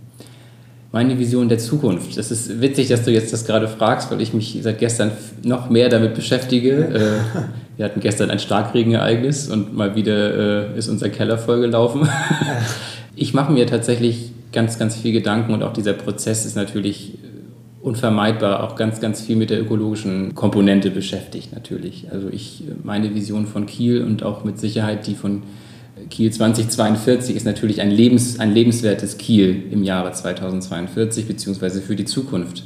meine 0.92 1.18
Vision 1.18 1.48
der 1.48 1.58
Zukunft. 1.58 2.18
Das 2.18 2.32
ist 2.32 2.62
witzig, 2.62 2.90
dass 2.90 3.04
du 3.04 3.12
jetzt 3.12 3.32
das 3.32 3.46
gerade 3.46 3.68
fragst, 3.68 4.12
weil 4.12 4.22
ich 4.22 4.34
mich 4.34 4.60
seit 4.62 4.80
gestern 4.80 5.12
noch 5.44 5.70
mehr 5.70 5.90
damit 5.90 6.16
beschäftige. 6.16 6.72
Äh, 6.72 7.40
wir 7.78 7.86
hatten 7.86 8.02
gestern 8.02 8.30
ein 8.30 8.40
Starkregenereignis 8.40 9.50
und 9.50 9.76
mal 9.76 9.96
wieder 9.96 10.74
äh, 10.74 10.78
ist 10.78 10.90
unser 10.90 11.10
Keller 11.10 11.38
vollgelaufen. 11.38 12.08
ich 13.16 13.34
mache 13.34 13.54
mir 13.54 13.66
tatsächlich 13.68 14.32
ganz, 14.52 14.78
ganz 14.78 14.98
viel 14.98 15.14
Gedanken 15.14 15.54
und 15.54 15.64
auch 15.64 15.74
dieser 15.74 15.94
Prozess 15.94 16.46
ist 16.46 16.58
natürlich 16.58 17.18
unvermeidbar 17.82 18.64
auch 18.64 18.76
ganz, 18.76 19.00
ganz 19.00 19.22
viel 19.22 19.36
mit 19.36 19.50
der 19.50 19.60
ökologischen 19.62 20.36
Komponente 20.36 20.92
beschäftigt 20.92 21.54
natürlich. 21.54 22.08
Also 22.12 22.30
ich, 22.30 22.64
meine 22.84 23.16
Vision 23.16 23.48
von 23.48 23.66
Kiel 23.66 24.04
und 24.04 24.24
auch 24.24 24.44
mit 24.44 24.60
Sicherheit 24.60 25.08
die 25.08 25.16
von 25.16 25.44
Kiel 26.10 26.32
2042 26.32 27.36
ist 27.36 27.46
natürlich 27.46 27.82
ein, 27.82 27.92
lebens, 27.92 28.40
ein 28.40 28.54
lebenswertes 28.54 29.18
Kiel 29.18 29.64
im 29.72 29.84
Jahre 29.84 30.12
2042 30.12 31.28
beziehungsweise 31.28 31.82
für 31.82 31.96
die 31.96 32.06
Zukunft. 32.06 32.66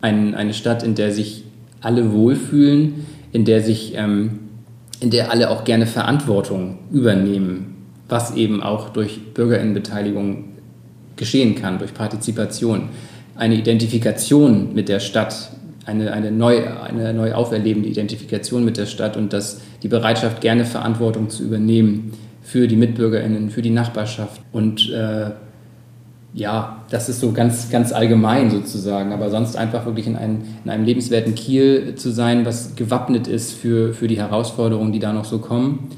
Ein, 0.00 0.34
eine 0.34 0.54
Stadt, 0.54 0.82
in 0.82 0.94
der 0.94 1.12
sich 1.12 1.44
alle 1.80 2.12
wohlfühlen, 2.12 3.06
in 3.32 3.44
der 3.44 3.62
sich, 3.62 3.94
ähm, 3.96 4.40
in 5.00 5.10
der 5.10 5.30
alle 5.30 5.50
auch 5.50 5.64
gerne 5.64 5.86
Verantwortung 5.86 6.78
übernehmen, 6.90 7.76
was 8.08 8.34
eben 8.34 8.62
auch 8.62 8.90
durch 8.90 9.34
Bürgerinnenbeteiligung 9.34 10.44
geschehen 11.16 11.54
kann, 11.54 11.78
durch 11.78 11.94
Partizipation. 11.94 12.88
Eine 13.40 13.54
Identifikation 13.54 14.74
mit 14.74 14.90
der 14.90 15.00
Stadt, 15.00 15.50
eine, 15.86 16.12
eine, 16.12 16.30
neu, 16.30 16.62
eine 16.68 17.14
neu 17.14 17.32
auferlebende 17.32 17.88
Identifikation 17.88 18.66
mit 18.66 18.76
der 18.76 18.84
Stadt 18.84 19.16
und 19.16 19.32
das, 19.32 19.62
die 19.82 19.88
Bereitschaft, 19.88 20.42
gerne 20.42 20.66
Verantwortung 20.66 21.30
zu 21.30 21.42
übernehmen, 21.44 22.12
für 22.42 22.68
die 22.68 22.76
MitbürgerInnen, 22.76 23.48
für 23.48 23.62
die 23.62 23.70
Nachbarschaft. 23.70 24.42
Und 24.52 24.90
äh, 24.90 25.30
ja, 26.34 26.84
das 26.90 27.08
ist 27.08 27.20
so 27.20 27.32
ganz, 27.32 27.70
ganz 27.70 27.92
allgemein 27.92 28.50
sozusagen, 28.50 29.10
aber 29.10 29.30
sonst 29.30 29.56
einfach 29.56 29.86
wirklich 29.86 30.06
in, 30.06 30.16
ein, 30.16 30.42
in 30.62 30.70
einem 30.70 30.84
lebenswerten 30.84 31.34
Kiel 31.34 31.94
zu 31.94 32.10
sein, 32.10 32.44
was 32.44 32.76
gewappnet 32.76 33.26
ist 33.26 33.52
für, 33.52 33.94
für 33.94 34.06
die 34.06 34.18
Herausforderungen, 34.18 34.92
die 34.92 34.98
da 34.98 35.14
noch 35.14 35.24
so 35.24 35.38
kommen. 35.38 35.88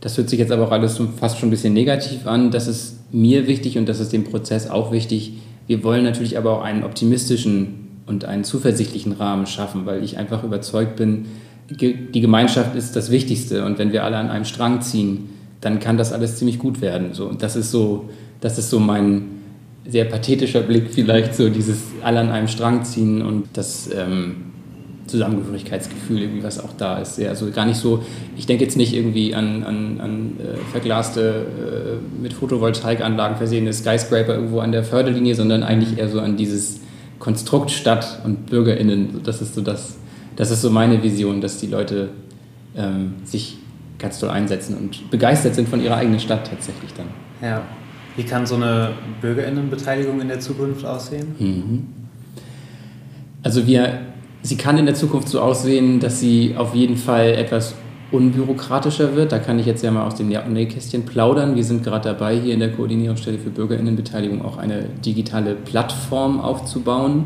Das 0.00 0.16
hört 0.16 0.30
sich 0.30 0.38
jetzt 0.38 0.52
aber 0.52 0.68
auch 0.68 0.70
alles 0.70 1.00
fast 1.18 1.40
schon 1.40 1.48
ein 1.48 1.50
bisschen 1.50 1.74
negativ 1.74 2.28
an. 2.28 2.52
Das 2.52 2.68
ist 2.68 2.98
mir 3.10 3.48
wichtig 3.48 3.78
und 3.78 3.88
das 3.88 3.98
ist 3.98 4.12
dem 4.12 4.22
Prozess 4.22 4.70
auch 4.70 4.92
wichtig. 4.92 5.38
Wir 5.66 5.82
wollen 5.84 6.04
natürlich 6.04 6.36
aber 6.36 6.58
auch 6.58 6.62
einen 6.62 6.84
optimistischen 6.84 8.02
und 8.06 8.24
einen 8.24 8.44
zuversichtlichen 8.44 9.12
Rahmen 9.12 9.46
schaffen, 9.46 9.86
weil 9.86 10.04
ich 10.04 10.18
einfach 10.18 10.44
überzeugt 10.44 10.96
bin, 10.96 11.26
die 11.70 12.20
Gemeinschaft 12.20 12.76
ist 12.76 12.94
das 12.94 13.10
Wichtigste 13.10 13.64
und 13.64 13.78
wenn 13.78 13.92
wir 13.92 14.04
alle 14.04 14.18
an 14.18 14.28
einem 14.28 14.44
Strang 14.44 14.82
ziehen, 14.82 15.30
dann 15.60 15.80
kann 15.80 15.96
das 15.96 16.12
alles 16.12 16.36
ziemlich 16.36 16.58
gut 16.58 16.82
werden. 16.82 17.14
So, 17.14 17.26
und 17.26 17.42
das 17.42 17.56
ist 17.56 17.70
so, 17.70 18.10
das 18.40 18.58
ist 18.58 18.68
so 18.68 18.78
mein 18.78 19.28
sehr 19.86 20.04
pathetischer 20.04 20.60
Blick, 20.60 20.90
vielleicht 20.90 21.34
so 21.34 21.48
dieses 21.48 21.78
alle 22.02 22.20
an 22.20 22.30
einem 22.30 22.48
Strang 22.48 22.84
ziehen 22.84 23.22
und 23.22 23.48
das 23.54 23.88
ähm, 23.94 24.36
Zusammengehörigkeitsgefühl, 25.06 26.22
irgendwie, 26.22 26.42
was 26.42 26.62
auch 26.62 26.72
da 26.78 26.98
ist. 26.98 27.16
Sehr, 27.16 27.30
also 27.30 27.50
gar 27.50 27.66
nicht 27.66 27.78
so, 27.78 28.02
ich 28.36 28.46
denke 28.46 28.64
jetzt 28.64 28.76
nicht 28.76 28.94
irgendwie 28.94 29.34
an, 29.34 29.62
an, 29.62 30.00
an 30.00 30.32
äh, 30.38 30.56
verglaste, 30.70 32.00
äh, 32.00 32.22
mit 32.22 32.32
Photovoltaikanlagen 32.32 33.36
versehene 33.36 33.72
Skyscraper 33.72 34.34
irgendwo 34.34 34.60
an 34.60 34.72
der 34.72 34.84
Förderlinie, 34.84 35.34
sondern 35.34 35.62
eigentlich 35.62 35.98
eher 35.98 36.08
so 36.08 36.20
an 36.20 36.36
dieses 36.36 36.80
Konstrukt 37.18 37.70
Stadt 37.70 38.20
und 38.24 38.46
BürgerInnen. 38.46 39.20
Das 39.24 39.40
ist 39.40 39.54
so 39.54 39.60
das, 39.60 39.96
das 40.36 40.50
ist 40.50 40.62
so 40.62 40.70
meine 40.70 41.02
Vision, 41.02 41.40
dass 41.40 41.58
die 41.58 41.66
Leute 41.66 42.10
ähm, 42.76 43.14
sich 43.24 43.58
ganz 43.98 44.18
toll 44.18 44.30
einsetzen 44.30 44.76
und 44.76 45.10
begeistert 45.10 45.54
sind 45.54 45.68
von 45.68 45.82
ihrer 45.82 45.96
eigenen 45.96 46.20
Stadt 46.20 46.48
tatsächlich 46.48 46.92
dann. 46.94 47.06
Ja. 47.40 47.62
Wie 48.16 48.22
kann 48.22 48.46
so 48.46 48.54
eine 48.54 48.92
Bürgerinnenbeteiligung 49.20 50.20
in 50.20 50.28
der 50.28 50.40
Zukunft 50.40 50.84
aussehen? 50.84 51.34
Mhm. 51.38 51.86
Also 53.42 53.66
wir, 53.66 54.00
sie 54.44 54.56
kann 54.56 54.78
in 54.78 54.86
der 54.86 54.94
Zukunft 54.94 55.28
so 55.28 55.40
aussehen, 55.40 55.98
dass 55.98 56.20
sie 56.20 56.54
auf 56.56 56.74
jeden 56.74 56.96
Fall 56.96 57.32
etwas 57.32 57.74
unbürokratischer 58.12 59.16
wird. 59.16 59.32
Da 59.32 59.38
kann 59.38 59.58
ich 59.58 59.66
jetzt 59.66 59.82
ja 59.82 59.90
mal 59.90 60.06
aus 60.06 60.14
dem 60.14 60.28
Nähkästchen 60.28 61.04
plaudern. 61.04 61.56
Wir 61.56 61.64
sind 61.64 61.82
gerade 61.82 62.10
dabei, 62.10 62.38
hier 62.38 62.54
in 62.54 62.60
der 62.60 62.70
Koordinierungsstelle 62.70 63.38
für 63.38 63.50
Bürgerinnenbeteiligung 63.50 64.44
auch 64.44 64.58
eine 64.58 64.84
digitale 65.04 65.54
Plattform 65.56 66.40
aufzubauen. 66.40 67.24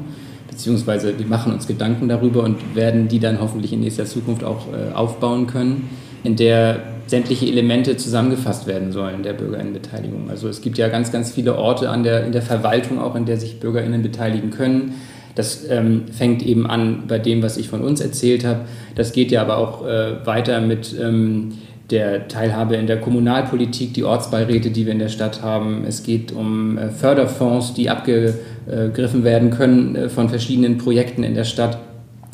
Beziehungsweise 0.49 1.19
wir 1.19 1.27
machen 1.27 1.53
uns 1.53 1.67
Gedanken 1.67 2.09
darüber 2.09 2.45
und 2.45 2.75
werden 2.75 3.09
die 3.09 3.19
dann 3.19 3.41
hoffentlich 3.41 3.73
in 3.73 3.81
nächster 3.81 4.07
Zukunft 4.07 4.45
auch 4.45 4.67
äh, 4.73 4.95
aufbauen 4.95 5.47
können 5.47 5.91
in 6.25 6.37
der 6.37 6.81
sämtliche 7.07 7.47
Elemente 7.47 7.97
zusammengefasst 7.97 8.67
werden 8.67 8.93
sollen 8.93 9.23
der 9.23 9.33
Bürgerinnenbeteiligung. 9.33 10.29
Also 10.31 10.49
es 10.49 10.61
gibt 10.61 10.79
ja 10.79 10.89
ganz, 10.89 11.11
ganz 11.11 11.31
viele 11.31 11.57
Orte 11.57 11.89
an 11.91 12.03
der, 12.03 12.27
in 12.27 12.33
der 12.33 12.43
Verwaltung 12.43 12.99
auch, 12.99 13.15
in 13.15 13.25
der 13.25 13.39
sich 13.39 13.61
Bürgerinnen 13.61 14.03
beteiligen 14.03 14.51
können. 14.51 14.95
Das 15.39 15.71
ähm, 15.71 16.07
fängt 16.11 16.45
eben 16.45 16.67
an 16.67 17.05
bei 17.07 17.21
dem, 17.21 17.45
was 17.45 17.59
ich 17.59 17.69
von 17.69 17.81
uns 17.81 18.01
erzählt 18.01 18.45
habe. 18.45 18.63
Das 18.97 19.13
geht 19.13 19.31
ja 19.31 19.41
aber 19.41 19.59
auch 19.59 19.87
äh, 19.87 20.27
weiter 20.27 20.61
mit 20.61 20.97
ähm, 21.01 21.53
der 21.91 22.27
Teilhabe 22.27 22.75
in 22.75 22.89
der 22.89 23.01
Kommunalpolitik, 23.01 23.95
die 23.95 24.03
Ortsbeiräte, 24.03 24.71
die 24.71 24.85
wir 24.85 24.93
in 24.93 24.99
der 24.99 25.09
Stadt 25.09 25.41
haben. 25.41 25.85
Es 25.87 26.03
geht 26.03 26.33
um 26.33 26.77
äh, 26.77 26.89
Förderfonds, 26.91 27.73
die 27.73 27.89
abgegriffen 27.89 29.23
werden 29.23 29.51
können 29.51 29.95
äh, 29.95 30.09
von 30.09 30.29
verschiedenen 30.29 30.77
Projekten 30.77 31.23
in 31.23 31.37
der 31.37 31.45
Stadt. 31.45 31.79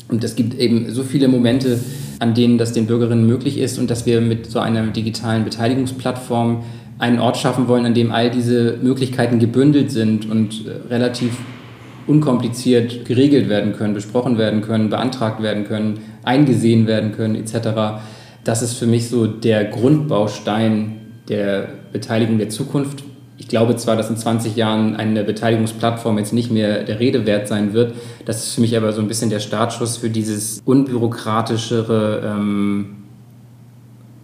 Und 0.09 0.23
es 0.23 0.35
gibt 0.35 0.59
eben 0.59 0.91
so 0.91 1.03
viele 1.03 1.27
Momente, 1.27 1.79
an 2.17 2.33
denen 2.33 2.57
das 2.57 2.73
den 2.73 2.87
Bürgerinnen 2.87 3.27
möglich 3.27 3.59
ist 3.59 3.77
und 3.77 3.91
dass 3.91 4.07
wir 4.07 4.19
mit 4.19 4.49
so 4.49 4.57
einer 4.57 4.81
digitalen 4.87 5.43
Beteiligungsplattform 5.43 6.63
einen 6.97 7.19
Ort 7.19 7.37
schaffen 7.37 7.67
wollen, 7.67 7.85
an 7.85 7.93
dem 7.93 8.11
all 8.11 8.31
diese 8.31 8.79
Möglichkeiten 8.81 9.37
gebündelt 9.37 9.91
sind 9.91 10.27
und 10.27 10.65
äh, 10.65 10.91
relativ 10.91 11.37
unkompliziert 12.07 13.05
geregelt 13.05 13.49
werden 13.49 13.73
können, 13.73 13.93
besprochen 13.93 14.37
werden 14.37 14.61
können, 14.61 14.89
beantragt 14.89 15.41
werden 15.41 15.65
können, 15.65 15.99
eingesehen 16.23 16.87
werden 16.87 17.11
können 17.11 17.35
etc. 17.35 18.01
Das 18.43 18.61
ist 18.61 18.73
für 18.73 18.87
mich 18.87 19.09
so 19.09 19.25
der 19.25 19.65
Grundbaustein 19.65 21.01
der 21.29 21.67
Beteiligung 21.91 22.37
der 22.37 22.49
Zukunft. 22.49 23.03
Ich 23.37 23.47
glaube 23.47 23.75
zwar, 23.75 23.95
dass 23.95 24.09
in 24.09 24.17
20 24.17 24.55
Jahren 24.55 24.95
eine 24.95 25.23
Beteiligungsplattform 25.23 26.17
jetzt 26.19 26.33
nicht 26.33 26.51
mehr 26.51 26.83
der 26.83 26.99
Rede 26.99 27.25
wert 27.25 27.47
sein 27.47 27.73
wird. 27.73 27.93
Das 28.25 28.45
ist 28.45 28.55
für 28.55 28.61
mich 28.61 28.77
aber 28.77 28.93
so 28.93 29.01
ein 29.01 29.07
bisschen 29.07 29.29
der 29.29 29.39
Startschuss 29.39 29.97
für 29.97 30.09
dieses 30.09 30.61
unbürokratischere, 30.63 32.21
ähm, 32.25 32.97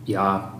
ja, 0.05 0.53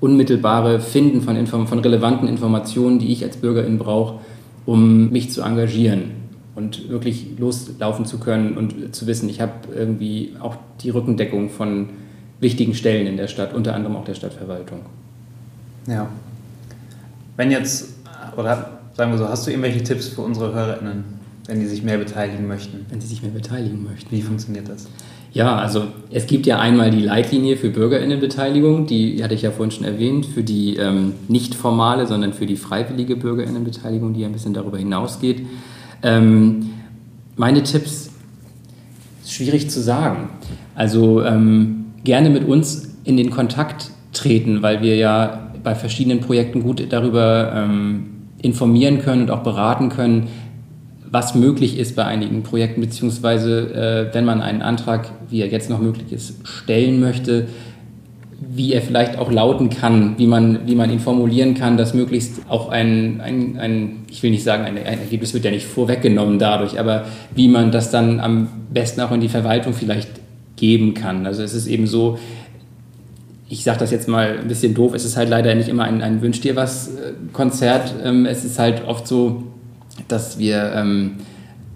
unmittelbare 0.00 0.80
Finden 0.80 1.20
von, 1.20 1.66
von 1.66 1.78
relevanten 1.78 2.26
Informationen, 2.26 2.98
die 2.98 3.12
ich 3.12 3.22
als 3.22 3.36
Bürgerin 3.36 3.78
brauche, 3.78 4.18
um 4.66 5.10
mich 5.10 5.30
zu 5.30 5.42
engagieren 5.42 6.12
und 6.54 6.88
wirklich 6.88 7.38
loslaufen 7.38 8.04
zu 8.04 8.18
können 8.18 8.56
und 8.56 8.94
zu 8.94 9.06
wissen, 9.06 9.28
ich 9.28 9.40
habe 9.40 9.52
irgendwie 9.74 10.34
auch 10.40 10.56
die 10.82 10.90
Rückendeckung 10.90 11.48
von 11.50 11.88
wichtigen 12.40 12.74
Stellen 12.74 13.06
in 13.06 13.16
der 13.16 13.28
Stadt, 13.28 13.54
unter 13.54 13.74
anderem 13.74 13.96
auch 13.96 14.04
der 14.04 14.14
Stadtverwaltung. 14.14 14.80
Ja. 15.86 16.08
Wenn 17.36 17.50
jetzt, 17.50 17.94
oder 18.36 18.80
sagen 18.94 19.12
wir 19.12 19.18
so, 19.18 19.28
hast 19.28 19.46
du 19.46 19.50
irgendwelche 19.50 19.82
Tipps 19.82 20.08
für 20.08 20.22
unsere 20.22 20.52
HörerInnen, 20.52 21.04
wenn 21.46 21.60
die 21.60 21.66
sich 21.66 21.82
mehr 21.82 21.98
beteiligen 21.98 22.46
möchten? 22.46 22.86
Wenn 22.90 23.00
sie 23.00 23.06
sich 23.06 23.22
mehr 23.22 23.30
beteiligen 23.30 23.82
möchten. 23.82 24.10
Wie 24.10 24.22
funktioniert 24.22 24.68
das? 24.68 24.86
Ja, 25.34 25.56
also 25.56 25.84
es 26.10 26.26
gibt 26.26 26.46
ja 26.46 26.58
einmal 26.58 26.90
die 26.90 27.00
Leitlinie 27.00 27.56
für 27.56 27.70
Bürgerinnenbeteiligung, 27.70 28.86
die 28.86 29.24
hatte 29.24 29.34
ich 29.34 29.42
ja 29.42 29.50
vorhin 29.50 29.70
schon 29.70 29.84
erwähnt, 29.84 30.26
für 30.26 30.42
die 30.42 30.76
ähm, 30.76 31.14
nicht 31.28 31.54
formale, 31.54 32.06
sondern 32.06 32.34
für 32.34 32.44
die 32.44 32.56
freiwillige 32.56 33.16
Bürgerinnenbeteiligung, 33.16 34.12
die 34.12 34.26
ein 34.26 34.32
bisschen 34.32 34.52
darüber 34.52 34.76
hinausgeht. 34.76 35.46
Ähm, 36.02 36.70
meine 37.36 37.62
Tipps, 37.62 38.10
schwierig 39.24 39.70
zu 39.70 39.80
sagen. 39.80 40.28
Also 40.74 41.22
ähm, 41.22 41.86
gerne 42.04 42.28
mit 42.28 42.46
uns 42.46 42.94
in 43.04 43.16
den 43.16 43.30
Kontakt 43.30 43.90
treten, 44.12 44.60
weil 44.60 44.82
wir 44.82 44.96
ja 44.96 45.50
bei 45.62 45.74
verschiedenen 45.74 46.20
Projekten 46.20 46.62
gut 46.62 46.84
darüber 46.90 47.52
ähm, 47.54 48.06
informieren 48.42 49.00
können 49.00 49.22
und 49.22 49.30
auch 49.30 49.42
beraten 49.42 49.88
können, 49.88 50.28
was 51.12 51.34
möglich 51.34 51.78
ist 51.78 51.94
bei 51.94 52.04
einigen 52.04 52.42
Projekten, 52.42 52.80
beziehungsweise 52.80 54.08
äh, 54.10 54.14
wenn 54.14 54.24
man 54.24 54.40
einen 54.40 54.62
Antrag, 54.62 55.12
wie 55.28 55.42
er 55.42 55.48
jetzt 55.48 55.68
noch 55.68 55.78
möglich 55.78 56.10
ist, 56.10 56.36
stellen 56.42 57.00
möchte, 57.00 57.48
wie 58.54 58.72
er 58.72 58.80
vielleicht 58.80 59.18
auch 59.18 59.30
lauten 59.30 59.68
kann, 59.68 60.14
wie 60.16 60.26
man, 60.26 60.66
wie 60.66 60.74
man 60.74 60.90
ihn 60.90 61.00
formulieren 61.00 61.54
kann, 61.54 61.76
dass 61.76 61.92
möglichst 61.92 62.40
auch 62.48 62.70
ein, 62.70 63.20
ein, 63.20 63.58
ein 63.58 64.04
ich 64.10 64.22
will 64.22 64.30
nicht 64.30 64.42
sagen, 64.42 64.64
ein, 64.64 64.78
ein 64.78 65.00
Ergebnis 65.00 65.34
wird 65.34 65.44
ja 65.44 65.50
nicht 65.50 65.66
vorweggenommen 65.66 66.38
dadurch, 66.38 66.80
aber 66.80 67.04
wie 67.34 67.48
man 67.48 67.70
das 67.70 67.90
dann 67.90 68.18
am 68.18 68.48
besten 68.72 69.02
auch 69.02 69.12
in 69.12 69.20
die 69.20 69.28
Verwaltung 69.28 69.74
vielleicht 69.74 70.08
geben 70.56 70.94
kann. 70.94 71.26
Also 71.26 71.42
es 71.42 71.52
ist 71.52 71.66
eben 71.66 71.86
so, 71.86 72.18
ich 73.50 73.64
sage 73.64 73.78
das 73.78 73.90
jetzt 73.90 74.08
mal 74.08 74.38
ein 74.40 74.48
bisschen 74.48 74.72
doof, 74.72 74.94
es 74.94 75.04
ist 75.04 75.18
halt 75.18 75.28
leider 75.28 75.54
nicht 75.54 75.68
immer 75.68 75.84
ein, 75.84 76.00
ein 76.00 76.22
Wünsch 76.22 76.40
dir 76.40 76.56
was 76.56 76.90
Konzert. 77.34 77.94
Ähm, 78.02 78.24
es 78.24 78.46
ist 78.46 78.58
halt 78.58 78.86
oft 78.86 79.06
so, 79.06 79.42
dass 80.08 80.38
wir 80.38 80.72
ähm, 80.74 81.16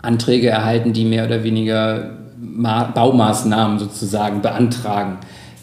Anträge 0.03 0.49
erhalten, 0.49 0.93
die 0.93 1.05
mehr 1.05 1.27
oder 1.27 1.45
weniger 1.45 2.17
Ma 2.39 2.85
Baumaßnahmen 2.85 3.79
sozusagen 3.79 4.43
beantragen. 4.43 5.19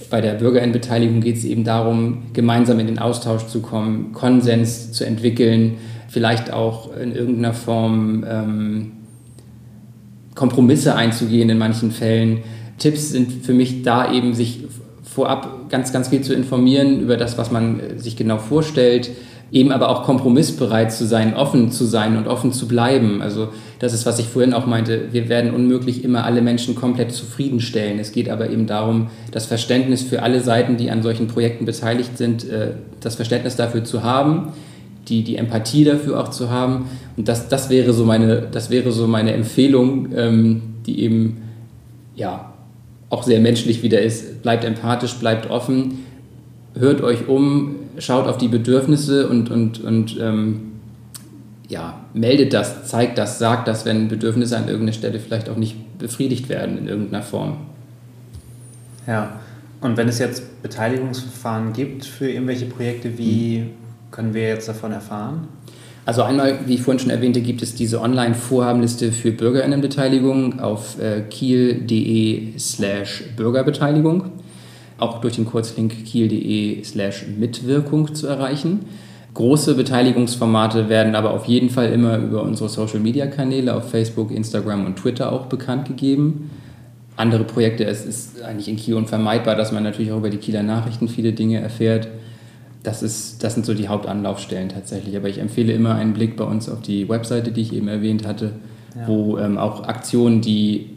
Bei 0.09 0.21
der 0.21 0.33
Bürgerinnenbeteiligung 0.33 1.21
geht 1.21 1.37
es 1.37 1.43
eben 1.43 1.63
darum, 1.63 2.23
gemeinsam 2.33 2.79
in 2.79 2.87
den 2.87 2.99
Austausch 2.99 3.47
zu 3.47 3.61
kommen, 3.61 4.11
Konsens 4.13 4.91
zu 4.91 5.05
entwickeln, 5.05 5.77
vielleicht 6.07 6.51
auch 6.51 6.95
in 6.95 7.15
irgendeiner 7.15 7.53
Form 7.53 8.23
ähm, 8.27 8.91
Kompromisse 10.35 10.95
einzugehen 10.95 11.49
in 11.49 11.57
manchen 11.57 11.91
Fällen. 11.91 12.39
Tipps 12.77 13.11
sind 13.11 13.45
für 13.45 13.53
mich 13.53 13.83
da 13.83 14.11
eben, 14.11 14.33
sich 14.33 14.65
vorab 15.03 15.69
ganz, 15.69 15.93
ganz 15.93 16.09
viel 16.09 16.21
zu 16.21 16.33
informieren 16.33 16.99
über 16.99 17.17
das, 17.17 17.37
was 17.37 17.51
man 17.51 17.79
äh, 17.79 17.99
sich 17.99 18.15
genau 18.15 18.37
vorstellt, 18.37 19.11
eben 19.53 19.71
aber 19.71 19.89
auch 19.89 20.01
kompromissbereit 20.01 20.91
zu 20.91 21.05
sein, 21.05 21.35
offen 21.35 21.71
zu 21.71 21.85
sein 21.85 22.17
und 22.17 22.27
offen 22.27 22.51
zu 22.51 22.67
bleiben. 22.67 23.21
Also 23.21 23.49
das 23.77 23.93
ist, 23.93 24.03
was 24.07 24.17
ich 24.17 24.25
vorhin 24.25 24.51
auch 24.51 24.65
meinte, 24.65 25.09
wir 25.11 25.29
werden 25.29 25.53
unmöglich 25.53 26.03
immer 26.03 26.25
alle 26.25 26.41
Menschen 26.41 26.73
komplett 26.73 27.11
zufriedenstellen. 27.11 27.99
Es 27.99 28.11
geht 28.11 28.29
aber 28.29 28.49
eben 28.49 28.65
darum, 28.65 29.11
das 29.31 29.45
Verständnis 29.45 30.01
für 30.01 30.23
alle 30.23 30.41
Seiten, 30.41 30.75
die 30.75 30.89
an 30.89 31.03
solchen 31.03 31.27
Projekten 31.27 31.65
beteiligt 31.65 32.17
sind, 32.17 32.49
äh, 32.49 32.71
das 32.99 33.15
Verständnis 33.15 33.55
dafür 33.55 33.83
zu 33.83 34.01
haben, 34.01 34.53
die, 35.07 35.23
die 35.23 35.35
Empathie 35.35 35.83
dafür 35.83 36.19
auch 36.19 36.29
zu 36.29 36.49
haben. 36.49 36.89
Und 37.15 37.27
das, 37.27 37.47
das, 37.47 37.69
wäre, 37.69 37.93
so 37.93 38.05
meine, 38.05 38.47
das 38.51 38.71
wäre 38.71 38.91
so 38.91 39.05
meine 39.05 39.33
Empfehlung, 39.33 40.09
ähm, 40.15 40.61
die 40.87 40.99
eben 40.99 41.43
ja, 42.15 42.53
auch 43.11 43.21
sehr 43.21 43.39
menschlich 43.39 43.83
wieder 43.83 44.01
ist. 44.01 44.41
Bleibt 44.41 44.65
empathisch, 44.65 45.13
bleibt 45.13 45.51
offen, 45.51 45.99
hört 46.73 47.03
euch 47.03 47.27
um, 47.27 47.75
schaut 47.97 48.27
auf 48.27 48.37
die 48.37 48.47
Bedürfnisse 48.47 49.27
und, 49.27 49.49
und, 49.51 49.83
und 49.83 50.17
ähm, 50.19 50.71
ja, 51.67 52.01
meldet 52.13 52.53
das, 52.53 52.87
zeigt 52.87 53.17
das, 53.17 53.39
sagt 53.39 53.67
das, 53.67 53.85
wenn 53.85 54.07
Bedürfnisse 54.07 54.57
an 54.57 54.67
irgendeiner 54.67 54.93
Stelle 54.93 55.19
vielleicht 55.19 55.49
auch 55.49 55.57
nicht 55.57 55.97
befriedigt 55.97 56.49
werden 56.49 56.77
in 56.77 56.87
irgendeiner 56.87 57.23
Form. 57.23 57.57
Ja, 59.07 59.39
und 59.81 59.97
wenn 59.97 60.07
es 60.07 60.19
jetzt 60.19 60.61
Beteiligungsverfahren 60.61 61.73
gibt 61.73 62.05
für 62.05 62.29
irgendwelche 62.29 62.65
Projekte, 62.65 63.17
wie 63.17 63.59
mhm. 63.59 63.69
können 64.11 64.33
wir 64.33 64.47
jetzt 64.47 64.67
davon 64.67 64.91
erfahren? 64.91 65.47
Also 66.05 66.23
einmal, 66.23 66.59
wie 66.65 66.75
ich 66.75 66.81
vorhin 66.81 66.99
schon 66.99 67.11
erwähnte, 67.11 67.41
gibt 67.41 67.61
es 67.61 67.75
diese 67.75 68.01
Online-Vorhabenliste 68.01 69.13
für 69.13 69.31
Bürgerinnenbeteiligung 69.31 70.59
auf 70.59 70.99
äh, 70.99 71.21
kiel.de 71.21 72.59
slash 72.59 73.23
Bürgerbeteiligung 73.37 74.25
auch 74.97 75.21
durch 75.21 75.35
den 75.35 75.45
Kurzlink 75.45 76.05
kiel.de 76.05 76.83
slash 76.83 77.25
Mitwirkung 77.37 78.13
zu 78.13 78.27
erreichen. 78.27 78.81
Große 79.33 79.73
Beteiligungsformate 79.73 80.89
werden 80.89 81.15
aber 81.15 81.31
auf 81.31 81.45
jeden 81.45 81.71
Fall 81.71 81.91
immer 81.91 82.17
über 82.17 82.43
unsere 82.43 82.69
Social-Media-Kanäle 82.69 83.73
auf 83.73 83.89
Facebook, 83.89 84.29
Instagram 84.29 84.85
und 84.85 84.97
Twitter 84.97 85.31
auch 85.31 85.47
bekannt 85.47 85.87
gegeben. 85.87 86.51
Andere 87.15 87.43
Projekte, 87.43 87.83
es 87.85 88.05
ist 88.05 88.43
eigentlich 88.43 88.67
in 88.67 88.75
Kiel 88.75 88.93
unvermeidbar, 88.93 89.55
dass 89.55 89.71
man 89.71 89.83
natürlich 89.83 90.11
auch 90.11 90.17
über 90.17 90.29
die 90.29 90.37
Kieler 90.37 90.61
Nachrichten 90.61 91.07
viele 91.07 91.33
Dinge 91.33 91.59
erfährt. 91.59 92.07
Das, 92.83 93.01
ist, 93.01 93.43
das 93.43 93.55
sind 93.55 93.65
so 93.65 93.73
die 93.73 93.87
Hauptanlaufstellen 93.87 94.69
tatsächlich. 94.69 95.15
Aber 95.15 95.29
ich 95.29 95.39
empfehle 95.39 95.73
immer 95.73 95.95
einen 95.95 96.13
Blick 96.13 96.35
bei 96.35 96.43
uns 96.43 96.69
auf 96.69 96.81
die 96.81 97.09
Webseite, 97.09 97.51
die 97.51 97.61
ich 97.61 97.73
eben 97.73 97.87
erwähnt 97.87 98.27
hatte, 98.27 98.51
ja. 98.95 99.07
wo 99.07 99.37
ähm, 99.37 99.57
auch 99.57 99.83
Aktionen, 99.87 100.41
die 100.41 100.89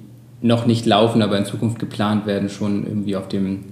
noch 0.42 0.66
nicht 0.66 0.84
laufen, 0.84 1.22
aber 1.22 1.38
in 1.38 1.44
Zukunft 1.44 1.78
geplant 1.78 2.26
werden, 2.26 2.50
schon 2.50 2.86
irgendwie 2.86 3.16
auf 3.16 3.28
dem 3.28 3.64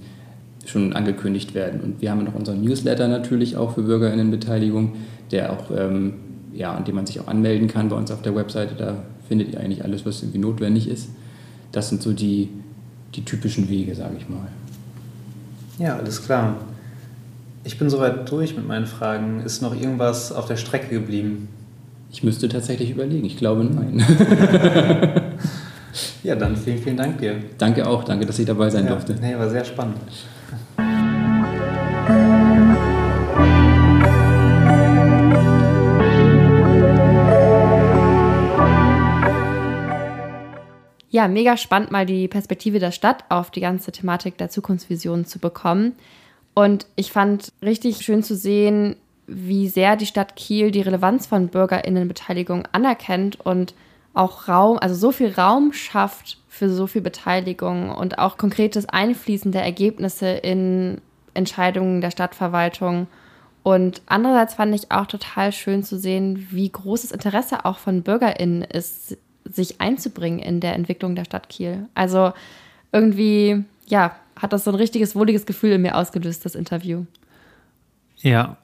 schon 0.65 0.93
angekündigt 0.93 1.53
werden. 1.53 1.81
Und 1.81 2.01
wir 2.01 2.11
haben 2.11 2.23
noch 2.23 2.35
unseren 2.35 2.61
Newsletter 2.61 3.07
natürlich 3.07 3.55
auch 3.55 3.75
für 3.75 3.83
Bürgerinnenbeteiligung, 3.83 4.93
der 5.31 5.53
auch, 5.53 5.71
ähm, 5.75 6.13
ja, 6.53 6.73
an 6.73 6.83
dem 6.85 6.95
man 6.95 7.05
sich 7.05 7.19
auch 7.19 7.27
anmelden 7.27 7.67
kann 7.67 7.89
bei 7.89 7.95
uns 7.95 8.11
auf 8.11 8.21
der 8.21 8.35
Webseite. 8.35 8.75
Da 8.75 8.97
findet 9.27 9.53
ihr 9.53 9.59
eigentlich 9.59 9.83
alles, 9.83 10.05
was 10.05 10.21
irgendwie 10.21 10.39
notwendig 10.39 10.87
ist. 10.87 11.09
Das 11.71 11.89
sind 11.89 12.01
so 12.01 12.13
die, 12.13 12.49
die 13.15 13.23
typischen 13.23 13.69
Wege, 13.69 13.95
sage 13.95 14.15
ich 14.17 14.27
mal. 14.27 14.47
Ja, 15.77 15.97
alles 15.97 16.23
klar. 16.23 16.55
Ich 17.63 17.77
bin 17.77 17.89
soweit 17.89 18.29
durch 18.31 18.55
mit 18.55 18.67
meinen 18.67 18.85
Fragen. 18.85 19.41
Ist 19.41 19.61
noch 19.61 19.75
irgendwas 19.79 20.31
auf 20.31 20.45
der 20.45 20.55
Strecke 20.55 20.89
geblieben? 20.89 21.47
Ich 22.11 22.23
müsste 22.23 22.47
tatsächlich 22.47 22.91
überlegen. 22.91 23.25
Ich 23.25 23.37
glaube 23.37 23.65
nein. 23.65 24.05
ja, 26.23 26.35
dann 26.35 26.55
vielen, 26.55 26.77
vielen 26.77 26.97
Dank 26.97 27.17
dir. 27.19 27.35
Danke 27.57 27.87
auch. 27.87 28.03
Danke, 28.03 28.25
dass 28.25 28.39
ich 28.39 28.45
dabei 28.45 28.69
sein 28.69 28.85
ja, 28.85 28.91
durfte. 28.91 29.15
Nee, 29.19 29.35
war 29.35 29.49
sehr 29.49 29.65
spannend. 29.65 29.97
Ja, 41.15 41.29
mega 41.29 41.55
spannend, 41.55 41.91
mal 41.91 42.05
die 42.05 42.27
Perspektive 42.27 42.79
der 42.79 42.91
Stadt 42.91 43.23
auf 43.29 43.49
die 43.49 43.61
ganze 43.61 43.93
Thematik 43.93 44.37
der 44.37 44.49
Zukunftsvision 44.49 45.23
zu 45.23 45.39
bekommen. 45.39 45.93
Und 46.53 46.87
ich 46.97 47.13
fand 47.13 47.53
richtig 47.63 47.99
schön 47.99 48.21
zu 48.21 48.35
sehen, 48.35 48.97
wie 49.25 49.69
sehr 49.69 49.95
die 49.95 50.07
Stadt 50.07 50.35
Kiel 50.35 50.71
die 50.71 50.81
Relevanz 50.81 51.25
von 51.25 51.47
Bürgerinnenbeteiligung 51.47 52.67
anerkennt 52.73 53.39
und 53.39 53.75
auch 54.13 54.49
Raum, 54.49 54.77
also 54.77 54.93
so 54.93 55.13
viel 55.13 55.31
Raum 55.31 55.71
schafft 55.71 56.39
für 56.49 56.69
so 56.69 56.85
viel 56.85 57.01
Beteiligung 57.01 57.91
und 57.95 58.19
auch 58.19 58.37
konkretes 58.37 58.89
Einfließen 58.89 59.53
der 59.53 59.63
Ergebnisse 59.63 60.27
in 60.27 60.99
Entscheidungen 61.33 62.01
der 62.01 62.11
Stadtverwaltung. 62.11 63.07
Und 63.63 64.01
andererseits 64.05 64.55
fand 64.55 64.75
ich 64.75 64.91
auch 64.91 65.05
total 65.05 65.53
schön 65.53 65.81
zu 65.81 65.97
sehen, 65.97 66.49
wie 66.51 66.69
großes 66.69 67.13
Interesse 67.13 67.63
auch 67.63 67.77
von 67.77 68.03
BürgerInnen 68.03 68.63
ist, 68.63 69.17
sich 69.49 69.81
einzubringen 69.81 70.39
in 70.39 70.59
der 70.59 70.73
Entwicklung 70.73 71.15
der 71.15 71.25
Stadt 71.25 71.49
Kiel. 71.49 71.87
Also 71.93 72.33
irgendwie, 72.91 73.63
ja, 73.87 74.15
hat 74.35 74.53
das 74.53 74.63
so 74.63 74.71
ein 74.71 74.75
richtiges 74.75 75.15
wohliges 75.15 75.45
Gefühl 75.45 75.71
in 75.73 75.81
mir 75.81 75.95
ausgelöst, 75.95 76.45
das 76.45 76.55
Interview. 76.55 77.05
Ja, 78.21 78.57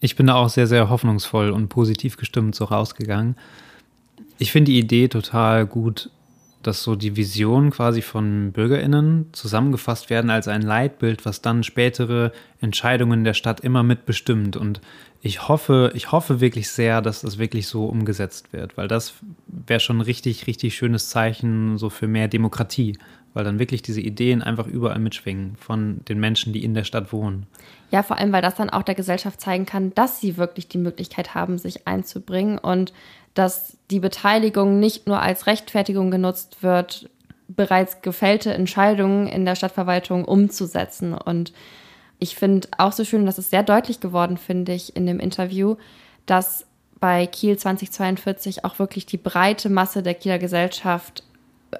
ich 0.00 0.16
bin 0.16 0.26
da 0.26 0.34
auch 0.34 0.48
sehr, 0.48 0.66
sehr 0.66 0.90
hoffnungsvoll 0.90 1.50
und 1.50 1.68
positiv 1.68 2.16
gestimmt 2.16 2.54
so 2.54 2.64
rausgegangen. 2.64 3.36
Ich 4.38 4.52
finde 4.52 4.72
die 4.72 4.78
Idee 4.78 5.08
total 5.08 5.66
gut, 5.66 6.10
dass 6.66 6.82
so 6.82 6.96
die 6.96 7.16
Visionen 7.16 7.70
quasi 7.70 8.02
von 8.02 8.52
BürgerInnen 8.52 9.28
zusammengefasst 9.32 10.10
werden 10.10 10.30
als 10.30 10.48
ein 10.48 10.62
Leitbild, 10.62 11.24
was 11.24 11.42
dann 11.42 11.62
spätere 11.62 12.32
Entscheidungen 12.60 13.24
der 13.24 13.34
Stadt 13.34 13.60
immer 13.60 13.82
mitbestimmt. 13.82 14.56
Und 14.56 14.80
ich 15.20 15.48
hoffe, 15.48 15.92
ich 15.94 16.12
hoffe 16.12 16.40
wirklich 16.40 16.68
sehr, 16.68 17.02
dass 17.02 17.20
das 17.20 17.38
wirklich 17.38 17.68
so 17.68 17.86
umgesetzt 17.86 18.52
wird, 18.52 18.76
weil 18.76 18.88
das 18.88 19.14
wäre 19.46 19.80
schon 19.80 19.98
ein 19.98 20.02
richtig, 20.02 20.46
richtig 20.46 20.76
schönes 20.76 21.08
Zeichen 21.08 21.78
so 21.78 21.90
für 21.90 22.08
mehr 22.08 22.28
Demokratie, 22.28 22.98
weil 23.36 23.44
dann 23.44 23.58
wirklich 23.58 23.82
diese 23.82 24.00
Ideen 24.00 24.42
einfach 24.42 24.66
überall 24.66 24.98
mitschwingen 24.98 25.56
von 25.56 26.00
den 26.08 26.18
Menschen, 26.18 26.54
die 26.54 26.64
in 26.64 26.72
der 26.72 26.84
Stadt 26.84 27.12
wohnen. 27.12 27.44
Ja, 27.90 28.02
vor 28.02 28.16
allem, 28.16 28.32
weil 28.32 28.40
das 28.40 28.54
dann 28.54 28.70
auch 28.70 28.82
der 28.82 28.94
Gesellschaft 28.94 29.42
zeigen 29.42 29.66
kann, 29.66 29.92
dass 29.94 30.22
sie 30.22 30.38
wirklich 30.38 30.68
die 30.68 30.78
Möglichkeit 30.78 31.34
haben, 31.34 31.58
sich 31.58 31.86
einzubringen 31.86 32.56
und 32.56 32.94
dass 33.34 33.76
die 33.90 34.00
Beteiligung 34.00 34.80
nicht 34.80 35.06
nur 35.06 35.20
als 35.20 35.46
Rechtfertigung 35.46 36.10
genutzt 36.10 36.62
wird, 36.62 37.10
bereits 37.46 38.00
gefällte 38.00 38.54
Entscheidungen 38.54 39.26
in 39.26 39.44
der 39.44 39.54
Stadtverwaltung 39.54 40.24
umzusetzen. 40.24 41.12
Und 41.12 41.52
ich 42.18 42.36
finde 42.36 42.68
auch 42.78 42.92
so 42.92 43.04
schön, 43.04 43.26
dass 43.26 43.36
es 43.36 43.50
sehr 43.50 43.62
deutlich 43.62 44.00
geworden, 44.00 44.38
finde 44.38 44.72
ich, 44.72 44.96
in 44.96 45.04
dem 45.04 45.20
Interview, 45.20 45.76
dass 46.24 46.64
bei 47.00 47.26
Kiel 47.26 47.58
2042 47.58 48.64
auch 48.64 48.78
wirklich 48.78 49.04
die 49.04 49.18
breite 49.18 49.68
Masse 49.68 50.02
der 50.02 50.14
Kieler 50.14 50.38
Gesellschaft 50.38 51.22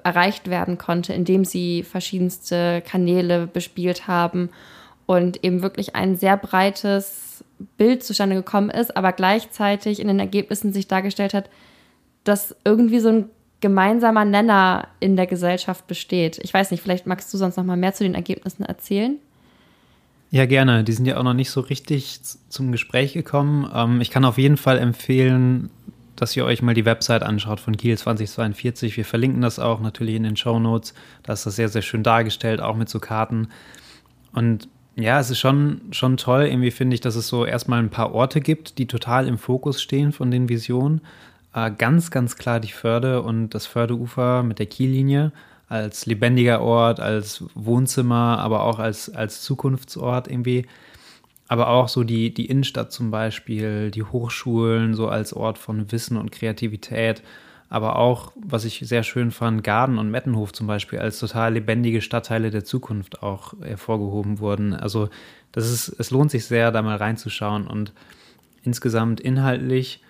erreicht 0.05 0.49
werden 0.49 0.79
konnte, 0.79 1.13
indem 1.13 1.45
sie 1.45 1.83
verschiedenste 1.83 2.83
Kanäle 2.87 3.47
bespielt 3.47 4.07
haben 4.07 4.51
und 5.07 5.45
eben 5.45 5.63
wirklich 5.63 5.95
ein 5.95 6.17
sehr 6.17 6.37
breites 6.37 7.45
Bild 7.77 8.05
zustande 8.05 8.37
gekommen 8.37 8.71
ist, 8.71 8.97
aber 8.97 9.13
gleichzeitig 9.13 10.01
in 10.01 10.09
den 10.09 10.19
Ergebnissen 10.19 10.73
sich 10.73 10.89
dargestellt 10.89 11.35
hat, 11.35 11.49
dass 12.25 12.55
irgendwie 12.65 13.01
so 13.01 13.09
ein 13.09 13.25
gemeinsamer 13.61 14.25
Nenner 14.25 14.89
in 15.01 15.17
der 15.17 15.27
Gesellschaft 15.27 15.87
besteht. 15.87 16.39
Ich 16.43 16.53
weiß 16.53 16.71
nicht, 16.71 16.83
vielleicht 16.83 17.07
magst 17.07 17.33
du 17.33 17.39
sonst 17.39 17.57
noch 17.57 17.65
mal 17.65 17.77
mehr 17.77 17.95
zu 17.95 18.05
den 18.05 18.15
Ergebnissen 18.15 18.65
erzählen? 18.65 19.17
Ja, 20.31 20.45
gerne. 20.45 20.85
Die 20.85 20.93
sind 20.93 21.07
ja 21.07 21.17
auch 21.17 21.23
noch 21.23 21.35
nicht 21.35 21.51
so 21.51 21.61
richtig 21.61 22.21
zum 22.49 22.73
Gespräch 22.73 23.13
gekommen. 23.13 23.71
Ähm, 23.73 24.01
ich 24.01 24.11
kann 24.11 24.25
auf 24.25 24.39
jeden 24.39 24.57
Fall 24.57 24.79
empfehlen, 24.79 25.71
dass 26.17 26.37
ihr 26.37 26.45
euch 26.45 26.63
mal 26.63 26.75
die 26.75 26.85
Website 26.85 27.23
anschaut 27.23 27.61
von 27.61 27.77
Kiel 27.77 27.97
2042. 27.97 28.97
Wir 28.97 29.05
verlinken 29.05 29.43
das 29.43 29.59
auch 29.59 29.81
natürlich 29.81 30.15
in 30.15 30.23
den 30.23 30.37
Show 30.37 30.59
Notes. 30.59 30.95
Da 31.23 31.35
ist 31.35 31.47
das 31.47 31.57
sehr, 31.57 31.69
sehr 31.69 31.83
schön 31.83 32.03
dargestellt, 32.03 32.61
auch 32.61 32.77
mit 32.77 32.89
so 32.89 32.99
Karten. 33.01 33.49
Und 34.33 34.69
ja, 34.97 35.21
es 35.21 35.31
ist 35.31 35.39
schon, 35.39 35.83
schon 35.91 36.17
toll, 36.17 36.47
irgendwie 36.47 36.71
finde 36.71 36.95
ich, 36.95 37.01
dass 37.01 37.17
es 37.17 37.29
so 37.29 37.45
erstmal 37.45 37.81
ein 37.81 37.91
paar 37.91 38.13
Orte 38.13 38.41
gibt, 38.41 38.79
die 38.79 38.87
total 38.87 39.29
im 39.29 39.37
Fokus 39.37 39.83
stehen 39.83 40.13
von 40.13 40.31
den 40.31 40.49
Visionen. 40.49 41.03
Äh, 41.55 41.71
ganz, 41.71 42.11
ganz 42.11 42.37
klar 42.37 42.61
die 42.61 42.73
Förde 42.73 43.23
und 43.23 43.51
das 43.51 43.67
Fördeufer 43.67 44.43
mit 44.43 44.59
der 44.59 44.67
Kiellinie 44.67 45.33
als 45.69 46.07
lebendiger 46.07 46.63
Ort, 46.63 47.01
als 47.01 47.45
Wohnzimmer, 47.55 48.39
aber 48.39 48.63
auch 48.63 48.79
als, 48.79 49.15
als 49.15 49.43
Zukunftsort 49.43 50.29
irgendwie. 50.29 50.67
Aber 51.49 51.69
auch 51.69 51.89
so 51.89 52.03
die, 52.03 52.35
die 52.35 52.47
Innenstadt 52.47 52.93
zum 52.93 53.11
Beispiel, 53.11 53.91
die 53.91 54.03
Hochschulen, 54.03 54.95
so 54.95 55.09
als 55.09 55.33
Ort 55.33 55.59
von 55.59 55.93
Wissen 55.93 56.17
und 56.17 56.33
Kreativität 56.33 57.23
aber 57.69 57.97
auch, 57.97 58.33
was 58.37 58.65
ich 58.65 58.81
sehr 58.85 59.03
schön 59.03 59.31
fand, 59.31 59.65
Garden 59.65 59.99
und 59.99 60.11
Mettenhof 60.11 60.53
zum 60.53 60.67
Beispiel 60.67 61.01
als 61.01 61.19
total 61.19 61.55
lebendige 61.55 62.01
Stadtteile 62.01 62.51
der 62.51 62.65
Zukunft 62.65 63.23
auch 63.23 63.55
hervorgehoben 63.61 64.39
wurden. 64.39 64.73
Also 64.73 65.09
das 65.53 65.71
ist, 65.71 65.89
es 65.99 66.11
lohnt 66.11 66.31
sich 66.31 66.45
sehr, 66.45 66.71
da 66.71 66.83
mal 66.83 66.97
reinzuschauen 66.97 67.67
und 67.67 67.93
insgesamt 68.63 69.21
inhaltlich 69.21 70.01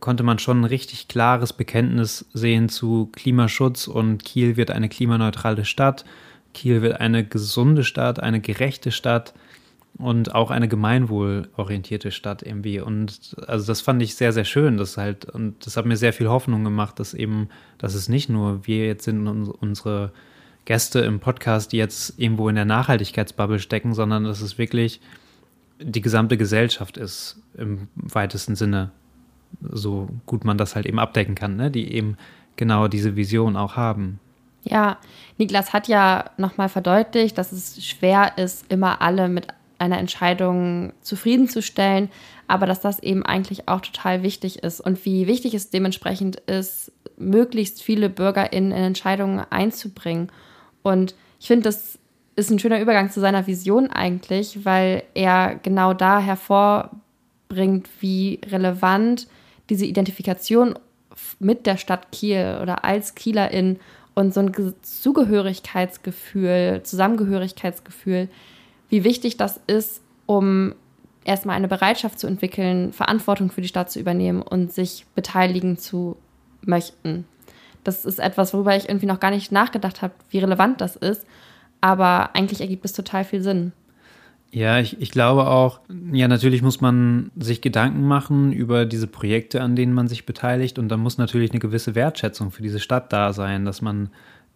konnte 0.00 0.22
man 0.22 0.38
schon 0.38 0.60
ein 0.60 0.64
richtig 0.64 1.08
klares 1.08 1.52
Bekenntnis 1.52 2.26
sehen 2.32 2.68
zu 2.68 3.10
Klimaschutz 3.12 3.86
und 3.86 4.24
Kiel 4.24 4.56
wird 4.56 4.70
eine 4.70 4.88
klimaneutrale 4.88 5.64
Stadt. 5.64 6.04
Kiel 6.52 6.82
wird 6.82 7.00
eine 7.00 7.24
gesunde 7.24 7.84
Stadt, 7.84 8.20
eine 8.20 8.40
gerechte 8.40 8.90
Stadt 8.90 9.34
und 9.98 10.34
auch 10.34 10.50
eine 10.50 10.68
gemeinwohlorientierte 10.68 12.10
Stadt 12.10 12.42
irgendwie. 12.42 12.80
Und 12.80 13.36
also 13.46 13.66
das 13.66 13.80
fand 13.80 14.02
ich 14.02 14.16
sehr, 14.16 14.32
sehr 14.32 14.44
schön. 14.44 14.76
Das 14.76 14.96
halt, 14.96 15.26
und 15.26 15.66
das 15.66 15.76
hat 15.76 15.86
mir 15.86 15.96
sehr 15.96 16.12
viel 16.12 16.28
Hoffnung 16.28 16.64
gemacht, 16.64 16.98
dass 16.98 17.14
eben, 17.14 17.48
dass 17.78 17.94
es 17.94 18.08
nicht 18.08 18.28
nur 18.28 18.66
wir 18.66 18.86
jetzt 18.86 19.04
sind 19.04 19.26
und 19.28 19.48
unsere 19.48 20.12
Gäste 20.64 21.00
im 21.00 21.20
Podcast, 21.20 21.72
die 21.72 21.76
jetzt 21.76 22.18
irgendwo 22.18 22.48
in 22.48 22.56
der 22.56 22.64
Nachhaltigkeitsbubble 22.64 23.58
stecken, 23.58 23.94
sondern 23.94 24.24
dass 24.24 24.40
es 24.40 24.58
wirklich 24.58 25.00
die 25.80 26.00
gesamte 26.00 26.36
Gesellschaft 26.36 26.96
ist, 26.96 27.40
im 27.56 27.88
weitesten 27.94 28.56
Sinne, 28.56 28.90
so 29.60 30.08
gut 30.26 30.44
man 30.44 30.58
das 30.58 30.74
halt 30.74 30.86
eben 30.86 30.98
abdecken 30.98 31.34
kann, 31.34 31.56
ne? 31.56 31.70
die 31.70 31.92
eben 31.92 32.16
genau 32.56 32.88
diese 32.88 33.16
Vision 33.16 33.56
auch 33.56 33.76
haben. 33.76 34.18
Ja, 34.62 34.98
Niklas 35.36 35.72
hat 35.72 35.88
ja 35.88 36.30
nochmal 36.38 36.68
verdeutlicht, 36.68 37.36
dass 37.36 37.52
es 37.52 37.84
schwer 37.84 38.38
ist, 38.38 38.70
immer 38.72 39.02
alle 39.02 39.28
mit 39.28 39.48
einer 39.84 39.98
Entscheidung 39.98 40.92
zufriedenzustellen, 41.00 42.10
aber 42.48 42.66
dass 42.66 42.80
das 42.80 42.98
eben 43.00 43.24
eigentlich 43.24 43.68
auch 43.68 43.80
total 43.80 44.22
wichtig 44.22 44.62
ist 44.62 44.80
und 44.80 45.04
wie 45.04 45.26
wichtig 45.26 45.54
es 45.54 45.70
dementsprechend 45.70 46.36
ist, 46.36 46.92
möglichst 47.16 47.82
viele 47.82 48.10
BürgerInnen 48.10 48.72
in 48.72 48.84
Entscheidungen 48.84 49.40
einzubringen. 49.50 50.30
Und 50.82 51.14
ich 51.40 51.46
finde, 51.46 51.64
das 51.64 51.98
ist 52.36 52.50
ein 52.50 52.58
schöner 52.58 52.80
Übergang 52.80 53.10
zu 53.10 53.20
seiner 53.20 53.46
Vision 53.46 53.90
eigentlich, 53.90 54.64
weil 54.64 55.04
er 55.14 55.54
genau 55.62 55.94
da 55.94 56.18
hervorbringt, 56.18 57.88
wie 58.00 58.40
relevant 58.46 59.28
diese 59.70 59.86
Identifikation 59.86 60.78
mit 61.38 61.66
der 61.66 61.76
Stadt 61.76 62.10
Kiel 62.10 62.58
oder 62.60 62.84
als 62.84 63.14
Kielerin 63.14 63.78
und 64.14 64.34
so 64.34 64.40
ein 64.40 64.52
Zugehörigkeitsgefühl, 64.82 66.80
Zusammengehörigkeitsgefühl 66.82 68.28
wie 68.94 69.02
wichtig 69.02 69.36
das 69.36 69.58
ist, 69.66 70.02
um 70.24 70.72
erstmal 71.24 71.56
eine 71.56 71.66
Bereitschaft 71.66 72.20
zu 72.20 72.28
entwickeln, 72.28 72.92
Verantwortung 72.92 73.50
für 73.50 73.60
die 73.60 73.66
Stadt 73.66 73.90
zu 73.90 73.98
übernehmen 73.98 74.40
und 74.40 74.72
sich 74.72 75.04
beteiligen 75.16 75.76
zu 75.78 76.16
möchten. 76.64 77.24
Das 77.82 78.04
ist 78.04 78.20
etwas, 78.20 78.54
worüber 78.54 78.76
ich 78.76 78.88
irgendwie 78.88 79.06
noch 79.06 79.18
gar 79.18 79.32
nicht 79.32 79.50
nachgedacht 79.50 80.00
habe, 80.00 80.14
wie 80.30 80.38
relevant 80.38 80.80
das 80.80 80.94
ist. 80.94 81.26
Aber 81.80 82.36
eigentlich 82.36 82.60
ergibt 82.60 82.84
es 82.84 82.92
total 82.92 83.24
viel 83.24 83.42
Sinn. 83.42 83.72
Ja, 84.52 84.78
ich, 84.78 85.00
ich 85.00 85.10
glaube 85.10 85.48
auch, 85.48 85.80
ja, 86.12 86.28
natürlich 86.28 86.62
muss 86.62 86.80
man 86.80 87.32
sich 87.36 87.62
Gedanken 87.62 88.06
machen 88.06 88.52
über 88.52 88.86
diese 88.86 89.08
Projekte, 89.08 89.60
an 89.60 89.74
denen 89.74 89.92
man 89.92 90.06
sich 90.06 90.24
beteiligt. 90.24 90.78
Und 90.78 90.88
da 90.88 90.96
muss 90.96 91.18
natürlich 91.18 91.50
eine 91.50 91.58
gewisse 91.58 91.96
Wertschätzung 91.96 92.52
für 92.52 92.62
diese 92.62 92.78
Stadt 92.78 93.12
da 93.12 93.32
sein, 93.32 93.64
dass 93.64 93.82
man 93.82 94.10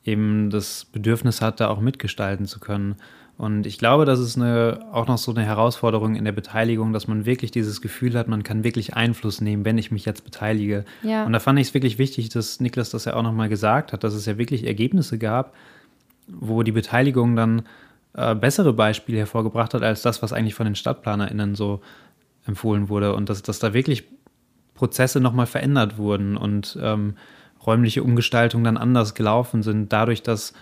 eben 0.04 0.48
das 0.50 0.84
Bedürfnis 0.84 1.42
hat, 1.42 1.58
da 1.58 1.68
auch 1.68 1.80
mitgestalten 1.80 2.46
zu 2.46 2.60
können. 2.60 2.94
Und 3.38 3.66
ich 3.66 3.78
glaube, 3.78 4.04
das 4.04 4.18
ist 4.18 4.36
eine, 4.36 4.80
auch 4.90 5.06
noch 5.06 5.16
so 5.16 5.32
eine 5.32 5.44
Herausforderung 5.44 6.16
in 6.16 6.24
der 6.24 6.32
Beteiligung, 6.32 6.92
dass 6.92 7.06
man 7.06 7.24
wirklich 7.24 7.52
dieses 7.52 7.80
Gefühl 7.80 8.18
hat, 8.18 8.26
man 8.26 8.42
kann 8.42 8.64
wirklich 8.64 8.94
Einfluss 8.94 9.40
nehmen, 9.40 9.64
wenn 9.64 9.78
ich 9.78 9.92
mich 9.92 10.04
jetzt 10.04 10.24
beteilige. 10.24 10.84
Ja. 11.04 11.24
Und 11.24 11.32
da 11.32 11.38
fand 11.38 11.56
ich 11.60 11.68
es 11.68 11.74
wirklich 11.74 11.98
wichtig, 11.98 12.30
dass 12.30 12.58
Niklas 12.58 12.90
das 12.90 13.04
ja 13.04 13.14
auch 13.14 13.22
nochmal 13.22 13.48
gesagt 13.48 13.92
hat, 13.92 14.02
dass 14.02 14.14
es 14.14 14.26
ja 14.26 14.38
wirklich 14.38 14.66
Ergebnisse 14.66 15.18
gab, 15.18 15.54
wo 16.26 16.64
die 16.64 16.72
Beteiligung 16.72 17.36
dann 17.36 17.62
äh, 18.14 18.34
bessere 18.34 18.72
Beispiele 18.72 19.18
hervorgebracht 19.18 19.72
hat, 19.72 19.82
als 19.84 20.02
das, 20.02 20.20
was 20.20 20.32
eigentlich 20.32 20.56
von 20.56 20.66
den 20.66 20.74
StadtplanerInnen 20.74 21.54
so 21.54 21.80
empfohlen 22.44 22.88
wurde. 22.88 23.14
Und 23.14 23.28
dass, 23.28 23.42
dass 23.42 23.60
da 23.60 23.72
wirklich 23.72 24.02
Prozesse 24.74 25.20
nochmal 25.20 25.46
verändert 25.46 25.96
wurden 25.96 26.36
und 26.36 26.76
ähm, 26.82 27.14
räumliche 27.64 28.02
Umgestaltungen 28.02 28.64
dann 28.64 28.76
anders 28.76 29.14
gelaufen 29.14 29.62
sind, 29.62 29.92
dadurch, 29.92 30.24
dass 30.24 30.54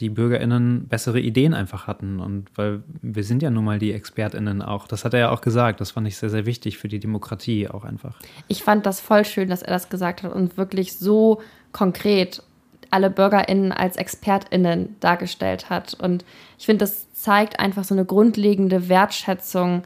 die 0.00 0.08
BürgerInnen 0.08 0.88
bessere 0.88 1.20
Ideen 1.20 1.54
einfach 1.54 1.86
hatten. 1.86 2.20
Und 2.20 2.48
weil 2.56 2.82
wir 3.02 3.22
sind 3.22 3.42
ja 3.42 3.50
nun 3.50 3.64
mal 3.64 3.78
die 3.78 3.92
ExpertInnen 3.92 4.62
auch. 4.62 4.88
Das 4.88 5.04
hat 5.04 5.14
er 5.14 5.20
ja 5.20 5.30
auch 5.30 5.42
gesagt. 5.42 5.80
Das 5.80 5.92
fand 5.92 6.08
ich 6.08 6.16
sehr, 6.16 6.30
sehr 6.30 6.46
wichtig 6.46 6.78
für 6.78 6.88
die 6.88 6.98
Demokratie 6.98 7.68
auch 7.68 7.84
einfach. 7.84 8.18
Ich 8.48 8.62
fand 8.62 8.86
das 8.86 9.00
voll 9.00 9.24
schön, 9.24 9.48
dass 9.48 9.62
er 9.62 9.72
das 9.72 9.88
gesagt 9.88 10.22
hat 10.22 10.32
und 10.32 10.56
wirklich 10.56 10.96
so 10.96 11.42
konkret 11.72 12.42
alle 12.90 13.10
BürgerInnen 13.10 13.72
als 13.72 13.96
ExpertInnen 13.96 14.96
dargestellt 15.00 15.70
hat. 15.70 15.94
Und 15.94 16.24
ich 16.58 16.66
finde, 16.66 16.84
das 16.84 17.12
zeigt 17.12 17.60
einfach 17.60 17.84
so 17.84 17.94
eine 17.94 18.04
grundlegende 18.04 18.88
Wertschätzung 18.88 19.82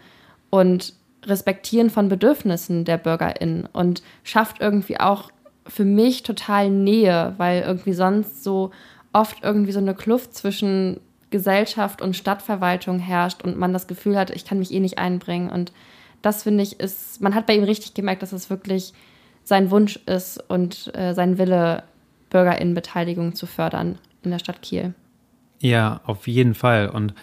und 0.50 0.94
Respektieren 1.26 1.90
von 1.90 2.08
Bedürfnissen 2.08 2.84
der 2.84 2.98
BürgerInnen 2.98 3.66
und 3.72 4.02
schafft 4.22 4.60
irgendwie 4.60 5.00
auch 5.00 5.30
für 5.66 5.84
mich 5.84 6.22
total 6.22 6.70
Nähe, 6.70 7.34
weil 7.38 7.62
irgendwie 7.62 7.94
sonst 7.94 8.44
so 8.44 8.70
oft 9.14 9.42
irgendwie 9.42 9.72
so 9.72 9.78
eine 9.78 9.94
Kluft 9.94 10.34
zwischen 10.34 11.00
Gesellschaft 11.30 12.02
und 12.02 12.14
Stadtverwaltung 12.14 12.98
herrscht 12.98 13.42
und 13.42 13.56
man 13.56 13.72
das 13.72 13.86
Gefühl 13.86 14.18
hat, 14.18 14.30
ich 14.30 14.44
kann 14.44 14.58
mich 14.58 14.72
eh 14.72 14.80
nicht 14.80 14.98
einbringen. 14.98 15.48
Und 15.48 15.72
das 16.20 16.42
finde 16.42 16.62
ich 16.62 16.80
ist, 16.80 17.22
man 17.22 17.34
hat 17.34 17.46
bei 17.46 17.56
ihm 17.56 17.64
richtig 17.64 17.94
gemerkt, 17.94 18.22
dass 18.22 18.32
es 18.32 18.50
wirklich 18.50 18.92
sein 19.42 19.70
Wunsch 19.70 19.96
ist 20.06 20.38
und 20.48 20.94
äh, 20.94 21.14
sein 21.14 21.38
Wille, 21.38 21.84
Bürgerinnenbeteiligung 22.30 23.34
zu 23.34 23.46
fördern 23.46 23.98
in 24.22 24.30
der 24.30 24.38
Stadt 24.38 24.62
Kiel. 24.62 24.94
Ja, 25.60 26.00
auf 26.04 26.26
jeden 26.26 26.54
Fall. 26.54 26.88
Und 26.88 27.14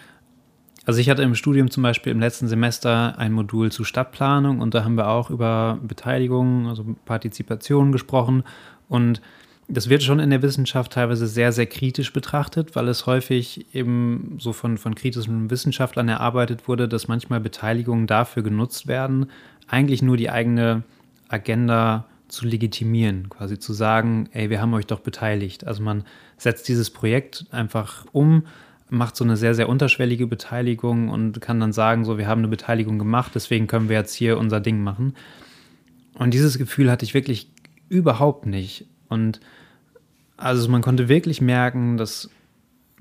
also 0.86 1.00
ich 1.00 1.10
hatte 1.10 1.24
im 1.24 1.36
Studium 1.36 1.70
zum 1.70 1.84
Beispiel 1.84 2.12
im 2.12 2.20
letzten 2.20 2.48
Semester 2.48 3.18
ein 3.18 3.34
Modul 3.34 3.72
zu 3.72 3.84
Stadtplanung 3.84 4.62
und 4.62 4.74
da 4.74 4.84
haben 4.84 4.96
wir 4.96 5.10
auch 5.10 5.30
über 5.30 5.80
Beteiligung, 5.84 6.68
also 6.68 6.96
Partizipation 7.06 7.92
gesprochen. 7.92 8.44
Und 8.88 9.22
das 9.74 9.90
wird 9.90 10.04
schon 10.04 10.20
in 10.20 10.30
der 10.30 10.42
Wissenschaft 10.42 10.92
teilweise 10.92 11.28
sehr, 11.28 11.52
sehr 11.54 11.66
kritisch 11.66 12.12
betrachtet, 12.12 12.76
weil 12.76 12.90
es 12.90 13.06
häufig 13.06 13.74
eben 13.74 14.38
so 14.40 14.52
von, 14.52 14.78
von 14.78 14.96
kritischen 14.96 15.50
Wissenschaftlern 15.50 16.10
erarbeitet 16.10 16.68
wurde, 16.68 16.90
dass 16.90 17.08
manchmal 17.08 17.40
Beteiligungen 17.40 18.06
dafür 18.06 18.44
genutzt 18.44 18.88
werden, 18.88 19.28
eigentlich 19.68 20.02
nur 20.02 20.18
die 20.18 20.30
eigene 20.30 20.84
Agenda 21.30 22.06
zu 22.28 22.46
legitimieren, 22.46 23.30
quasi 23.30 23.60
zu 23.60 23.72
sagen, 23.72 24.30
ey, 24.34 24.50
wir 24.50 24.62
haben 24.62 24.74
euch 24.74 24.88
doch 24.88 25.00
beteiligt. 25.00 25.66
Also 25.66 25.82
man 25.84 26.04
setzt 26.38 26.68
dieses 26.68 26.90
Projekt 26.90 27.46
einfach 27.52 28.06
um, 28.12 28.44
macht 28.90 29.16
so 29.16 29.24
eine 29.24 29.38
sehr, 29.38 29.56
sehr 29.56 29.70
unterschwellige 29.70 30.28
Beteiligung 30.28 31.08
und 31.10 31.40
kann 31.40 31.62
dann 31.62 31.72
sagen, 31.72 32.04
so, 32.04 32.18
wir 32.18 32.28
haben 32.28 32.40
eine 32.40 32.50
Beteiligung 32.50 33.00
gemacht, 33.00 33.32
deswegen 33.36 33.68
können 33.68 33.88
wir 33.88 33.98
jetzt 33.98 34.14
hier 34.14 34.38
unser 34.38 34.60
Ding 34.60 34.84
machen. 34.84 35.16
Und 36.16 36.34
dieses 36.34 36.58
Gefühl 36.58 36.92
hatte 36.92 37.06
ich 37.06 37.14
wirklich 37.14 37.50
überhaupt 37.88 38.46
nicht. 38.46 38.86
Und 39.08 39.40
also 40.42 40.70
man 40.70 40.82
konnte 40.82 41.08
wirklich 41.08 41.42
merken, 41.42 41.98
dass 41.98 42.30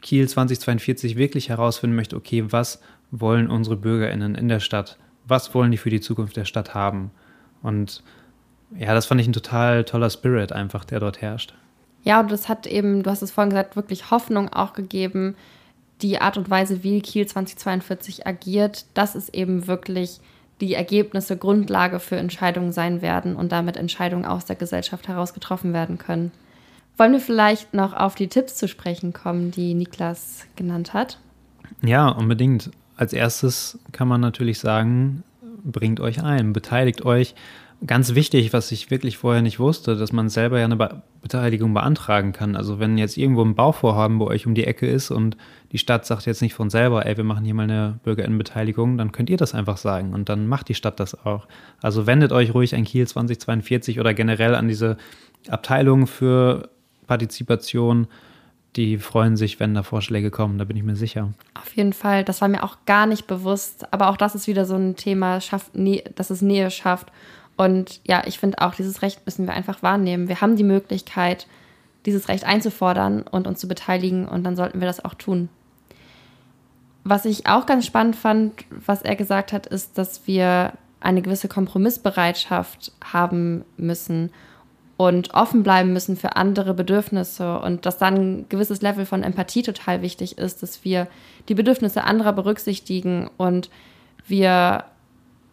Kiel 0.02 0.28
2042 0.28 1.16
wirklich 1.16 1.48
herausfinden 1.48 1.96
möchte, 1.96 2.16
okay, 2.16 2.44
was 2.48 2.80
wollen 3.10 3.50
unsere 3.50 3.76
BürgerInnen 3.76 4.34
in 4.34 4.48
der 4.48 4.60
Stadt? 4.60 4.98
Was 5.26 5.54
wollen 5.54 5.70
die 5.70 5.78
für 5.78 5.90
die 5.90 6.00
Zukunft 6.00 6.36
der 6.36 6.44
Stadt 6.44 6.74
haben? 6.74 7.10
Und 7.62 8.02
ja, 8.76 8.94
das 8.94 9.06
fand 9.06 9.20
ich 9.20 9.26
ein 9.26 9.32
total 9.32 9.84
toller 9.84 10.10
Spirit 10.10 10.52
einfach, 10.52 10.84
der 10.84 11.00
dort 11.00 11.20
herrscht. 11.20 11.54
Ja, 12.02 12.20
und 12.20 12.30
das 12.30 12.48
hat 12.48 12.66
eben, 12.66 13.02
du 13.02 13.10
hast 13.10 13.22
es 13.22 13.30
vorhin 13.30 13.50
gesagt, 13.50 13.76
wirklich 13.76 14.10
Hoffnung 14.10 14.48
auch 14.48 14.72
gegeben, 14.72 15.36
die 16.00 16.20
Art 16.20 16.38
und 16.38 16.48
Weise, 16.48 16.82
wie 16.82 17.00
Kiel 17.00 17.26
2042 17.26 18.26
agiert, 18.26 18.86
dass 18.94 19.14
es 19.14 19.28
eben 19.28 19.66
wirklich 19.66 20.20
die 20.60 20.74
Ergebnisse 20.74 21.36
Grundlage 21.36 22.00
für 22.00 22.16
Entscheidungen 22.16 22.72
sein 22.72 23.02
werden 23.02 23.36
und 23.36 23.52
damit 23.52 23.76
Entscheidungen 23.76 24.24
aus 24.24 24.44
der 24.44 24.56
Gesellschaft 24.56 25.08
heraus 25.08 25.34
getroffen 25.34 25.72
werden 25.72 25.98
können. 25.98 26.32
Wollen 26.96 27.12
wir 27.12 27.20
vielleicht 27.20 27.74
noch 27.74 27.94
auf 27.94 28.14
die 28.14 28.28
Tipps 28.28 28.56
zu 28.56 28.68
sprechen 28.68 29.12
kommen, 29.12 29.50
die 29.50 29.74
Niklas 29.74 30.46
genannt 30.56 30.92
hat? 30.92 31.18
Ja, 31.82 32.08
unbedingt. 32.08 32.70
Als 32.96 33.12
erstes 33.12 33.78
kann 33.92 34.08
man 34.08 34.20
natürlich 34.20 34.58
sagen, 34.58 35.22
bringt 35.64 36.00
euch 36.00 36.22
ein, 36.22 36.52
beteiligt 36.52 37.04
euch 37.04 37.34
ganz 37.86 38.14
wichtig, 38.14 38.52
was 38.52 38.72
ich 38.72 38.90
wirklich 38.90 39.16
vorher 39.16 39.42
nicht 39.42 39.58
wusste, 39.58 39.96
dass 39.96 40.12
man 40.12 40.28
selber 40.28 40.58
ja 40.58 40.64
eine 40.64 40.76
Be 40.76 41.02
Beteiligung 41.22 41.74
beantragen 41.74 42.32
kann. 42.32 42.56
Also 42.56 42.80
wenn 42.80 42.96
jetzt 42.96 43.18
irgendwo 43.18 43.44
ein 43.44 43.54
Bauvorhaben 43.54 44.18
bei 44.18 44.24
euch 44.24 44.46
um 44.46 44.54
die 44.54 44.64
Ecke 44.64 44.86
ist 44.86 45.10
und 45.10 45.36
die 45.70 45.76
Stadt 45.76 46.06
sagt 46.06 46.24
jetzt 46.24 46.40
nicht 46.40 46.54
von 46.54 46.70
selber, 46.70 47.04
ey, 47.04 47.14
wir 47.18 47.24
machen 47.24 47.44
hier 47.44 47.52
mal 47.52 47.64
eine 47.64 48.00
Bürgerinnenbeteiligung, 48.04 48.96
dann 48.96 49.12
könnt 49.12 49.28
ihr 49.28 49.36
das 49.36 49.54
einfach 49.54 49.76
sagen 49.76 50.14
und 50.14 50.30
dann 50.30 50.46
macht 50.46 50.70
die 50.70 50.74
Stadt 50.74 50.98
das 50.98 51.26
auch. 51.26 51.46
Also 51.82 52.06
wendet 52.06 52.32
euch 52.32 52.54
ruhig 52.54 52.74
an 52.74 52.84
Kiel 52.84 53.06
2042 53.06 54.00
oder 54.00 54.14
generell 54.14 54.54
an 54.54 54.66
diese 54.66 54.96
Abteilung 55.50 56.06
für 56.06 56.70
Partizipation. 57.10 58.06
Die 58.76 58.96
freuen 58.96 59.36
sich, 59.36 59.58
wenn 59.58 59.74
da 59.74 59.82
Vorschläge 59.82 60.30
kommen, 60.30 60.58
da 60.58 60.64
bin 60.64 60.76
ich 60.76 60.84
mir 60.84 60.94
sicher. 60.94 61.32
Auf 61.60 61.74
jeden 61.74 61.92
Fall, 61.92 62.22
das 62.22 62.40
war 62.40 62.46
mir 62.46 62.62
auch 62.62 62.76
gar 62.86 63.06
nicht 63.06 63.26
bewusst, 63.26 63.92
aber 63.92 64.10
auch 64.10 64.16
das 64.16 64.36
ist 64.36 64.46
wieder 64.46 64.64
so 64.64 64.76
ein 64.76 64.94
Thema, 64.94 65.40
schafft, 65.40 65.72
dass 66.14 66.30
es 66.30 66.40
Nähe 66.40 66.70
schafft 66.70 67.10
und 67.56 68.00
ja, 68.06 68.22
ich 68.26 68.38
finde 68.38 68.60
auch, 68.60 68.76
dieses 68.76 69.02
Recht 69.02 69.26
müssen 69.26 69.48
wir 69.48 69.54
einfach 69.54 69.82
wahrnehmen. 69.82 70.28
Wir 70.28 70.40
haben 70.40 70.54
die 70.54 70.62
Möglichkeit, 70.62 71.48
dieses 72.06 72.28
Recht 72.28 72.44
einzufordern 72.44 73.22
und 73.22 73.48
uns 73.48 73.58
zu 73.58 73.66
beteiligen 73.66 74.28
und 74.28 74.44
dann 74.44 74.54
sollten 74.54 74.78
wir 74.78 74.86
das 74.86 75.04
auch 75.04 75.14
tun. 75.14 75.48
Was 77.02 77.24
ich 77.24 77.48
auch 77.48 77.66
ganz 77.66 77.86
spannend 77.86 78.14
fand, 78.14 78.52
was 78.70 79.02
er 79.02 79.16
gesagt 79.16 79.52
hat, 79.52 79.66
ist, 79.66 79.98
dass 79.98 80.28
wir 80.28 80.74
eine 81.00 81.22
gewisse 81.22 81.48
Kompromissbereitschaft 81.48 82.92
haben 83.02 83.64
müssen 83.76 84.30
und 85.00 85.32
offen 85.32 85.62
bleiben 85.62 85.94
müssen 85.94 86.14
für 86.14 86.36
andere 86.36 86.74
Bedürfnisse 86.74 87.58
und 87.60 87.86
dass 87.86 87.96
dann 87.96 88.16
ein 88.16 88.46
gewisses 88.50 88.82
Level 88.82 89.06
von 89.06 89.22
Empathie 89.22 89.62
total 89.62 90.02
wichtig 90.02 90.36
ist, 90.36 90.62
dass 90.62 90.84
wir 90.84 91.06
die 91.48 91.54
Bedürfnisse 91.54 92.04
anderer 92.04 92.34
berücksichtigen 92.34 93.30
und 93.38 93.70
wir 94.26 94.84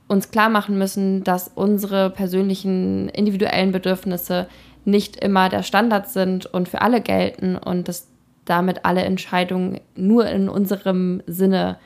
uns 0.10 0.32
klar 0.32 0.50
machen 0.50 0.78
müssen, 0.78 1.24
dass 1.24 1.50
unsere 1.56 2.10
persönlichen 2.10 3.08
individuellen 3.08 3.72
Bedürfnisse 3.72 4.50
nicht 4.84 5.16
immer 5.16 5.48
der 5.48 5.64
Standard 5.64 6.10
sind 6.10 6.46
und 6.46 6.68
für 6.68 6.82
alle 6.82 7.00
gelten 7.00 7.56
und 7.56 7.88
dass 7.88 8.10
damit 8.44 8.84
alle 8.84 9.04
Entscheidungen 9.04 9.80
nur 9.96 10.28
in 10.28 10.50
unserem 10.50 11.24
Sinne 11.26 11.78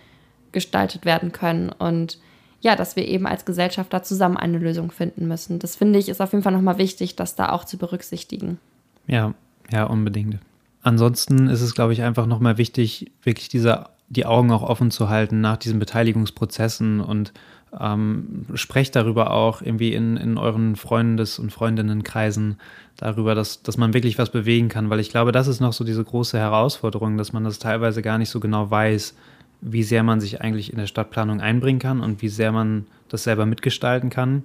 gestaltet 0.51 1.05
werden 1.05 1.31
können 1.31 1.69
und 1.69 2.17
ja, 2.61 2.75
dass 2.75 2.95
wir 2.95 3.07
eben 3.07 3.27
als 3.27 3.45
Gesellschaft 3.45 3.91
da 3.91 4.03
zusammen 4.03 4.37
eine 4.37 4.59
Lösung 4.59 4.91
finden 4.91 5.27
müssen. 5.27 5.59
Das 5.59 5.75
finde 5.75 5.99
ich 5.99 6.09
ist 6.09 6.21
auf 6.21 6.31
jeden 6.31 6.43
Fall 6.43 6.53
nochmal 6.53 6.77
wichtig, 6.77 7.15
das 7.15 7.35
da 7.35 7.49
auch 7.49 7.65
zu 7.65 7.77
berücksichtigen. 7.77 8.59
Ja, 9.07 9.33
ja, 9.71 9.85
unbedingt. 9.85 10.37
Ansonsten 10.83 11.47
ist 11.47 11.61
es, 11.61 11.73
glaube 11.73 11.93
ich, 11.93 12.01
einfach 12.01 12.25
nochmal 12.25 12.57
wichtig, 12.57 13.11
wirklich 13.23 13.49
diese, 13.49 13.85
die 14.09 14.25
Augen 14.25 14.51
auch 14.51 14.63
offen 14.63 14.91
zu 14.91 15.09
halten 15.09 15.41
nach 15.41 15.57
diesen 15.57 15.79
Beteiligungsprozessen 15.79 17.01
und 17.01 17.33
ähm, 17.79 18.45
sprecht 18.55 18.95
darüber 18.95 19.31
auch 19.31 19.61
irgendwie 19.61 19.93
in, 19.93 20.17
in 20.17 20.37
euren 20.37 20.75
Freundes- 20.75 21.39
und 21.39 21.51
Freundinnenkreisen 21.51 22.57
darüber, 22.97 23.33
dass, 23.33 23.63
dass 23.63 23.77
man 23.77 23.93
wirklich 23.93 24.17
was 24.17 24.31
bewegen 24.31 24.69
kann, 24.69 24.89
weil 24.89 24.99
ich 24.99 25.09
glaube, 25.09 25.31
das 25.31 25.47
ist 25.47 25.61
noch 25.61 25.73
so 25.73 25.83
diese 25.83 26.03
große 26.03 26.37
Herausforderung, 26.37 27.17
dass 27.17 27.31
man 27.31 27.43
das 27.43 27.59
teilweise 27.59 28.01
gar 28.01 28.17
nicht 28.17 28.29
so 28.29 28.39
genau 28.39 28.69
weiß, 28.69 29.15
wie 29.61 29.83
sehr 29.83 30.03
man 30.03 30.19
sich 30.19 30.41
eigentlich 30.41 30.71
in 30.71 30.79
der 30.79 30.87
Stadtplanung 30.87 31.39
einbringen 31.39 31.79
kann 31.79 32.01
und 32.01 32.21
wie 32.21 32.29
sehr 32.29 32.51
man 32.51 32.87
das 33.09 33.23
selber 33.23 33.45
mitgestalten 33.45 34.09
kann. 34.09 34.43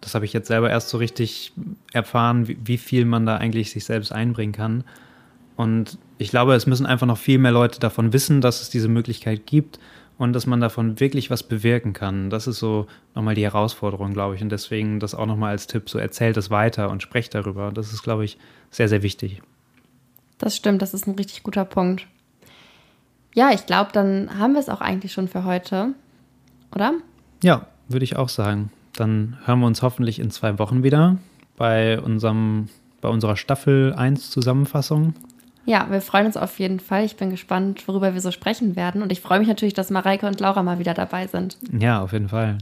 Das 0.00 0.14
habe 0.14 0.24
ich 0.24 0.32
jetzt 0.32 0.48
selber 0.48 0.70
erst 0.70 0.88
so 0.88 0.98
richtig 0.98 1.52
erfahren, 1.92 2.48
wie, 2.48 2.58
wie 2.64 2.78
viel 2.78 3.04
man 3.04 3.26
da 3.26 3.36
eigentlich 3.36 3.70
sich 3.70 3.84
selbst 3.84 4.12
einbringen 4.12 4.52
kann. 4.52 4.84
Und 5.56 5.98
ich 6.16 6.30
glaube, 6.30 6.54
es 6.54 6.66
müssen 6.66 6.86
einfach 6.86 7.06
noch 7.06 7.18
viel 7.18 7.38
mehr 7.38 7.52
Leute 7.52 7.80
davon 7.80 8.14
wissen, 8.14 8.40
dass 8.40 8.62
es 8.62 8.70
diese 8.70 8.88
Möglichkeit 8.88 9.46
gibt 9.46 9.78
und 10.16 10.32
dass 10.32 10.46
man 10.46 10.60
davon 10.60 11.00
wirklich 11.00 11.30
was 11.30 11.42
bewirken 11.42 11.92
kann. 11.92 12.30
Das 12.30 12.46
ist 12.46 12.58
so 12.58 12.86
nochmal 13.14 13.34
die 13.34 13.44
Herausforderung, 13.44 14.14
glaube 14.14 14.36
ich. 14.36 14.42
Und 14.42 14.50
deswegen 14.50 15.00
das 15.00 15.14
auch 15.14 15.26
nochmal 15.26 15.50
als 15.50 15.66
Tipp, 15.66 15.90
so 15.90 15.98
erzählt 15.98 16.38
es 16.38 16.50
weiter 16.50 16.88
und 16.88 17.02
sprecht 17.02 17.34
darüber. 17.34 17.72
Das 17.72 17.92
ist, 17.92 18.02
glaube 18.02 18.24
ich, 18.24 18.38
sehr, 18.70 18.88
sehr 18.88 19.02
wichtig. 19.02 19.42
Das 20.38 20.56
stimmt, 20.56 20.80
das 20.80 20.94
ist 20.94 21.06
ein 21.06 21.14
richtig 21.14 21.42
guter 21.42 21.66
Punkt. 21.66 22.06
Ja, 23.34 23.52
ich 23.52 23.66
glaube, 23.66 23.90
dann 23.92 24.38
haben 24.38 24.54
wir 24.54 24.60
es 24.60 24.68
auch 24.68 24.80
eigentlich 24.80 25.12
schon 25.12 25.28
für 25.28 25.44
heute, 25.44 25.94
oder? 26.74 26.94
Ja, 27.42 27.66
würde 27.88 28.04
ich 28.04 28.16
auch 28.16 28.28
sagen. 28.28 28.70
Dann 28.94 29.38
hören 29.44 29.60
wir 29.60 29.66
uns 29.66 29.82
hoffentlich 29.82 30.18
in 30.18 30.30
zwei 30.30 30.58
Wochen 30.58 30.82
wieder 30.82 31.18
bei 31.56 32.00
unserem 32.00 32.68
bei 33.00 33.08
unserer 33.08 33.36
Staffel 33.36 33.94
1 33.94 34.30
Zusammenfassung. 34.30 35.14
Ja, 35.66 35.86
wir 35.90 36.00
freuen 36.00 36.26
uns 36.26 36.36
auf 36.36 36.58
jeden 36.58 36.80
Fall. 36.80 37.04
Ich 37.04 37.16
bin 37.16 37.30
gespannt, 37.30 37.86
worüber 37.86 38.14
wir 38.14 38.20
so 38.20 38.30
sprechen 38.30 38.76
werden. 38.76 39.02
Und 39.02 39.12
ich 39.12 39.20
freue 39.20 39.38
mich 39.38 39.48
natürlich, 39.48 39.74
dass 39.74 39.90
Mareike 39.90 40.26
und 40.26 40.40
Laura 40.40 40.62
mal 40.62 40.78
wieder 40.78 40.94
dabei 40.94 41.26
sind. 41.26 41.58
Ja, 41.78 42.02
auf 42.02 42.12
jeden 42.12 42.28
Fall. 42.28 42.58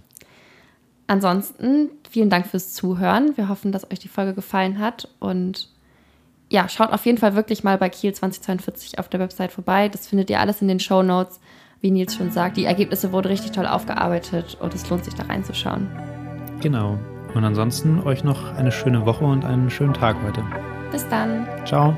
Ansonsten 1.06 1.90
vielen 2.10 2.28
Dank 2.28 2.46
fürs 2.46 2.74
Zuhören. 2.74 3.36
Wir 3.36 3.48
hoffen, 3.48 3.72
dass 3.72 3.90
euch 3.90 3.98
die 3.98 4.08
Folge 4.08 4.34
gefallen 4.34 4.78
hat. 4.78 5.08
Und 5.20 5.68
ja, 6.50 6.68
schaut 6.68 6.92
auf 6.92 7.04
jeden 7.06 7.18
Fall 7.18 7.34
wirklich 7.34 7.64
mal 7.64 7.78
bei 7.78 7.88
Kiel 7.88 8.12
2042 8.12 8.98
auf 8.98 9.08
der 9.08 9.20
Website 9.20 9.52
vorbei. 9.52 9.88
Das 9.88 10.06
findet 10.06 10.30
ihr 10.30 10.40
alles 10.40 10.62
in 10.62 10.68
den 10.68 10.80
Show 10.80 11.02
Notes. 11.02 11.40
Wie 11.80 11.90
Nils 11.90 12.16
schon 12.16 12.30
sagt, 12.30 12.56
die 12.56 12.64
Ergebnisse 12.64 13.12
wurden 13.12 13.28
richtig 13.28 13.52
toll 13.52 13.66
aufgearbeitet 13.66 14.56
und 14.60 14.74
es 14.74 14.88
lohnt 14.90 15.04
sich 15.04 15.14
da 15.14 15.24
reinzuschauen. 15.24 15.88
Genau. 16.60 16.98
Und 17.34 17.44
ansonsten 17.44 18.02
euch 18.02 18.24
noch 18.24 18.54
eine 18.56 18.72
schöne 18.72 19.06
Woche 19.06 19.24
und 19.24 19.44
einen 19.44 19.70
schönen 19.70 19.94
Tag 19.94 20.16
heute. 20.24 20.42
Bis 20.90 21.06
dann. 21.08 21.46
Ciao. 21.64 21.96